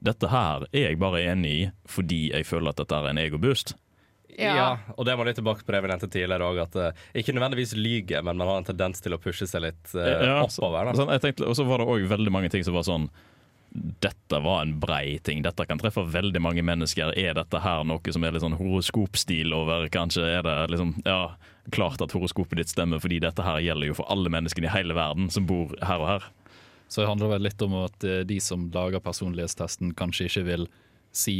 dette 0.00 0.30
her 0.32 0.64
er 0.72 0.90
jeg 0.90 0.98
bare 1.00 1.20
enig 1.28 1.50
i 1.52 1.64
fordi 1.90 2.30
jeg 2.30 2.46
føler 2.48 2.72
at 2.72 2.80
dette 2.80 2.96
er 2.96 3.10
en 3.10 3.20
egoboost. 3.20 3.74
Ja. 4.38 4.52
Ja. 4.56 4.68
og 4.96 5.06
det 5.08 5.16
var 5.18 5.28
litt 5.28 5.38
tilbake 5.40 5.64
på 5.66 5.74
det 5.74 5.80
vi 5.84 5.90
nevnte 5.90 6.10
tidligere 6.10 6.46
òg, 6.46 6.60
at 6.62 6.78
eh, 6.78 7.02
ikke 7.22 7.34
nødvendigvis 7.36 7.74
lyge, 7.78 8.22
men 8.22 8.38
man 8.38 8.48
har 8.48 8.60
en 8.60 8.68
tendens 8.70 9.02
til 9.02 9.16
å 9.16 9.20
pushe 9.22 9.48
seg 9.48 9.64
litt 9.66 9.96
uh, 9.96 10.06
Ja, 10.06 10.38
oppover. 10.44 10.90
Da. 10.90 10.94
Sånn, 10.98 11.12
jeg 11.16 11.24
tenkte, 11.24 11.48
og 11.50 11.58
så 11.58 11.66
var 11.68 11.82
det 11.82 11.90
òg 11.90 12.06
veldig 12.10 12.32
mange 12.34 12.52
ting 12.52 12.64
som 12.66 12.76
var 12.78 12.86
sånn 12.88 13.10
dette 13.70 14.38
var 14.42 14.64
en 14.64 14.72
brei 14.82 15.20
ting. 15.22 15.44
Dette 15.46 15.62
kan 15.66 15.78
treffe 15.78 16.02
veldig 16.02 16.40
mange 16.42 16.62
mennesker. 16.66 17.12
Er 17.18 17.36
dette 17.38 17.60
her 17.62 17.84
noe 17.86 18.12
som 18.14 18.24
er 18.26 18.34
litt 18.34 18.42
sånn 18.42 18.58
horoskopstil 18.58 19.54
over? 19.54 19.86
Kanskje 19.94 20.26
er 20.26 20.42
det 20.42 20.56
liksom 20.72 20.96
Ja, 21.06 21.36
klart 21.70 22.02
at 22.02 22.10
horoskopet 22.16 22.58
ditt 22.58 22.72
stemmer, 22.72 22.98
fordi 22.98 23.20
dette 23.22 23.44
her 23.46 23.62
gjelder 23.62 23.92
jo 23.92 23.98
for 24.00 24.10
alle 24.10 24.32
menneskene 24.32 24.66
i 24.66 24.74
hele 24.74 24.96
verden 24.98 25.30
som 25.30 25.46
bor 25.46 25.76
her 25.86 26.02
og 26.02 26.08
her. 26.08 26.28
Så 26.90 27.04
det 27.04 27.10
handler 27.12 27.36
vel 27.36 27.46
litt 27.46 27.62
om 27.62 27.76
at 27.84 28.02
eh, 28.02 28.24
de 28.26 28.40
som 28.42 28.66
lager 28.74 29.02
personlighetstesten, 29.04 29.94
kanskje 29.94 30.26
ikke 30.26 30.46
vil 30.48 30.66
si 31.14 31.36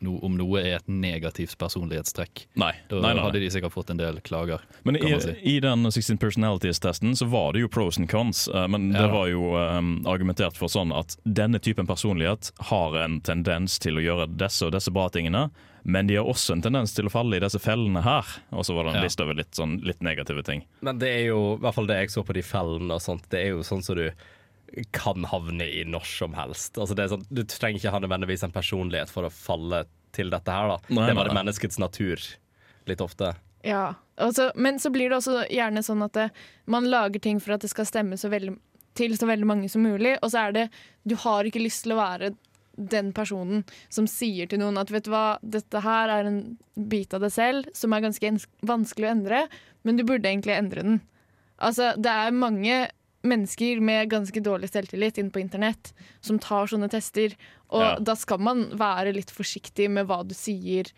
no, 0.00 0.18
om 0.24 0.36
noe 0.38 0.60
er 0.62 0.76
et 0.78 0.88
negativt 0.88 1.56
personlighetstrekk. 1.58 2.46
Nei, 2.60 2.72
Da 2.88 3.00
nei, 3.00 3.14
nei. 3.14 3.22
hadde 3.24 3.40
de 3.42 3.50
sikkert 3.50 3.72
fått 3.74 3.90
en 3.90 3.98
del 4.00 4.20
klager. 4.20 4.60
Men 4.84 4.96
kan 5.00 5.08
i, 5.08 5.12
man 5.12 5.20
si. 5.20 5.34
i 5.42 5.60
den 5.60 5.84
16 5.90 6.18
personalities-testen 6.18 7.16
så 7.18 7.26
var 7.30 7.52
det 7.52 7.60
jo 7.64 7.68
pros 7.68 7.98
and 7.98 8.08
cons, 8.10 8.48
men 8.54 8.70
men 8.78 8.92
det 8.94 9.08
var 9.10 9.26
jo 9.28 9.52
um, 9.58 9.94
argumentert 10.06 10.56
for 10.56 10.68
sånn 10.70 10.92
at 10.94 11.16
denne 11.24 11.58
typen 11.58 11.86
personlighet 11.88 12.52
har 12.70 12.94
en 13.04 13.20
tendens 13.20 13.78
til 13.82 13.98
å 13.98 14.04
gjøre 14.04 14.28
disse 14.38 14.64
og 14.68 14.72
disse 14.76 14.90
bra 14.94 15.08
tingene, 15.10 15.48
men 15.88 16.06
de 16.06 16.16
har 16.18 16.24
også 16.28 16.52
en 16.56 16.62
tendens 16.62 16.92
til 16.94 17.06
å 17.08 17.10
falle 17.12 17.36
i 17.38 17.40
disse 17.42 17.58
fellene 17.58 18.02
her. 18.04 18.24
Og 18.52 18.64
så 18.66 18.74
var 18.76 18.84
det 18.84 18.90
en 18.94 19.00
Ja. 19.00 19.04
liste 19.08 19.22
over 19.24 19.34
litt, 19.34 19.54
sånn, 19.56 19.78
litt 19.84 20.02
negative 20.02 20.42
ting. 20.44 20.64
Men 20.82 20.98
det 20.98 21.08
er 21.08 21.24
jo, 21.30 21.54
i 21.56 21.60
hvert 21.62 21.74
fall 21.74 21.86
det 21.88 21.96
jeg 22.02 22.10
så 22.10 22.24
på 22.24 22.34
de 22.36 22.42
fellene 22.42 22.92
og 22.94 23.00
sånt, 23.00 23.24
det 23.30 23.40
er 23.44 23.48
jo 23.56 23.62
sånn 23.64 23.82
som 23.82 23.96
du 23.96 24.10
kan 24.94 25.24
havne 25.30 25.66
i 25.66 25.84
når 25.88 26.06
som 26.08 26.34
helst. 26.36 26.78
Altså 26.78 26.96
det 26.96 27.06
er 27.06 27.12
sånn, 27.14 27.26
du 27.30 27.42
trenger 27.48 27.80
ikke 27.80 27.94
ha 27.94 28.00
nødvendigvis 28.04 28.44
en 28.46 28.54
personlighet 28.54 29.12
for 29.12 29.28
å 29.28 29.32
falle 29.32 29.84
til 30.16 30.32
dette 30.32 30.54
her, 30.54 30.72
da. 30.72 30.78
Nei, 30.88 31.04
det 31.06 31.14
er 31.14 31.20
bare 31.20 31.36
menneskets 31.36 31.80
natur, 31.80 32.22
litt 32.88 33.04
ofte. 33.04 33.34
Ja, 33.66 33.94
altså, 34.16 34.50
men 34.54 34.78
så 34.80 34.92
blir 34.94 35.10
det 35.10 35.18
også 35.18 35.42
gjerne 35.50 35.82
sånn 35.84 36.04
at 36.06 36.16
det, 36.16 36.28
man 36.70 36.88
lager 36.90 37.22
ting 37.22 37.40
for 37.42 37.56
at 37.56 37.64
det 37.64 37.72
skal 37.72 37.88
stemme 37.88 38.18
så 38.20 38.30
veldig, 38.32 38.54
til 38.98 39.16
så 39.18 39.28
veldig 39.28 39.48
mange 39.48 39.70
som 39.72 39.84
mulig, 39.84 40.16
og 40.22 40.32
så 40.32 40.48
er 40.48 40.54
det 40.56 40.68
Du 41.08 41.16
har 41.24 41.46
ikke 41.46 41.62
lyst 41.62 41.84
til 41.86 41.96
å 41.96 42.00
være 42.00 42.32
den 42.78 43.10
personen 43.12 43.64
som 43.90 44.06
sier 44.06 44.46
til 44.46 44.60
noen 44.62 44.78
at 44.78 44.90
vet 44.94 45.08
du 45.08 45.10
hva, 45.10 45.38
dette 45.42 45.82
her 45.82 46.12
er 46.14 46.28
en 46.30 46.40
bit 46.78 47.14
av 47.16 47.24
deg 47.24 47.34
selv 47.34 47.70
som 47.74 47.92
er 47.92 48.04
ganske 48.04 48.30
vanskelig 48.66 49.08
å 49.08 49.14
endre, 49.16 49.40
men 49.82 49.98
du 49.98 50.04
burde 50.06 50.30
egentlig 50.30 50.54
endre 50.54 50.84
den. 50.86 51.00
Altså, 51.58 51.90
det 51.98 52.12
er 52.12 52.36
mange 52.38 52.76
mennesker 53.28 53.80
med 53.84 54.08
ganske 54.12 54.40
dårlig 54.44 54.70
selvtillit 54.72 55.18
inne 55.20 55.30
på 55.34 55.42
internett 55.42 55.92
som 56.24 56.38
tar 56.42 56.66
sånne 56.70 56.88
tester, 56.92 57.36
og 57.68 57.82
Ja. 57.84 57.92
da 58.00 58.14
skal 58.16 58.40
man 58.40 58.64
være 58.80 59.12
litt 59.16 59.30
forsiktig 59.34 59.90
med 59.92 60.08
hva 60.08 60.22
du 60.26 60.34
sier 60.34 60.88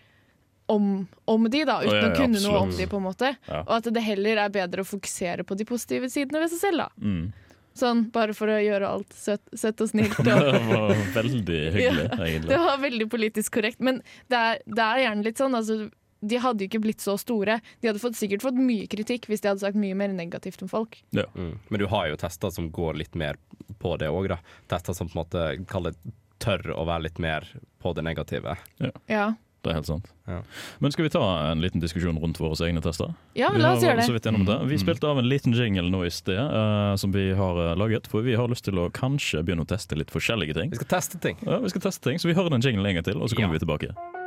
om, 0.71 1.09
om 1.27 1.49
de, 1.51 1.65
da, 1.67 1.81
uten 1.83 1.97
Ja, 1.97 2.03
ja, 2.07 2.11
å 2.13 2.17
kunne 2.17 2.41
noe 2.45 2.59
om 2.63 2.71
de, 2.77 2.87
på 2.87 3.01
en 3.01 3.07
måte. 3.09 3.33
Ja. 3.49 3.65
Og 3.67 3.73
at 3.81 3.89
det 3.91 4.03
heller 4.07 4.39
er 4.45 4.53
bedre 4.55 4.85
å 4.85 4.87
fokusere 4.87 5.43
på 5.43 5.57
de 5.59 5.67
positive 5.67 6.07
sidene 6.13 6.39
ved 6.45 6.53
seg 6.53 6.61
selv, 6.63 6.85
da. 6.85 6.89
Mm. 7.03 7.33
Sånn 7.81 8.05
bare 8.15 8.35
for 8.35 8.51
å 8.51 8.59
gjøre 8.63 8.87
alt 8.87 9.13
søtt, 9.15 9.43
søtt 9.59 9.81
og 9.83 9.91
snilt. 9.91 10.15
Det 10.27 10.35
var 10.37 10.95
veldig 11.15 11.59
hyggelig, 11.75 12.07
det 12.11 12.29
egentlig. 12.29 12.59
var 12.69 12.79
veldig 12.83 13.07
politisk 13.11 13.55
korrekt, 13.59 13.81
men 13.83 13.99
det 14.31 14.39
er, 14.39 14.63
det 14.67 14.87
er 14.87 15.03
gjerne 15.05 15.27
litt 15.27 15.43
sånn, 15.43 15.55
altså 15.59 15.77
de 16.23 16.37
hadde 16.39 16.65
jo 16.65 16.69
ikke 16.69 16.83
blitt 16.85 17.01
så 17.01 17.15
store. 17.19 17.61
De 17.81 17.89
hadde 17.89 17.99
fått, 18.03 18.17
sikkert 18.19 18.43
fått 18.45 18.59
mye 18.61 18.87
kritikk 18.93 19.27
hvis 19.31 19.41
de 19.41 19.49
hadde 19.49 19.61
sagt 19.65 19.77
mye 19.81 19.95
mer 19.97 20.09
negativt 20.13 20.61
om 20.63 20.69
folk. 20.69 20.99
Mm. 21.17 21.59
Men 21.71 21.79
du 21.81 21.87
har 21.89 22.09
jo 22.11 22.17
tester 22.21 22.51
som 22.53 22.71
går 22.71 22.95
litt 23.01 23.15
mer 23.17 23.37
på 23.81 23.97
det 23.99 24.09
òg, 24.13 24.29
da. 24.29 24.39
Tester 24.69 24.93
som 24.93 25.09
på 25.09 25.17
en 25.17 25.23
måte 25.25 25.47
kaller 25.71 25.95
tør 26.41 26.73
å 26.77 26.85
være 26.89 27.03
litt 27.09 27.19
mer 27.19 27.47
på 27.81 27.95
det 27.97 28.05
negative. 28.05 28.57
Ja, 29.09 29.33
Det 29.63 29.69
er 29.71 29.75
helt 29.77 29.87
sant. 29.91 30.07
Ja. 30.25 30.39
Men 30.81 30.93
skal 30.93 31.05
vi 31.05 31.11
ta 31.13 31.51
en 31.51 31.61
liten 31.61 31.81
diskusjon 31.83 32.17
rundt 32.21 32.39
våre 32.41 32.57
egne 32.65 32.81
tester? 32.81 33.13
ja 33.37 33.51
la 33.53 33.75
oss 33.75 33.83
gjøre 33.85 34.01
så 34.07 34.15
det. 34.15 34.23
vidt 34.23 34.47
det. 34.47 34.57
Vi 34.69 34.77
Mm. 34.77 34.81
spilte 34.81 35.05
av 35.11 35.19
en 35.19 35.29
liten 35.29 35.53
jingle 35.53 35.91
nå 35.91 36.01
i 36.07 36.11
sted 36.11 36.39
uh, 36.41 36.97
som 36.97 37.13
vi 37.13 37.33
har 37.37 37.57
uh, 37.61 37.75
laget, 37.77 38.07
for 38.09 38.23
vi 38.23 38.35
har 38.37 38.49
lyst 38.49 38.65
til 38.65 38.79
å 38.81 38.89
kanskje 38.91 39.43
begynne 39.45 39.65
å 39.65 39.69
teste 39.69 39.97
litt 39.97 40.09
forskjellige 40.11 40.55
ting. 40.57 40.71
Vi 40.71 40.77
skal 40.81 40.89
teste 41.01 41.21
ting. 41.21 41.37
Ja, 41.45 41.59
vi 41.61 41.69
skal 41.69 41.81
teste 41.83 42.09
ting, 42.09 42.17
så 42.19 42.29
vi 42.29 42.35
hører 42.35 42.51
den 42.57 42.63
jinglen 42.65 42.87
en 42.89 42.95
gang 43.01 43.05
til, 43.05 43.21
og 43.21 43.29
så 43.29 43.37
kommer 43.37 43.53
Ja. 43.53 43.59
vi 43.59 43.65
tilbake. 43.67 44.20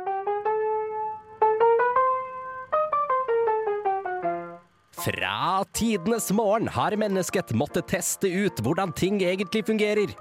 Fra 5.04 5.64
tidenes 5.72 6.32
morgen 6.32 6.68
har 6.68 6.94
mennesket 6.96 7.50
måttet 7.52 7.90
teste 7.92 8.24
ut 8.24 8.60
hvordan 8.64 8.92
ting 8.96 9.18
egentlig 9.20 9.60
fungerer. 9.68 10.14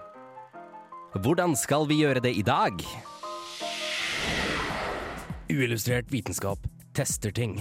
Hvordan 1.23 1.53
skal 1.55 1.85
vi 1.87 2.01
gjøre 2.01 2.19
det 2.25 2.33
i 2.35 2.43
dag? 2.43 2.83
Uillustrert 5.47 6.11
vitenskap 6.11 6.67
tester 6.97 7.31
ting. 7.31 7.55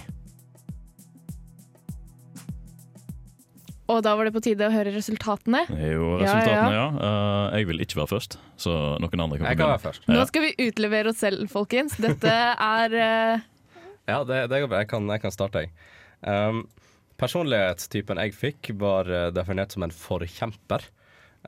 Og 3.87 4.03
da 4.03 4.17
var 4.19 4.27
det 4.27 4.35
på 4.35 4.43
tide 4.43 4.67
å 4.67 4.75
høre 4.75 4.91
resultatene. 4.97 5.63
Jo 5.79 6.17
Ja, 6.17 6.25
resultatene, 6.25 6.75
ja. 6.75 6.91
Uh, 6.91 7.57
jeg 7.61 7.71
vil 7.71 7.87
ikke 7.87 8.03
være 8.03 8.15
først, 8.17 8.39
så 8.59 8.77
noen 8.99 9.27
andre 9.29 9.39
kan 9.39 9.47
få 9.47 9.53
Jeg 9.53 9.63
kan 9.63 9.63
begynne. 9.63 9.73
være 9.77 9.87
først. 9.87 10.11
Nå 10.11 10.27
skal 10.27 10.49
vi 10.49 10.55
utlevere 10.67 11.15
oss 11.15 11.23
selv, 11.23 11.47
folkens. 11.55 11.99
Dette 12.03 12.35
er 12.75 12.99
uh... 12.99 13.49
Ja, 14.11 14.23
det, 14.27 14.49
det 14.51 14.65
går 14.65 14.73
bra. 14.75 14.83
Jeg 14.83 14.91
kan, 14.91 15.07
jeg 15.07 15.23
kan 15.23 15.39
starte, 15.39 15.69
jeg. 15.69 15.77
Um, 16.27 16.65
personlighetstypen 17.23 18.21
jeg 18.25 18.35
fikk, 18.37 18.73
var 18.81 19.11
eh, 19.11 19.31
definert 19.35 19.75
som 19.75 19.87
en 19.87 19.95
forkjemper. 19.95 20.85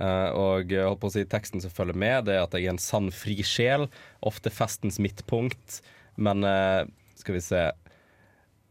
Eh, 0.01 0.31
og 0.35 0.73
holdt 0.75 1.03
på 1.03 1.11
å 1.11 1.15
si 1.15 1.25
teksten 1.31 1.63
som 1.63 1.73
følger 1.75 1.99
med, 1.99 2.27
det 2.29 2.37
er 2.37 2.47
at 2.47 2.55
jeg 2.57 2.69
er 2.69 2.75
en 2.75 2.83
sann, 2.83 3.11
fri 3.15 3.39
sjel. 3.47 3.89
Ofte 4.27 4.53
festens 4.55 5.01
midtpunkt. 5.03 5.81
Men 6.15 6.47
eh, 6.47 6.85
skal 7.19 7.39
vi 7.39 7.43
se 7.43 7.69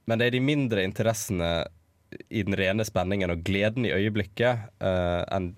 Men 0.08 0.20
det 0.20 0.28
er 0.28 0.36
de 0.36 0.44
mindre 0.44 0.84
interessene 0.84 1.52
i 2.30 2.44
den 2.46 2.56
rene 2.60 2.86
spenningen 2.86 3.32
og 3.34 3.42
gleden 3.48 3.88
i 3.88 3.94
øyeblikket 3.96 4.68
uh, 4.84 5.24
enn 5.34 5.54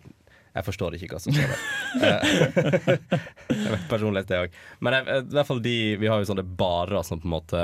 jeg 0.55 0.63
forstår 0.63 0.95
ikke 0.95 1.09
hva 1.11 1.19
som 1.19 1.35
står 1.35 1.49
der. 1.51 1.63
Jeg 3.65 3.73
vet 3.73 3.89
personlighet 3.89 4.29
det 4.29 4.37
òg. 4.45 4.53
Men 4.79 4.95
jeg, 4.95 5.17
i 5.25 5.35
hvert 5.35 5.49
fall 5.49 5.59
de 5.65 5.75
Vi 5.99 6.07
har 6.07 6.21
jo 6.21 6.29
sånne 6.29 6.45
barer 6.47 7.03
som 7.03 7.19
på 7.19 7.27
en 7.27 7.33
måte 7.33 7.63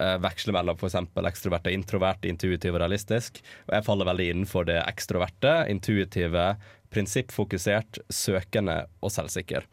eh, 0.00 0.16
veksler 0.24 0.56
mellom 0.56 0.78
f.eks. 0.78 0.96
ekstrovert 1.30 1.68
og 1.68 1.76
introvert, 1.76 2.26
intuitiv 2.28 2.76
og 2.76 2.82
realistisk. 2.84 3.42
Og 3.68 3.76
jeg 3.76 3.86
faller 3.86 4.10
veldig 4.10 4.28
innenfor 4.32 4.68
det 4.70 4.80
ekstroverte, 4.84 5.54
intuitive, 5.72 6.50
prinsippfokusert, 6.94 8.02
søkende 8.08 8.84
og 9.04 9.12
selvsikker. 9.12 9.66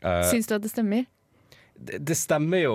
Uh, 0.00 0.22
Syns 0.30 0.48
du 0.48 0.56
at 0.56 0.64
det 0.64 0.72
stemmer? 0.72 1.08
det, 1.80 1.98
det 1.98 2.16
stemmer 2.18 2.64
jo 2.64 2.74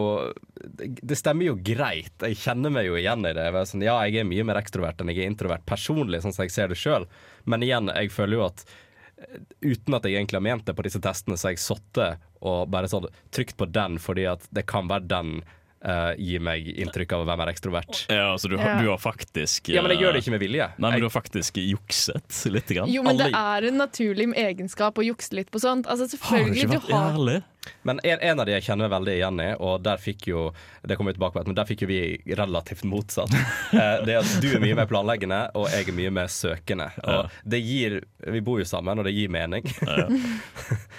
Det 0.82 1.18
stemmer 1.18 1.50
jo 1.50 1.58
greit. 1.62 2.16
Jeg 2.22 2.40
kjenner 2.42 2.74
meg 2.74 2.88
jo 2.90 2.98
igjen 3.00 3.26
i 3.28 3.34
det. 3.38 3.48
Jeg 3.48 3.70
sånn, 3.70 3.86
ja, 3.86 3.98
jeg 4.08 4.24
er 4.24 4.30
mye 4.30 4.46
mer 4.48 4.60
ekstrovert 4.62 5.02
enn 5.02 5.12
jeg 5.14 5.22
er 5.22 5.30
introvert 5.32 5.66
personlig, 5.68 6.24
sånn 6.24 6.34
som 6.36 6.46
jeg 6.46 6.56
ser 6.56 6.72
det 6.72 6.80
sjøl. 6.80 7.06
Men 7.46 7.66
igjen, 7.66 7.92
jeg 7.94 8.14
føler 8.16 8.40
jo 8.40 8.48
at 8.48 8.64
eh, 8.66 9.44
uten 9.62 9.98
at 9.98 10.08
jeg 10.08 10.18
egentlig 10.18 10.42
har 10.42 10.48
ment 10.48 10.66
det 10.66 10.78
på 10.78 10.88
disse 10.88 11.02
testene, 11.04 11.38
så 11.38 11.50
har 11.50 11.56
jeg 11.56 11.66
sittet 11.66 12.26
og 12.46 12.72
bare 12.74 12.90
sånn 12.90 13.08
trykt 13.36 13.60
på 13.60 13.70
den 13.70 14.00
fordi 14.02 14.26
at 14.30 14.50
det 14.56 14.66
kan 14.70 14.90
være 14.90 15.10
den 15.12 15.38
eh, 15.86 16.16
gir 16.18 16.40
meg 16.42 16.66
inntrykk 16.66 17.14
av 17.14 17.22
å 17.24 17.28
være 17.30 17.38
mer 17.44 17.52
ekstrovert. 17.54 18.06
Ja, 18.10 18.34
så 18.42 18.50
du, 18.50 18.58
har- 18.58 18.76
Ja. 18.76 18.82
du 18.82 18.90
har 18.90 18.98
faktisk 18.98 19.70
Ja, 19.70 19.82
men 19.86 19.92
jeg 19.92 20.00
eh, 20.00 20.04
gjør 20.06 20.14
det 20.14 20.24
ikke 20.24 20.32
med 20.36 20.42
vilje. 20.42 20.68
Nei, 20.78 20.90
men 20.90 20.92
Jeg- 20.94 21.00
du 21.02 21.06
har 21.10 21.16
faktisk 21.22 21.54
jukset 21.62 22.46
litt. 22.52 22.68
Grann. 22.68 22.90
Jo, 22.92 23.04
men 23.04 23.18
det 23.18 23.32
er 23.34 23.68
en 23.70 23.78
naturlig 23.78 24.34
egenskap 24.36 24.96
å 24.98 25.06
jukse 25.06 25.34
litt 25.34 25.52
på 25.52 25.60
sånt. 25.62 25.86
Altså, 25.86 26.10
Har 26.22 26.40
du 26.40 26.52
ikke 26.52 26.66
ikke 26.66 26.72
du 26.72 26.78
vært 26.80 26.92
har 26.92 27.12
ærlig? 27.14 27.44
Men 27.84 28.00
en, 28.04 28.20
en 28.22 28.40
av 28.40 28.46
de 28.48 28.56
jeg 28.56 28.66
kjenner 28.68 28.88
meg 28.88 28.94
veldig 28.96 29.14
igjen 29.18 29.40
i, 29.44 29.48
og 29.60 29.82
der 29.86 29.98
fikk 30.02 30.28
jo 30.30 30.46
Det 30.86 30.96
kommer 30.98 31.12
vi 31.14 31.18
tilbake 31.18 31.40
på, 31.40 31.44
men 31.50 31.56
der 31.58 31.66
fikk 31.70 31.82
jo 31.86 31.88
vi 31.90 32.00
relativt 32.38 32.84
motsatt. 32.88 33.32
Eh, 33.76 34.06
det 34.08 34.14
at 34.16 34.30
du 34.40 34.46
er 34.56 34.62
mye 34.62 34.76
mer 34.78 34.86
planleggende, 34.88 35.40
og 35.58 35.66
jeg 35.74 35.90
er 35.90 35.96
mye 35.98 36.12
mer 36.14 36.30
søkende. 36.32 36.86
Og 37.04 37.32
det 37.44 37.60
gir 37.66 37.96
Vi 38.32 38.40
bor 38.46 38.60
jo 38.62 38.66
sammen, 38.68 39.00
og 39.02 39.04
det 39.08 39.12
gir 39.16 39.32
mening. 39.34 39.66
Ja. 39.84 40.06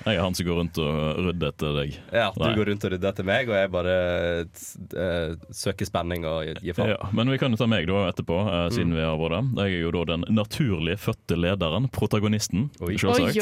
Jeg 0.06 0.18
er 0.18 0.20
han 0.22 0.34
som 0.36 0.46
går 0.46 0.58
rundt 0.60 0.78
og 0.82 1.20
rydder 1.28 1.48
etter 1.54 1.72
deg. 1.78 1.94
Ja, 2.14 2.26
Du 2.34 2.42
Nei. 2.44 2.52
går 2.58 2.68
rundt 2.70 2.84
og 2.86 2.92
rydder 2.92 3.08
etter 3.14 3.26
meg, 3.26 3.48
og 3.50 3.56
jeg 3.56 3.70
bare 3.72 3.94
eh, 4.44 5.36
søker 5.56 5.88
spenning 5.88 6.26
og 6.28 6.50
gir 6.62 6.76
faen. 6.76 6.92
Ja, 6.92 7.08
men 7.16 7.30
vi 7.32 7.38
kan 7.40 7.54
jo 7.54 7.58
ta 7.60 7.68
meg 7.70 7.88
da 7.88 8.04
etterpå, 8.10 8.38
eh, 8.44 8.66
siden 8.74 8.94
vi 8.96 9.02
har 9.04 9.16
vært 9.20 9.36
der. 9.56 9.66
Jeg 9.70 9.78
er 9.80 9.84
jo 9.86 9.92
da 9.96 10.04
den 10.12 10.26
naturlig 10.36 10.98
fødte 11.02 11.38
lederen, 11.40 11.88
protagonisten. 11.94 12.68
Selvsagt. 12.80 13.36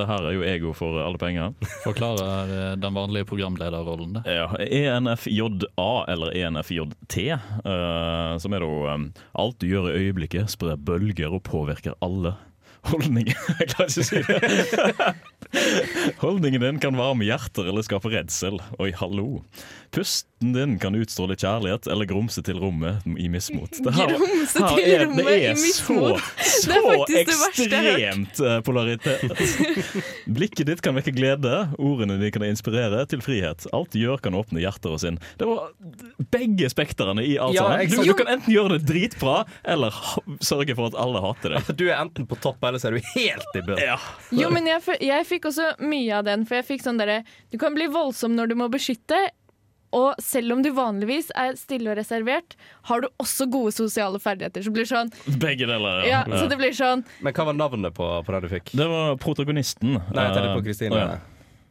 Det 0.00 0.06
her 0.08 0.26
er 0.30 0.34
jo 0.38 0.42
ego 0.46 0.72
for 0.76 1.00
alle 1.04 1.20
penger. 1.20 1.54
Forklarer 1.84 2.19
eh, 2.24 2.74
den 2.80 2.96
vanlige 2.96 3.28
programlederrollen 3.30 4.18
det. 4.18 4.22
Ja, 4.26 4.46
ENFJA, 4.58 5.88
eller 6.12 6.36
ENFJT, 6.36 7.16
uh, 7.64 8.36
som 8.42 8.54
er 8.56 8.64
da 8.64 8.94
eh, 8.94 9.24
alt 9.42 9.58
du 9.62 9.68
gjør 9.70 9.90
i 9.90 10.06
øyeblikket, 10.06 10.52
sprer 10.52 10.80
bølger 10.80 11.34
og 11.34 11.44
påvirker 11.48 11.98
alle. 12.04 12.36
Holdninger 12.88 13.36
Jeg 13.60 13.68
klarer 13.74 13.90
ikke 13.90 14.00
å 14.00 14.08
si 14.08 14.20
det. 14.24 15.10
Holdningen 16.22 16.62
din 16.64 16.80
kan 16.80 16.96
varme 16.96 17.26
hjerter 17.26 17.68
eller 17.68 17.84
skape 17.84 18.12
redsel. 18.12 18.60
Oi, 18.80 18.90
hallo. 18.96 19.42
Pusten 19.90 20.52
din 20.54 20.76
kan 20.80 20.94
utstråle 20.96 21.34
kjærlighet 21.36 21.88
eller 21.90 22.06
grumse 22.08 22.40
til 22.46 22.56
rommet 22.62 23.02
i 23.18 23.26
mismot. 23.28 23.74
Det 23.84 23.92
her- 23.96 24.12
Grumse 24.14 24.62
her 24.62 24.76
til 24.78 24.92
er- 24.94 25.02
rommet 25.06 25.26
det 25.26 25.34
i 25.40 25.44
er 25.50 25.56
mismot. 25.58 26.20
Så, 26.38 26.70
Det 26.70 27.26
så 27.26 27.48
ekstremt 27.50 28.40
eh, 28.40 28.60
polaritet. 28.64 29.24
Blikket 30.38 30.66
ditt 30.70 30.80
kan 30.84 30.94
vekke 30.96 31.12
glede, 31.16 31.52
ordene 31.78 32.16
dine 32.20 32.30
kan 32.34 32.44
inspirere 32.46 33.02
til 33.10 33.20
frihet. 33.24 33.66
Alt 33.76 33.90
du 33.92 33.98
gjør 34.00 34.22
kan 34.24 34.36
åpne 34.38 34.62
hjerter 34.62 34.94
og 34.94 35.00
sinn. 35.02 35.18
Det 35.40 35.48
var 35.48 35.72
begge 36.32 36.70
spektrene 36.72 37.24
i 37.26 37.34
alt 37.42 37.56
Ja, 37.58 37.66
sammen. 37.66 37.90
Du, 37.90 38.04
du 38.12 38.14
kan 38.20 38.30
enten 38.36 38.54
gjøre 38.54 38.78
det 38.78 38.86
dritbra, 38.88 39.40
eller 39.64 39.90
sørge 40.44 40.76
for 40.78 40.92
at 40.92 40.98
alle 41.02 41.20
hater 41.26 41.56
deg. 41.58 41.70
Du 41.80 41.86
er 41.88 41.98
enten 42.02 42.26
på 42.30 42.36
topp, 42.42 42.62
eller 42.68 42.78
så 42.82 42.90
er 42.90 42.98
du 42.98 43.10
helt 43.14 43.54
i 43.56 43.60
bunnen. 43.64 43.82
Ja. 43.84 43.98
Jo, 44.36 44.50
men 44.52 44.66
jeg, 44.68 44.82
jeg 45.02 45.26
fikk 45.28 45.50
også 45.50 45.72
mye 45.82 46.16
av 46.20 46.26
den, 46.28 46.46
for 46.48 46.60
jeg 46.60 46.68
fikk 46.68 46.82
sånn 46.84 46.98
derre 47.00 47.20
Du 47.52 47.56
kan 47.60 47.74
bli 47.76 47.86
voldsom 47.90 48.34
når 48.36 48.50
du 48.52 48.56
må 48.60 48.68
beskytte, 48.72 49.18
Og 49.96 50.20
selv 50.22 50.54
om 50.54 50.62
du 50.62 50.70
vanligvis 50.74 51.32
er 51.38 51.56
stille 51.58 51.90
og 51.90 51.98
reservert, 51.98 52.54
har 52.90 53.02
du 53.02 53.08
også 53.22 53.48
gode 53.50 53.72
sosiale 53.74 54.20
ferdigheter. 54.22 54.62
Så, 54.62 54.74
blir 54.74 54.86
det 54.86 54.92
sånn, 54.92 55.10
Begge 55.42 55.66
deler, 55.66 56.04
ja, 56.06 56.22
ja. 56.22 56.38
så 56.38 56.46
det 56.50 56.60
blir 56.60 56.74
sånn 56.76 57.02
Men 57.24 57.34
hva 57.34 57.48
var 57.50 57.58
navnet 57.58 57.96
på, 57.96 58.06
på 58.26 58.36
den 58.36 58.46
du 58.46 58.52
fikk? 58.52 58.74
Det 58.78 58.86
var 58.90 59.18
protagonisten. 59.22 59.98
Nei, 59.98 60.28
jeg 60.28 60.36
tenkte 60.36 60.54
på 60.54 60.64
Kristine. 60.68 60.94
Uh, 60.94 61.00
oh, 61.00 61.18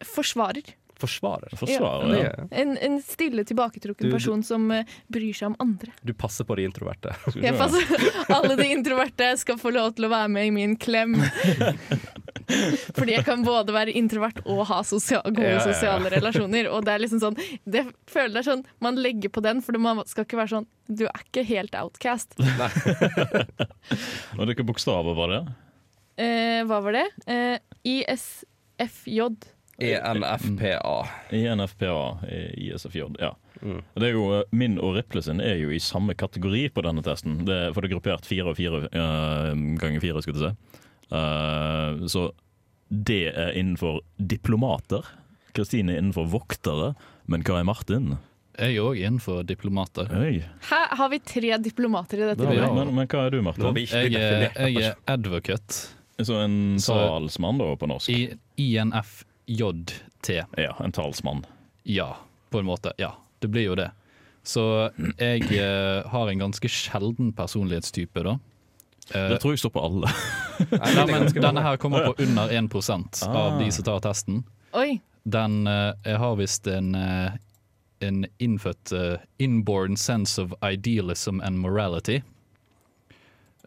ja. 0.04 0.06
forsvarer. 0.18 0.76
Forsvarer. 1.00 1.54
Forsvarer, 1.56 2.14
ja. 2.18 2.24
Ja. 2.36 2.48
En, 2.62 2.74
en 2.78 2.98
stille, 3.06 3.46
tilbaketrukken 3.48 4.04
Du- 4.06 4.12
du- 4.12 4.16
person 4.18 4.44
som 4.44 4.66
uh, 4.72 4.82
bryr 5.08 5.34
seg 5.38 5.54
om 5.54 5.56
andre. 5.64 5.94
Du 6.04 6.12
passer 6.14 6.44
på 6.48 6.58
de 6.60 6.66
introverte. 6.68 7.14
Jeg 7.40 7.56
passer, 7.58 7.86
alle 8.36 8.56
de 8.60 8.68
introverte 8.74 9.32
skal 9.40 9.58
få 9.62 9.72
lov 9.76 9.94
til 9.98 10.10
å 10.10 10.12
være 10.12 10.30
med 10.36 10.50
i 10.50 10.52
min 10.56 10.76
klem. 10.80 11.16
Fordi 12.98 13.14
jeg 13.14 13.24
kan 13.28 13.44
både 13.46 13.74
være 13.76 13.94
introvert 13.98 14.40
og 14.50 14.64
ha 14.72 14.80
sosial, 14.88 15.22
gode 15.30 15.52
Ja, 15.54 15.60
sosiale 15.62 16.10
relasjoner. 16.12 16.70
Og 16.74 16.82
det 16.88 16.96
er 16.96 17.04
liksom 17.04 17.22
sånn 17.22 17.38
Det 17.70 17.84
føler 18.10 18.40
jeg 18.40 18.48
sånn 18.48 18.64
Man 18.82 18.98
legger 18.98 19.30
på 19.34 19.44
den, 19.46 19.62
for 19.66 19.78
man 19.82 20.02
skal 20.10 20.26
ikke 20.26 20.40
være 20.40 20.54
sånn 20.56 20.66
Du 20.90 21.04
er 21.06 21.22
ikke 21.28 21.44
helt 21.46 21.78
outcast. 21.78 22.34
Og 24.38 24.44
hvilke 24.50 24.66
bokstaver 24.66 25.14
var 25.18 25.34
det? 25.36 25.42
Eh, 26.20 26.62
hva 26.68 26.82
var 26.84 26.98
det? 26.98 27.06
Eh, 27.30 27.58
ISFJ. 27.88 29.22
E 29.80 29.96
ENFPA. 29.96 31.08
i 32.28 32.70
ISFJ. 32.70 33.04
Ja. 33.20 33.36
Mm. 33.62 33.82
Det 33.96 34.08
er 34.08 34.16
jo, 34.16 34.26
eh, 34.38 34.44
min 34.52 34.78
og 34.80 34.96
Riple 34.96 35.22
sin 35.24 35.42
er 35.44 35.58
jo 35.60 35.72
i 35.72 35.80
samme 35.84 36.16
kategori 36.16 36.70
på 36.76 36.84
denne 36.86 37.04
testen. 37.04 37.42
Det 37.48 37.74
for 37.74 37.82
det 37.82 37.90
er 37.90 37.96
gruppert 37.96 38.28
fire 38.28 38.52
og 38.52 38.60
fire 38.60 38.78
uh, 38.88 39.52
ganger 39.80 40.04
fire, 40.04 40.22
skulle 40.24 40.40
jeg 40.40 40.52
si. 40.52 40.84
Uh, 41.10 42.08
så 42.12 42.30
det 42.90 43.34
er 43.34 43.56
innenfor 43.60 44.02
diplomater. 44.18 45.06
Kristine 45.56 45.96
er 45.96 46.04
innenfor 46.04 46.28
voktere. 46.32 46.94
Men 47.30 47.44
hva 47.46 47.62
er 47.62 47.68
Martin? 47.68 48.18
Jeg 48.60 48.76
er 48.76 48.84
òg 48.84 49.00
innenfor 49.00 49.46
diplomater. 49.48 50.10
Hey. 50.12 50.42
Her 50.68 50.92
har 51.00 51.12
vi 51.14 51.22
tre 51.24 51.54
diplomater 51.64 52.20
i 52.20 52.28
dette 52.32 52.50
det 52.50 52.58
ja, 52.58 52.68
men, 52.76 52.92
men 52.98 53.08
hva 53.08 53.28
er 53.28 53.36
du, 53.36 53.40
Martin? 53.46 53.78
Jeg 53.80 54.12
er, 54.18 54.50
jeg 54.68 54.90
er 54.90 54.98
advocate 55.08 55.96
Så 56.20 56.36
en 56.42 56.76
salsmann, 56.84 57.62
da, 57.62 57.70
på 57.80 57.88
norsk? 57.88 58.12
i 58.12 58.68
INFJT. 59.50 60.30
Ja, 60.58 60.76
en 60.84 60.92
talsmann. 60.92 61.46
Ja, 61.84 62.18
på 62.50 62.60
en 62.60 62.66
måte. 62.66 62.94
Ja, 63.02 63.16
det 63.40 63.48
blir 63.50 63.64
jo 63.72 63.76
det. 63.76 63.90
Så 64.44 64.64
jeg 65.20 65.44
eh, 65.58 66.06
har 66.10 66.30
en 66.32 66.40
ganske 66.40 66.70
sjelden 66.72 67.34
personlighetstype, 67.36 68.24
da. 68.24 68.38
Eh, 69.14 69.30
Det 69.34 69.40
tror 69.42 69.54
jeg 69.54 69.60
står 69.64 69.74
på 69.76 69.84
alle. 69.84 70.12
Nei, 70.72 71.06
men 71.10 71.28
denne 71.34 71.62
her 71.66 71.78
kommer 71.82 72.06
på 72.12 72.16
under 72.24 72.50
1 72.54 72.70
Ah. 73.28 73.36
av 73.38 73.60
de 73.60 73.72
som 73.72 73.84
tar 73.86 74.00
testen. 74.06 74.44
Oi. 74.74 75.02
Den 75.26 75.68
eh, 75.68 75.94
Jeg 76.06 76.18
har 76.22 76.36
visst 76.40 76.68
en, 76.68 76.96
eh, 76.96 77.32
en 78.02 78.26
innfødt 78.40 78.92
eh, 78.94 79.18
inborn 79.40 79.98
sense 79.98 80.40
of 80.42 80.54
idealism 80.64 81.42
and 81.42 81.60
morality. 81.60 82.22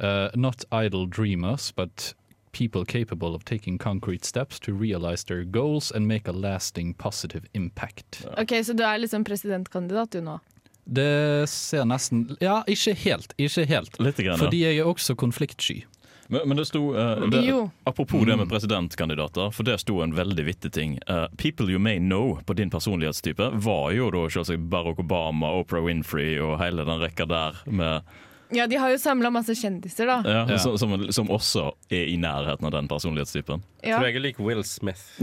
Eh, 0.00 0.28
not 0.34 0.64
idle 0.72 1.06
dreamers, 1.06 1.70
but 1.76 2.14
people 2.52 2.84
capable 2.84 3.34
of 3.34 3.44
taking 3.44 3.78
concrete 3.78 4.24
steps 4.24 4.60
to 4.60 4.72
realize 4.72 5.24
their 5.24 5.44
goals 5.44 5.92
and 5.92 6.06
make 6.06 6.28
a 6.28 6.32
lasting 6.32 6.94
positive 6.94 7.46
impact. 7.52 8.26
OK, 8.38 8.64
så 8.64 8.72
du 8.72 8.84
er 8.84 8.98
liksom 8.98 9.24
presidentkandidat 9.24 10.12
du 10.12 10.20
nå? 10.20 10.38
Det 10.84 11.48
ser 11.48 11.84
nesten 11.86 12.36
Ja, 12.40 12.62
ikke 12.66 12.94
helt. 12.94 13.34
Ikke 13.38 13.64
helt. 13.64 13.98
Litt 14.00 14.18
grann. 14.18 14.38
Fordi 14.38 14.64
jeg 14.64 14.78
er 14.82 14.88
også 14.88 15.14
konfliktsky. 15.14 15.84
Men, 16.32 16.40
men 16.48 16.56
det 16.56 16.64
sto 16.66 16.94
uh, 16.96 17.28
det. 17.30 17.42
Apropos 17.84 18.26
det 18.26 18.36
med 18.36 18.48
presidentkandidater, 18.48 19.50
for 19.50 19.68
det 19.68 19.78
sto 19.82 20.00
en 20.00 20.14
veldig 20.16 20.44
vittig 20.46 20.72
ting. 20.72 20.98
Uh, 21.10 21.26
people 21.36 21.68
you 21.70 21.78
may 21.78 21.98
know 21.98 22.38
på 22.46 22.56
din 22.56 22.70
personlighetstype 22.70 23.50
var 23.52 23.90
jo 23.92 24.10
da 24.10 24.26
selvsagt 24.32 24.68
Barack 24.72 24.98
Obama, 25.02 25.52
Oprah 25.60 25.84
Winfrey 25.84 26.38
og 26.40 26.56
hele 26.62 26.86
den 26.88 27.02
rekka 27.04 27.28
der 27.28 27.60
med 27.66 28.08
Ja, 28.52 28.66
de 28.68 28.76
har 28.76 28.92
jo 28.92 28.98
samla 29.00 29.30
masse 29.32 29.54
kjendiser, 29.56 30.06
da. 30.06 30.18
ja, 30.28 30.42
Ja. 30.50 30.58
Som, 30.60 30.76
som, 30.78 30.94
som 31.12 31.30
også 31.32 31.70
er 31.88 32.10
i 32.12 32.16
nærheten 32.20 32.66
av 32.68 32.74
den 32.74 32.88
personlighetstypen. 32.90 33.62
Ja. 33.82 33.96
Tror 33.96 34.08
jeg 34.10 34.18
er 34.20 34.24
lik 34.26 34.40
Will 34.42 34.64
Smith. 34.68 35.00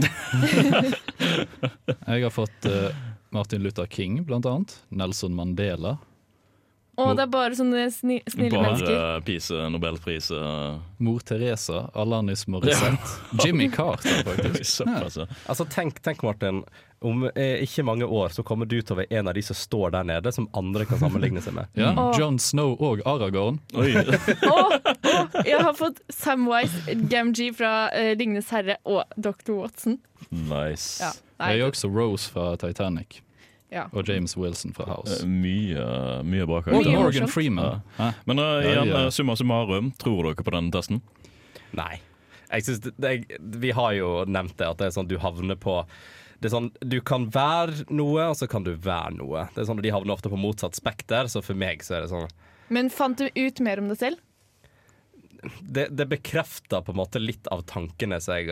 Jeg 2.10 2.24
har 2.24 2.32
fått 2.34 2.66
uh, 2.66 2.90
Martin 3.30 3.62
Luther 3.62 3.86
King, 3.86 4.20
blant 4.26 4.46
annet. 4.50 4.74
Nelson 4.90 5.34
Mandela. 5.36 5.98
Og 7.00 7.16
det 7.18 7.24
er 7.24 7.30
bare 7.32 7.56
sånne 7.58 7.86
sni 7.94 8.18
snille 8.30 8.60
mennesker. 8.60 8.92
Bare 8.92 9.22
Pise, 9.26 9.62
Nobelpris 9.72 10.30
eh, 10.36 10.76
Mor 11.06 11.24
Teresa, 11.26 11.86
Alanis 11.94 12.46
Morissette. 12.50 13.16
Jimmy 13.44 13.70
Carter, 13.72 14.22
faktisk. 14.26 14.84
Ja. 14.90 15.26
Altså, 15.48 15.64
tenk, 15.72 16.00
tenk 16.04 16.22
Martin. 16.26 16.62
Om 17.00 17.24
eh, 17.32 17.62
ikke 17.64 17.82
mange 17.88 18.04
år 18.04 18.28
så 18.34 18.42
kommer 18.44 18.68
du 18.68 18.76
til 18.82 18.92
å 18.92 18.98
være 18.98 19.16
en 19.20 19.30
av 19.30 19.36
de 19.38 19.42
som 19.44 19.56
står 19.56 19.94
der 19.94 20.04
nede, 20.10 20.32
som 20.36 20.50
andre 20.56 20.84
kan 20.88 21.00
sammenligne 21.00 21.40
seg 21.40 21.56
med. 21.56 21.70
Ja, 21.80 21.94
Åh. 21.96 22.10
John 22.20 22.36
Snow 22.42 22.74
og 22.76 23.00
Aragorn. 23.08 23.56
Oi. 23.80 23.94
Og, 23.96 24.74
og 24.84 25.38
jeg 25.48 25.62
har 25.64 25.72
fått 25.78 26.02
Samwise 26.12 26.98
Gamgee 27.08 27.54
fra 27.56 27.88
eh, 27.96 28.12
Ringenes 28.20 28.52
herre 28.52 28.76
og 28.84 29.00
Dr. 29.16 29.56
Watson. 29.62 29.96
Nice. 30.28 31.00
Ja. 31.00 31.14
Nei, 31.40 31.54
Jeg 31.54 31.64
er 31.64 31.70
også 31.72 31.88
Rose 31.88 32.28
fra 32.34 32.50
Titanic. 32.60 33.22
Ja. 33.70 33.86
Og 33.94 34.08
James 34.08 34.36
Wilson 34.36 34.72
fra 34.74 34.84
Eh, 34.88 34.92
House. 34.94 35.18
Mye, 35.26 35.84
mye 36.26 36.46
bra 36.46 36.58
Og 36.58 36.64
karakter. 36.66 36.90
Mye 36.90 37.02
Morgan. 37.02 37.28
Freeman. 37.30 37.82
Ja. 37.98 38.12
Men 38.26 38.42
uh, 38.42 38.60
igjen, 38.66 38.92
eh, 38.98 39.10
summa 39.14 39.36
summarum, 39.38 39.92
tror 39.98 40.30
dere 40.30 40.46
på 40.46 40.54
den 40.56 40.70
testen? 40.74 41.02
Nei. 41.78 42.00
Jeg 42.50 42.66
synes 42.66 42.80
det, 42.82 42.94
det, 42.98 43.38
vi 43.62 43.70
har 43.70 43.92
jo 43.94 44.24
nevnt 44.26 44.56
det, 44.58 44.66
at 44.66 44.80
det 44.80 44.88
er 44.88 44.96
sånn 44.96 45.06
du 45.10 45.18
havner 45.22 45.58
på 45.60 45.84
det 46.40 46.48
er 46.48 46.54
sånn, 46.54 46.70
Du 46.80 46.96
kan 47.04 47.26
være 47.28 47.84
noe, 47.92 48.30
og 48.32 48.36
så 48.38 48.46
kan 48.48 48.64
du 48.64 48.72
være 48.72 49.12
noe. 49.18 49.42
Det 49.54 49.60
er 49.60 49.66
sånn, 49.68 49.82
De 49.84 49.92
havner 49.92 50.14
ofte 50.14 50.30
på 50.32 50.38
motsatt 50.40 50.74
spekter, 50.74 51.28
så 51.28 51.42
for 51.44 51.54
meg 51.54 51.84
så 51.84 51.98
er 51.98 52.06
det 52.06 52.10
sånn 52.14 52.26
Men 52.72 52.88
fant 52.90 53.20
du 53.20 53.28
ut 53.28 53.60
mer 53.60 53.82
om 53.82 53.90
det 53.92 53.98
selv? 54.00 54.22
Det, 55.62 55.88
det 55.96 56.06
bekrefter 56.10 56.82
på 56.84 56.92
en 56.92 56.98
måte 57.00 57.20
litt 57.22 57.46
av 57.54 57.62
tankene 57.68 58.18
som 58.20 58.34
jeg, 58.36 58.48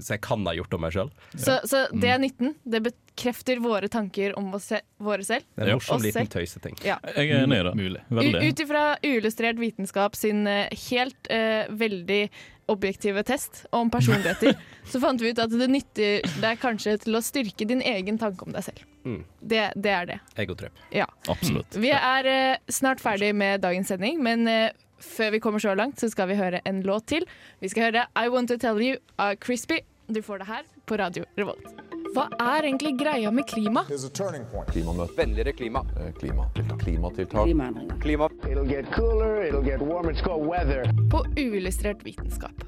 som 0.00 0.14
jeg 0.14 0.20
kan 0.24 0.44
ha 0.46 0.54
gjort 0.56 0.74
om 0.76 0.82
meg 0.84 0.92
sjøl. 0.96 1.10
Så, 1.34 1.58
så 1.64 1.84
det 1.92 2.04
Mm. 2.04 2.14
er 2.14 2.18
nytten. 2.24 2.54
Det 2.64 2.80
bekrefter 2.84 3.60
våre 3.64 3.88
tanker 3.88 4.36
om 4.38 4.52
oss 4.54 4.70
se 4.72 4.80
våre 5.00 5.24
selv. 5.24 5.44
Det 5.54 5.62
er 5.62 5.66
en 5.66 5.68
Ja. 5.74 5.76
morsom 5.80 6.02
liten 6.02 6.26
tøyseting. 6.28 6.76
Ja. 6.84 6.98
Jeg 7.16 7.30
er 7.30 7.44
enig 7.46 7.60
i 7.60 7.68
det. 7.70 7.74
Mulig. 8.10 8.42
Ut 8.50 8.60
ifra 8.66 8.84
uillustrert 9.02 9.56
vitenskap 9.60 10.16
sin 10.16 10.46
eh, 10.46 10.68
helt 10.90 11.30
uh, 11.30 11.64
veldig 11.72 12.28
objektive 12.66 13.20
test 13.28 13.66
om 13.76 13.90
personligheter, 13.92 14.54
så 14.90 15.00
fant 15.02 15.20
vi 15.20 15.34
ut 15.34 15.38
at 15.42 15.52
det 15.52 15.66
nytter 15.68 16.22
deg 16.40 16.60
kanskje 16.62 16.94
til 17.02 17.18
å 17.18 17.20
styrke 17.20 17.66
din 17.68 17.82
egen 17.84 18.16
tanke 18.18 18.46
om 18.46 18.52
deg 18.56 18.64
selv. 18.64 18.80
Mm. 19.04 19.18
Det, 19.40 19.66
det 19.76 19.90
er 19.92 20.06
det. 20.08 20.16
Egotrep. 20.40 20.72
Ja. 20.90 21.04
Absolutt. 21.28 21.76
Vi 21.76 21.90
er 21.92 22.24
uh, 22.24 22.56
snart 22.72 23.00
ferdig 23.04 23.34
med 23.36 23.60
dagens 23.60 23.88
sending, 23.92 24.22
men 24.24 24.48
eh, 24.48 24.70
før 25.04 25.34
vi 25.36 25.40
kommer 25.44 25.62
så 25.62 25.74
langt, 25.78 26.00
så 26.00 26.08
skal 26.12 26.30
vi 26.32 26.38
høre 26.40 26.60
en 26.64 26.82
låt 26.86 27.06
til. 27.12 27.26
Vi 27.60 27.70
skal 27.72 27.90
høre 27.90 28.06
I 28.16 28.28
Want 28.32 28.50
To 28.50 28.58
Tell 28.60 28.80
You 28.82 28.96
av 29.20 29.36
Crispy. 29.44 29.82
Du 30.08 30.20
får 30.22 30.42
det 30.42 30.48
her 30.50 30.64
på 30.84 30.98
Radio 31.00 31.24
Revolt. 31.38 31.68
Hva 32.14 32.28
er 32.38 32.68
egentlig 32.68 32.92
greia 33.00 33.30
med 33.34 33.46
klima? 33.50 33.82
Klimamøte. 33.88 35.16
Vennligere 35.16 35.52
klima. 35.56 35.80
Klima. 36.20 36.44
Klimatiltak. 36.54 37.48
Klimatiltak. 37.48 38.02
Klima. 38.02 38.28
It'll 38.46 38.68
get 38.68 38.86
cooler, 38.92 39.48
it'll 39.48 39.64
get 39.64 39.80
warmer, 39.82 40.12
it's 40.12 40.22
called 40.22 40.46
weather. 40.46 40.84
På 41.10 41.24
uillustrert 41.36 42.04
vitenskap. 42.06 42.64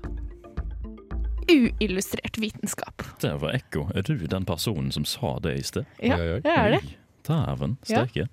Uillustrert 1.46 2.38
vitenskap. 2.38 3.02
Det 3.20 3.34
var 3.38 3.54
ekko. 3.54 3.86
Er 3.94 4.02
du 4.02 4.26
den 4.26 4.44
personen 4.48 4.90
som 4.92 5.04
sa 5.04 5.36
det 5.44 5.54
i 5.60 5.62
sted? 5.62 5.86
Ja, 6.02 6.16
det 6.16 6.56
er 6.56 6.70
det. 6.78 6.82
Dæven 7.28 7.76
steike. 7.84 8.24
Ja. 8.24 8.26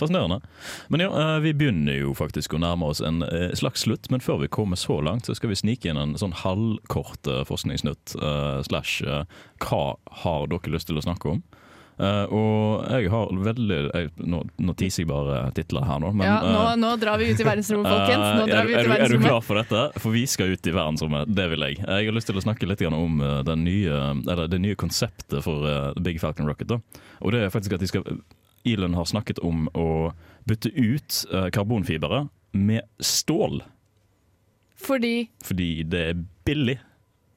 Fascinerende. 0.00 0.40
Men 0.88 1.04
ja, 1.04 1.10
eh, 1.22 1.36
vi 1.44 1.54
begynner 1.60 2.00
jo 2.00 2.14
faktisk 2.16 2.56
å 2.56 2.62
nærme 2.62 2.88
oss 2.90 3.02
en 3.04 3.22
eh, 3.26 3.50
slags 3.58 3.84
slutt. 3.86 4.08
Men 4.10 4.24
før 4.24 4.40
vi 4.44 4.50
kommer 4.52 4.80
så 4.80 4.98
langt, 5.04 5.28
så 5.28 5.36
skal 5.36 5.52
vi 5.52 5.60
snike 5.60 5.90
inn 5.92 6.00
en 6.00 6.16
sånn 6.20 6.34
halvkort 6.44 7.28
eh, 7.30 7.44
forskningsnytt 7.48 8.16
Uh, 8.20 8.62
slash 8.66 9.02
uh, 9.06 9.24
hva 9.64 9.96
har 10.22 10.46
dere 10.50 10.72
lyst 10.74 10.88
til 10.90 10.98
å 10.98 11.02
snakke 11.04 11.30
om? 11.32 11.40
Uh, 12.00 12.24
og 12.32 12.86
jeg 12.88 13.10
har 13.12 13.32
veldig 13.44 13.78
jeg, 13.90 14.08
Nå, 14.24 14.38
nå 14.56 14.74
teaser 14.78 15.02
jeg 15.02 15.10
bare 15.10 15.42
titler 15.56 15.84
her 15.84 16.00
nå, 16.00 16.14
men 16.16 16.24
Ja, 16.24 16.38
nå, 16.40 16.62
nå 16.80 16.94
drar 17.02 17.20
vi 17.20 17.28
ut 17.28 17.42
i 17.42 17.44
verdensrommet, 17.44 17.90
folkens. 17.92 18.24
Nå 18.40 18.46
drar 18.48 18.62
er, 18.62 18.70
vi 18.70 18.74
ut 18.76 18.80
er, 18.80 18.86
i 18.86 18.88
du- 18.88 19.04
er 19.04 19.14
du 19.14 19.26
klar 19.26 19.44
for 19.44 19.60
dette? 19.60 19.84
For 20.00 20.16
vi 20.16 20.24
skal 20.30 20.54
ut 20.54 20.70
i 20.70 20.74
verdensrommet. 20.74 21.28
Det 21.36 21.46
vil 21.52 21.66
jeg. 21.66 21.80
Jeg 21.82 22.08
har 22.08 22.16
lyst 22.16 22.30
til 22.32 22.40
å 22.40 22.44
snakke 22.46 22.68
litt 22.70 22.84
om 22.88 23.20
den 23.46 23.64
nye, 23.68 24.00
eller 24.24 24.48
det 24.48 24.62
nye 24.64 24.78
konseptet 24.80 25.44
for 25.44 25.68
Big 26.00 26.22
Falcon 26.22 26.48
Rocket. 26.48 26.72
Da. 26.72 26.80
Og 27.20 27.36
det 27.36 27.44
er 27.44 27.52
faktisk 27.52 27.76
at 27.76 27.84
de 27.84 27.90
skal 27.92 28.06
Elon 28.64 28.94
har 28.94 29.04
snakket 29.08 29.38
om 29.46 29.68
å 29.74 30.12
bytte 30.48 30.68
ut 30.74 31.24
karbonfibre 31.30 31.50
karbonfibere 31.54 32.28
med 32.52 32.82
stål. 33.00 33.62
Fordi 34.80 35.28
Fordi 35.44 35.82
det 35.84 36.00
er 36.10 36.14
billig. 36.44 36.78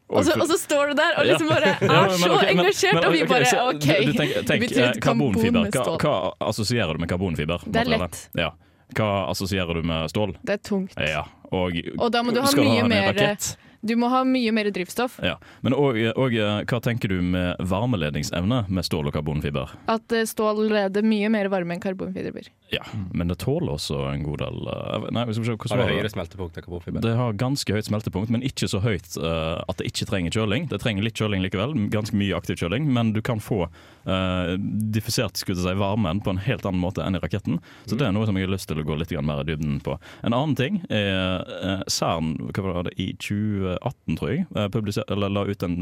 og 0.10 0.26
så, 0.26 0.36
og 0.40 0.48
så 0.48 0.58
står 0.60 0.88
du 0.92 0.94
der 1.00 1.16
og 1.18 1.26
liksom 1.28 1.50
bare 1.50 1.72
Ja, 1.82 2.04
er 2.06 2.10
så 2.18 2.28
men- 2.30 2.58
engasjert, 2.58 3.06
og 3.06 3.12
vi 3.14 3.24
bare 3.26 3.68
OK. 3.70 3.80
du- 3.80 4.12
du 4.12 4.14
tenk, 4.20 4.34
tenk, 4.48 4.62
bytter 4.62 4.90
ut 4.90 4.96
eh, 4.98 5.00
karbon 5.02 5.34
karbonfiber. 5.34 5.72
Hva, 5.72 5.98
hva 5.98 6.50
assosierer 6.50 6.94
du 6.94 7.00
med 7.00 7.10
karbonfiber? 7.10 7.64
Det 7.66 7.82
er 7.82 7.86
lett. 7.98 8.30
Ja. 8.38 8.52
Hva 8.94 9.10
assosierer 9.32 9.74
du 9.74 9.84
med 9.84 10.10
stål? 10.12 10.36
Det 10.44 10.54
er 10.54 10.58
tungt. 10.70 10.94
Ja. 10.98 11.26
Og, 11.52 11.74
Og 12.00 12.12
da 12.12 12.22
må 12.24 12.32
du 12.34 12.42
ha 12.42 12.52
mye 12.58 12.88
mer- 12.88 13.14
rakett? 13.14 13.56
Du 13.84 13.96
må 14.00 14.08
ha 14.14 14.24
mye 14.28 14.52
mer 14.56 14.70
drivstoff. 14.72 15.20
Ja. 15.24 15.36
Men 15.66 15.76
og, 15.76 16.00
og, 16.16 16.36
eh, 16.36 16.64
hva 16.70 16.80
tenker 16.84 17.12
du 17.12 17.18
med 17.22 17.60
varmeledningsevne 17.60 18.64
med 18.72 18.88
stål 18.88 19.12
og 19.12 19.18
karbonfiber? 19.18 19.76
At 19.92 20.16
stål 20.30 20.66
leder 20.72 21.04
mye 21.04 21.32
mer 21.34 21.52
varme 21.52 21.76
enn 21.76 21.84
karbonfiber. 21.84 22.48
Ja, 22.74 22.84
men 23.14 23.30
det 23.30 23.38
tåler 23.44 23.76
også 23.76 24.00
en 24.10 24.24
god 24.26 24.42
del 24.42 24.70
eh, 24.72 25.08
Nei, 25.14 25.26
vi 25.30 25.36
skal 25.36 25.46
se, 25.46 25.56
hvordan 25.56 25.74
Har 25.74 25.82
det 25.84 25.98
høyere 25.98 26.12
smeltepunkt 26.14 26.58
enn 26.58 26.66
karbonfiber? 26.66 27.04
Det 27.06 27.14
har 27.20 27.36
ganske 27.40 27.76
høyt 27.76 27.90
smeltepunkt, 27.90 28.34
men 28.34 28.46
ikke 28.46 28.70
så 28.72 28.82
høyt 28.84 29.18
uh, 29.22 29.62
at 29.70 29.80
det 29.80 29.90
ikke 29.92 30.08
trenger 30.10 30.36
kjøling. 30.38 30.68
Det 30.72 30.80
trenger 30.84 31.06
litt 31.06 31.20
kjøling 31.20 31.44
likevel, 31.46 31.76
ganske 31.94 32.18
mye 32.18 32.38
aktiv 32.38 32.58
kjøling, 32.62 32.88
men 32.96 33.14
du 33.16 33.22
kan 33.26 33.42
få 33.44 33.66
uh, 33.68 34.54
diffusert 34.96 35.40
skulle 35.40 35.62
si, 35.62 35.76
varmen 35.80 36.24
på 36.24 36.34
en 36.34 36.42
helt 36.46 36.66
annen 36.70 36.82
måte 36.82 37.06
enn 37.06 37.20
i 37.20 37.24
raketten. 37.24 37.60
Så 37.86 38.00
det 38.00 38.08
er 38.08 38.16
noe 38.16 38.28
som 38.30 38.40
jeg 38.40 38.48
har 38.48 38.56
lyst 38.56 38.70
til 38.72 38.82
å 38.82 38.88
gå 38.88 38.98
litt 39.00 39.14
mer 39.24 39.44
i 39.44 39.48
dybden 39.52 39.78
på. 39.86 39.98
En 40.26 40.34
annen 40.36 40.58
ting 40.60 40.82
er 40.94 41.44
uh, 41.44 41.84
CERN 41.92 42.36
i 42.98 43.12
2018, 43.20 44.18
tror 44.18 44.34
jeg, 44.34 44.48
eller 45.08 45.34
la 45.34 45.46
ut 45.50 45.66
en 45.66 45.78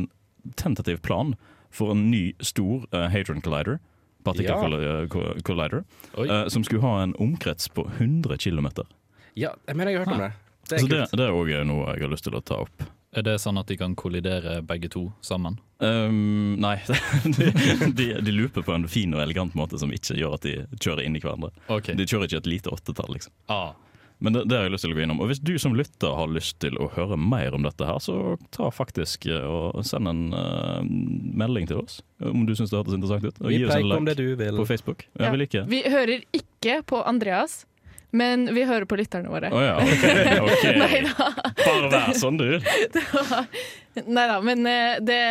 tentativ 0.60 1.00
plan 1.06 1.36
for 1.72 1.94
en 1.94 2.10
ny, 2.12 2.32
stor 2.44 2.84
hadron 2.92 3.44
collider. 3.46 3.80
Particle 4.24 4.80
Ja. 4.82 5.06
collider. 5.44 5.84
Oi. 6.18 6.28
eh, 6.30 6.48
som 6.54 6.64
skulle 6.64 6.82
ha 6.82 7.02
en 7.04 7.14
omkrets 7.20 7.68
på 7.74 7.86
100 7.98 8.38
km. 8.38 8.68
Ja, 9.36 9.54
jeg 9.68 9.76
mener 9.76 9.92
jeg 9.92 10.00
har 10.02 10.06
hørt 10.06 10.14
om 10.16 10.26
det. 10.26 10.32
Det 10.70 10.76
er 10.78 10.82
Så 10.84 10.88
det, 10.90 11.04
det 11.18 11.26
er 11.28 11.32
også 11.36 11.64
noe 11.68 11.86
jeg 11.96 12.02
har 12.06 12.12
lyst 12.12 12.24
til 12.28 12.36
å 12.38 12.42
ta 12.44 12.62
opp. 12.66 12.84
Er 13.14 13.24
det 13.28 13.34
sånn 13.44 13.58
at 13.60 13.68
de 13.68 13.76
kan 13.76 13.94
kollidere 14.00 14.62
begge 14.64 14.88
to 14.90 15.12
sammen? 15.22 15.58
Um, 15.84 16.56
nei, 16.64 16.78
de, 17.38 17.50
de, 17.92 18.06
de 18.24 18.32
looper 18.32 18.64
på 18.64 18.72
en 18.76 18.86
fin 18.88 19.12
og 19.14 19.20
elegant 19.20 19.54
måte 19.58 19.78
som 19.82 19.92
ikke 19.92 20.16
gjør 20.16 20.36
at 20.38 20.46
de 20.48 20.54
kjører 20.80 21.04
inn 21.04 21.18
i 21.18 21.20
hverandre. 21.20 21.50
Okay. 21.68 21.96
De 22.00 22.06
kjører 22.08 22.30
ikke 22.30 22.38
et 22.44 22.48
lite 22.54 22.72
åttetall, 22.72 23.12
liksom. 23.18 23.34
Ah. 23.52 23.74
Men 24.22 24.36
det, 24.36 24.44
det 24.52 24.58
har 24.58 24.68
jeg 24.68 24.74
lyst 24.76 24.86
til 24.86 24.94
å 24.94 24.98
gå 25.00 25.02
innom. 25.02 25.22
Og 25.24 25.32
hvis 25.32 25.40
du 25.42 25.56
som 25.62 25.74
lytter 25.74 26.14
har 26.14 26.30
lyst 26.30 26.60
til 26.62 26.76
å 26.78 26.92
høre 26.94 27.18
mer 27.18 27.56
om 27.58 27.64
dette 27.66 27.88
her, 27.88 27.98
så 28.04 28.36
ta 28.54 28.68
faktisk 28.74 29.26
eh, 29.26 29.42
og 29.50 29.82
send 29.88 30.10
en 30.12 30.22
uh, 30.36 30.82
melding 31.42 31.66
til 31.72 31.82
oss 31.82 32.00
om 32.22 32.44
du 32.46 32.54
syns 32.54 32.70
det 32.70 32.78
hørtes 32.78 32.94
interessant 33.00 33.26
ut. 33.26 33.42
Og 33.42 33.50
Vi 33.50 33.58
gi 33.58 33.66
oss 33.66 33.74
en 33.74 33.82
preiker 33.82 33.98
om 33.98 34.06
det 34.12 34.16
du 34.20 34.28
vil. 34.38 34.62
på 34.62 34.68
Facebook. 34.70 35.08
Ja, 35.18 35.26
Ja. 35.26 35.32
vi 35.34 35.42
liker. 35.42 35.66
Vi 35.72 35.82
hører 35.90 36.22
ikke 36.38 36.78
på 36.86 37.02
Andreas, 37.10 37.64
men 38.14 38.46
vi 38.54 38.68
hører 38.70 38.86
på 38.86 39.00
lytterne 39.00 39.32
våre. 39.34 39.50
Oh, 39.50 39.64
ja, 39.64 39.80
ok. 39.82 40.06
okay. 40.46 41.04
Bare 41.66 41.90
vær 41.90 42.14
sånn, 42.22 42.38
du. 42.38 42.60
Nei 44.16 44.28
da, 44.30 44.38
men 44.46 44.68
eh, 44.70 45.00
det 45.02 45.22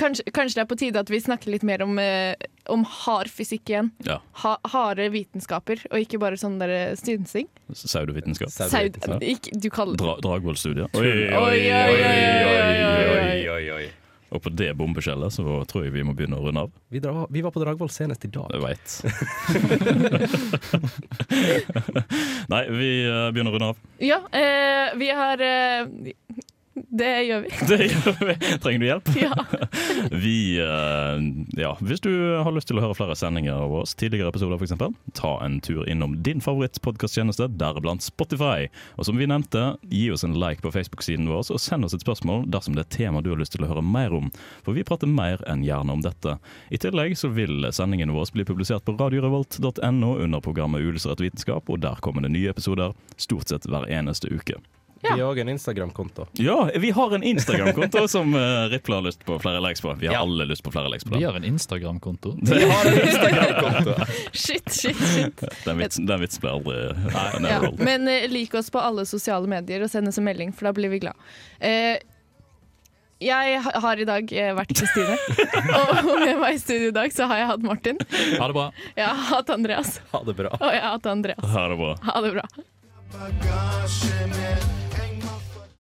kanskje, 0.00 0.24
kanskje 0.34 0.58
det 0.58 0.62
er 0.64 0.68
på 0.70 0.78
tide 0.80 1.02
at 1.02 1.10
vi 1.12 1.20
snakker 1.22 1.52
litt 1.54 1.64
mer 1.66 1.82
om, 1.84 1.98
eh, 1.98 2.34
om 2.72 2.84
hard 2.88 3.30
fysikk 3.32 3.72
igjen. 3.72 3.90
Ja. 4.06 4.20
Ha, 4.44 4.56
harde 4.72 5.08
vitenskaper, 5.14 5.84
og 5.90 6.04
ikke 6.04 6.20
bare 6.22 6.38
sånn 6.40 6.58
der 6.62 6.94
synsing. 7.00 7.50
Saudovitenskap. 7.72 8.52
Saud, 8.54 8.96
du 9.00 9.68
kaller 9.72 10.00
Dra 10.00 10.16
Dragvoll-studiet. 10.24 10.94
Oi, 10.94 11.12
oi, 11.34 11.60
oi, 11.82 12.00
oi, 13.18 13.44
oi, 13.58 13.68
oi. 13.80 13.84
Og 14.34 14.42
på 14.42 14.50
det 14.50 14.72
bombeskjellet 14.74 15.30
så 15.30 15.44
tror 15.70 15.84
jeg 15.84 15.94
vi 15.94 16.02
må 16.06 16.14
begynne 16.18 16.40
å 16.40 16.42
runde 16.42 16.64
av. 16.66 16.72
Vi, 16.90 16.98
dra, 17.02 17.26
vi 17.30 17.42
var 17.44 17.52
på 17.54 17.60
Dragvoll 17.62 17.90
senest 17.94 18.24
i 18.26 18.30
dag. 18.34 18.50
Jeg 18.50 18.62
veit. 18.64 18.88
Nei, 22.52 22.62
vi 22.74 22.88
eh, 23.06 23.30
begynner 23.30 23.52
å 23.52 23.54
runde 23.54 23.70
av. 23.70 23.84
Ja, 24.02 24.18
eh, 24.34 24.90
vi 24.98 25.12
har 25.14 25.44
eh, 25.44 25.86
Det 26.74 27.10
gjør 27.28 27.44
vi. 27.44 27.50
Det 27.70 27.86
gjør 27.86 28.16
vi. 28.26 28.34
Trenger 28.62 28.80
du 28.80 28.86
hjelp? 28.88 29.10
Ja. 29.20 29.34
Vi, 30.24 30.58
eh, 30.58 31.20
ja, 31.60 31.76
Hvis 31.80 32.02
du 32.02 32.10
har 32.42 32.50
lyst 32.54 32.68
til 32.70 32.80
å 32.80 32.82
høre 32.84 32.96
flere 32.98 33.14
sendinger 33.18 33.60
av 33.62 33.74
oss, 33.78 33.94
tidligere 33.98 34.32
episoder 34.32 34.58
f.eks., 34.58 34.74
ta 35.14 35.32
en 35.44 35.60
tur 35.64 35.84
innom 35.90 36.16
din 36.26 36.42
favorittpodkasttjeneste, 36.44 37.48
deriblant 37.60 38.02
Spotify. 38.02 38.66
Og 38.98 39.06
som 39.06 39.18
vi 39.20 39.28
nevnte, 39.30 39.76
gi 39.90 40.08
oss 40.10 40.26
en 40.26 40.34
like 40.38 40.64
på 40.64 40.74
Facebook-siden 40.74 41.30
vår, 41.30 41.46
og 41.54 41.62
send 41.62 41.86
oss 41.86 41.94
et 41.94 42.04
spørsmål 42.04 42.48
dersom 42.50 42.74
det 42.76 42.86
er 42.88 42.92
tema 42.98 43.22
du 43.22 43.30
har 43.32 43.40
lyst 43.40 43.54
til 43.54 43.66
å 43.66 43.70
høre 43.70 43.84
mer 43.84 44.14
om. 44.16 44.30
For 44.66 44.74
vi 44.74 44.86
prater 44.86 45.10
mer 45.10 45.42
enn 45.50 45.64
gjerne 45.66 45.94
om 45.94 46.04
dette. 46.04 46.38
I 46.74 46.82
tillegg 46.82 47.14
så 47.20 47.30
vil 47.34 47.70
sendingene 47.74 48.14
våre 48.14 48.34
bli 48.34 48.46
publisert 48.48 48.86
på 48.86 48.96
radiorevolt.no 48.98 50.14
under 50.18 50.42
programmet 50.42 50.82
Ulesrett 50.82 51.22
vitenskap, 51.22 51.70
og 51.70 51.84
der 51.86 52.02
kommer 52.02 52.26
det 52.26 52.34
nye 52.34 52.50
episoder 52.50 52.96
stort 53.16 53.50
sett 53.50 53.70
hver 53.70 53.86
eneste 53.90 54.32
uke. 54.34 54.58
Vi 55.04 55.20
har 55.20 55.28
òg 55.28 55.38
en 55.42 55.48
Instagram-konto. 55.52 56.26
Ja, 56.40 56.70
vi 56.80 56.90
har 56.96 57.14
en 57.14 57.22
Instagram-konto 57.22 58.06
som 58.14 58.34
uh, 58.34 58.68
Riple 58.72 58.94
har 58.98 59.02
lyst 59.04 59.24
på 59.28 59.36
flere 59.42 59.60
likes 59.60 59.80
på. 59.84 59.92
Vi 60.00 60.06
har 60.08 60.14
Ja. 60.14 60.22
alle 60.24 60.46
lyst 60.48 60.62
på 60.64 60.72
flere 60.72 60.88
likes 60.88 61.04
på 61.04 61.18
Vi 61.18 61.24
har 61.24 61.36
en 61.36 61.44
Instagram-konto. 61.44 62.34
Vi 62.42 62.62
har 62.70 62.86
en 62.90 63.00
Instagram-konto. 63.08 63.94
Shit, 64.32 64.72
shit, 64.72 64.96
shit. 65.14 65.44
Den 65.64 65.78
vitsen, 65.78 66.06
den 66.08 66.20
vitsen 66.24 66.40
ble 66.44 66.50
aldri 66.56 66.80
den 67.36 67.44
er 67.44 67.50
Ja. 67.50 67.60
aldri. 67.68 67.84
Men 67.84 68.08
uh, 68.08 68.26
lik 68.32 68.54
oss 68.58 68.70
på 68.72 68.80
alle 68.80 69.04
sosiale 69.06 69.46
medier 69.50 69.84
og 69.84 69.90
send 69.92 70.08
oss 70.08 70.18
en 70.18 70.24
melding, 70.26 70.52
for 70.56 70.70
da 70.70 70.72
blir 70.76 70.88
vi 70.94 70.98
glad. 71.04 71.14
Uh, 71.60 71.96
jeg 73.24 73.60
har 73.62 74.00
i 74.02 74.04
dag 74.04 74.32
eh, 74.36 74.50
vært 74.58 74.72
Kristine, 74.76 75.14
og 75.78 76.08
med 76.20 76.34
meg 76.42 76.56
i 76.56 76.58
studio 76.60 76.90
i 76.90 76.96
dag 76.96 77.12
så 77.14 77.28
har 77.30 77.38
jeg 77.40 77.46
hatt 77.52 77.62
Martin. 77.64 78.00
Ha 78.10 78.48
det 78.50 78.56
bra. 78.58 78.66
Jeg 78.98 79.06
har 79.06 79.22
hatt 79.30 79.52
Andreas, 79.54 79.94
Ha 80.12 80.20
det 80.26 80.34
bra. 80.36 80.50
og 80.58 80.66
jeg 80.74 80.82
har 80.82 80.96
hatt 80.98 81.06
Andreas. 81.08 81.46
Ha 81.54 81.62
det 81.72 81.78
bra. 81.80 81.94
Ha 82.10 82.20
det 82.26 82.32
bra. 82.34 82.44
Bagasje 83.14 84.26
med 84.34 84.83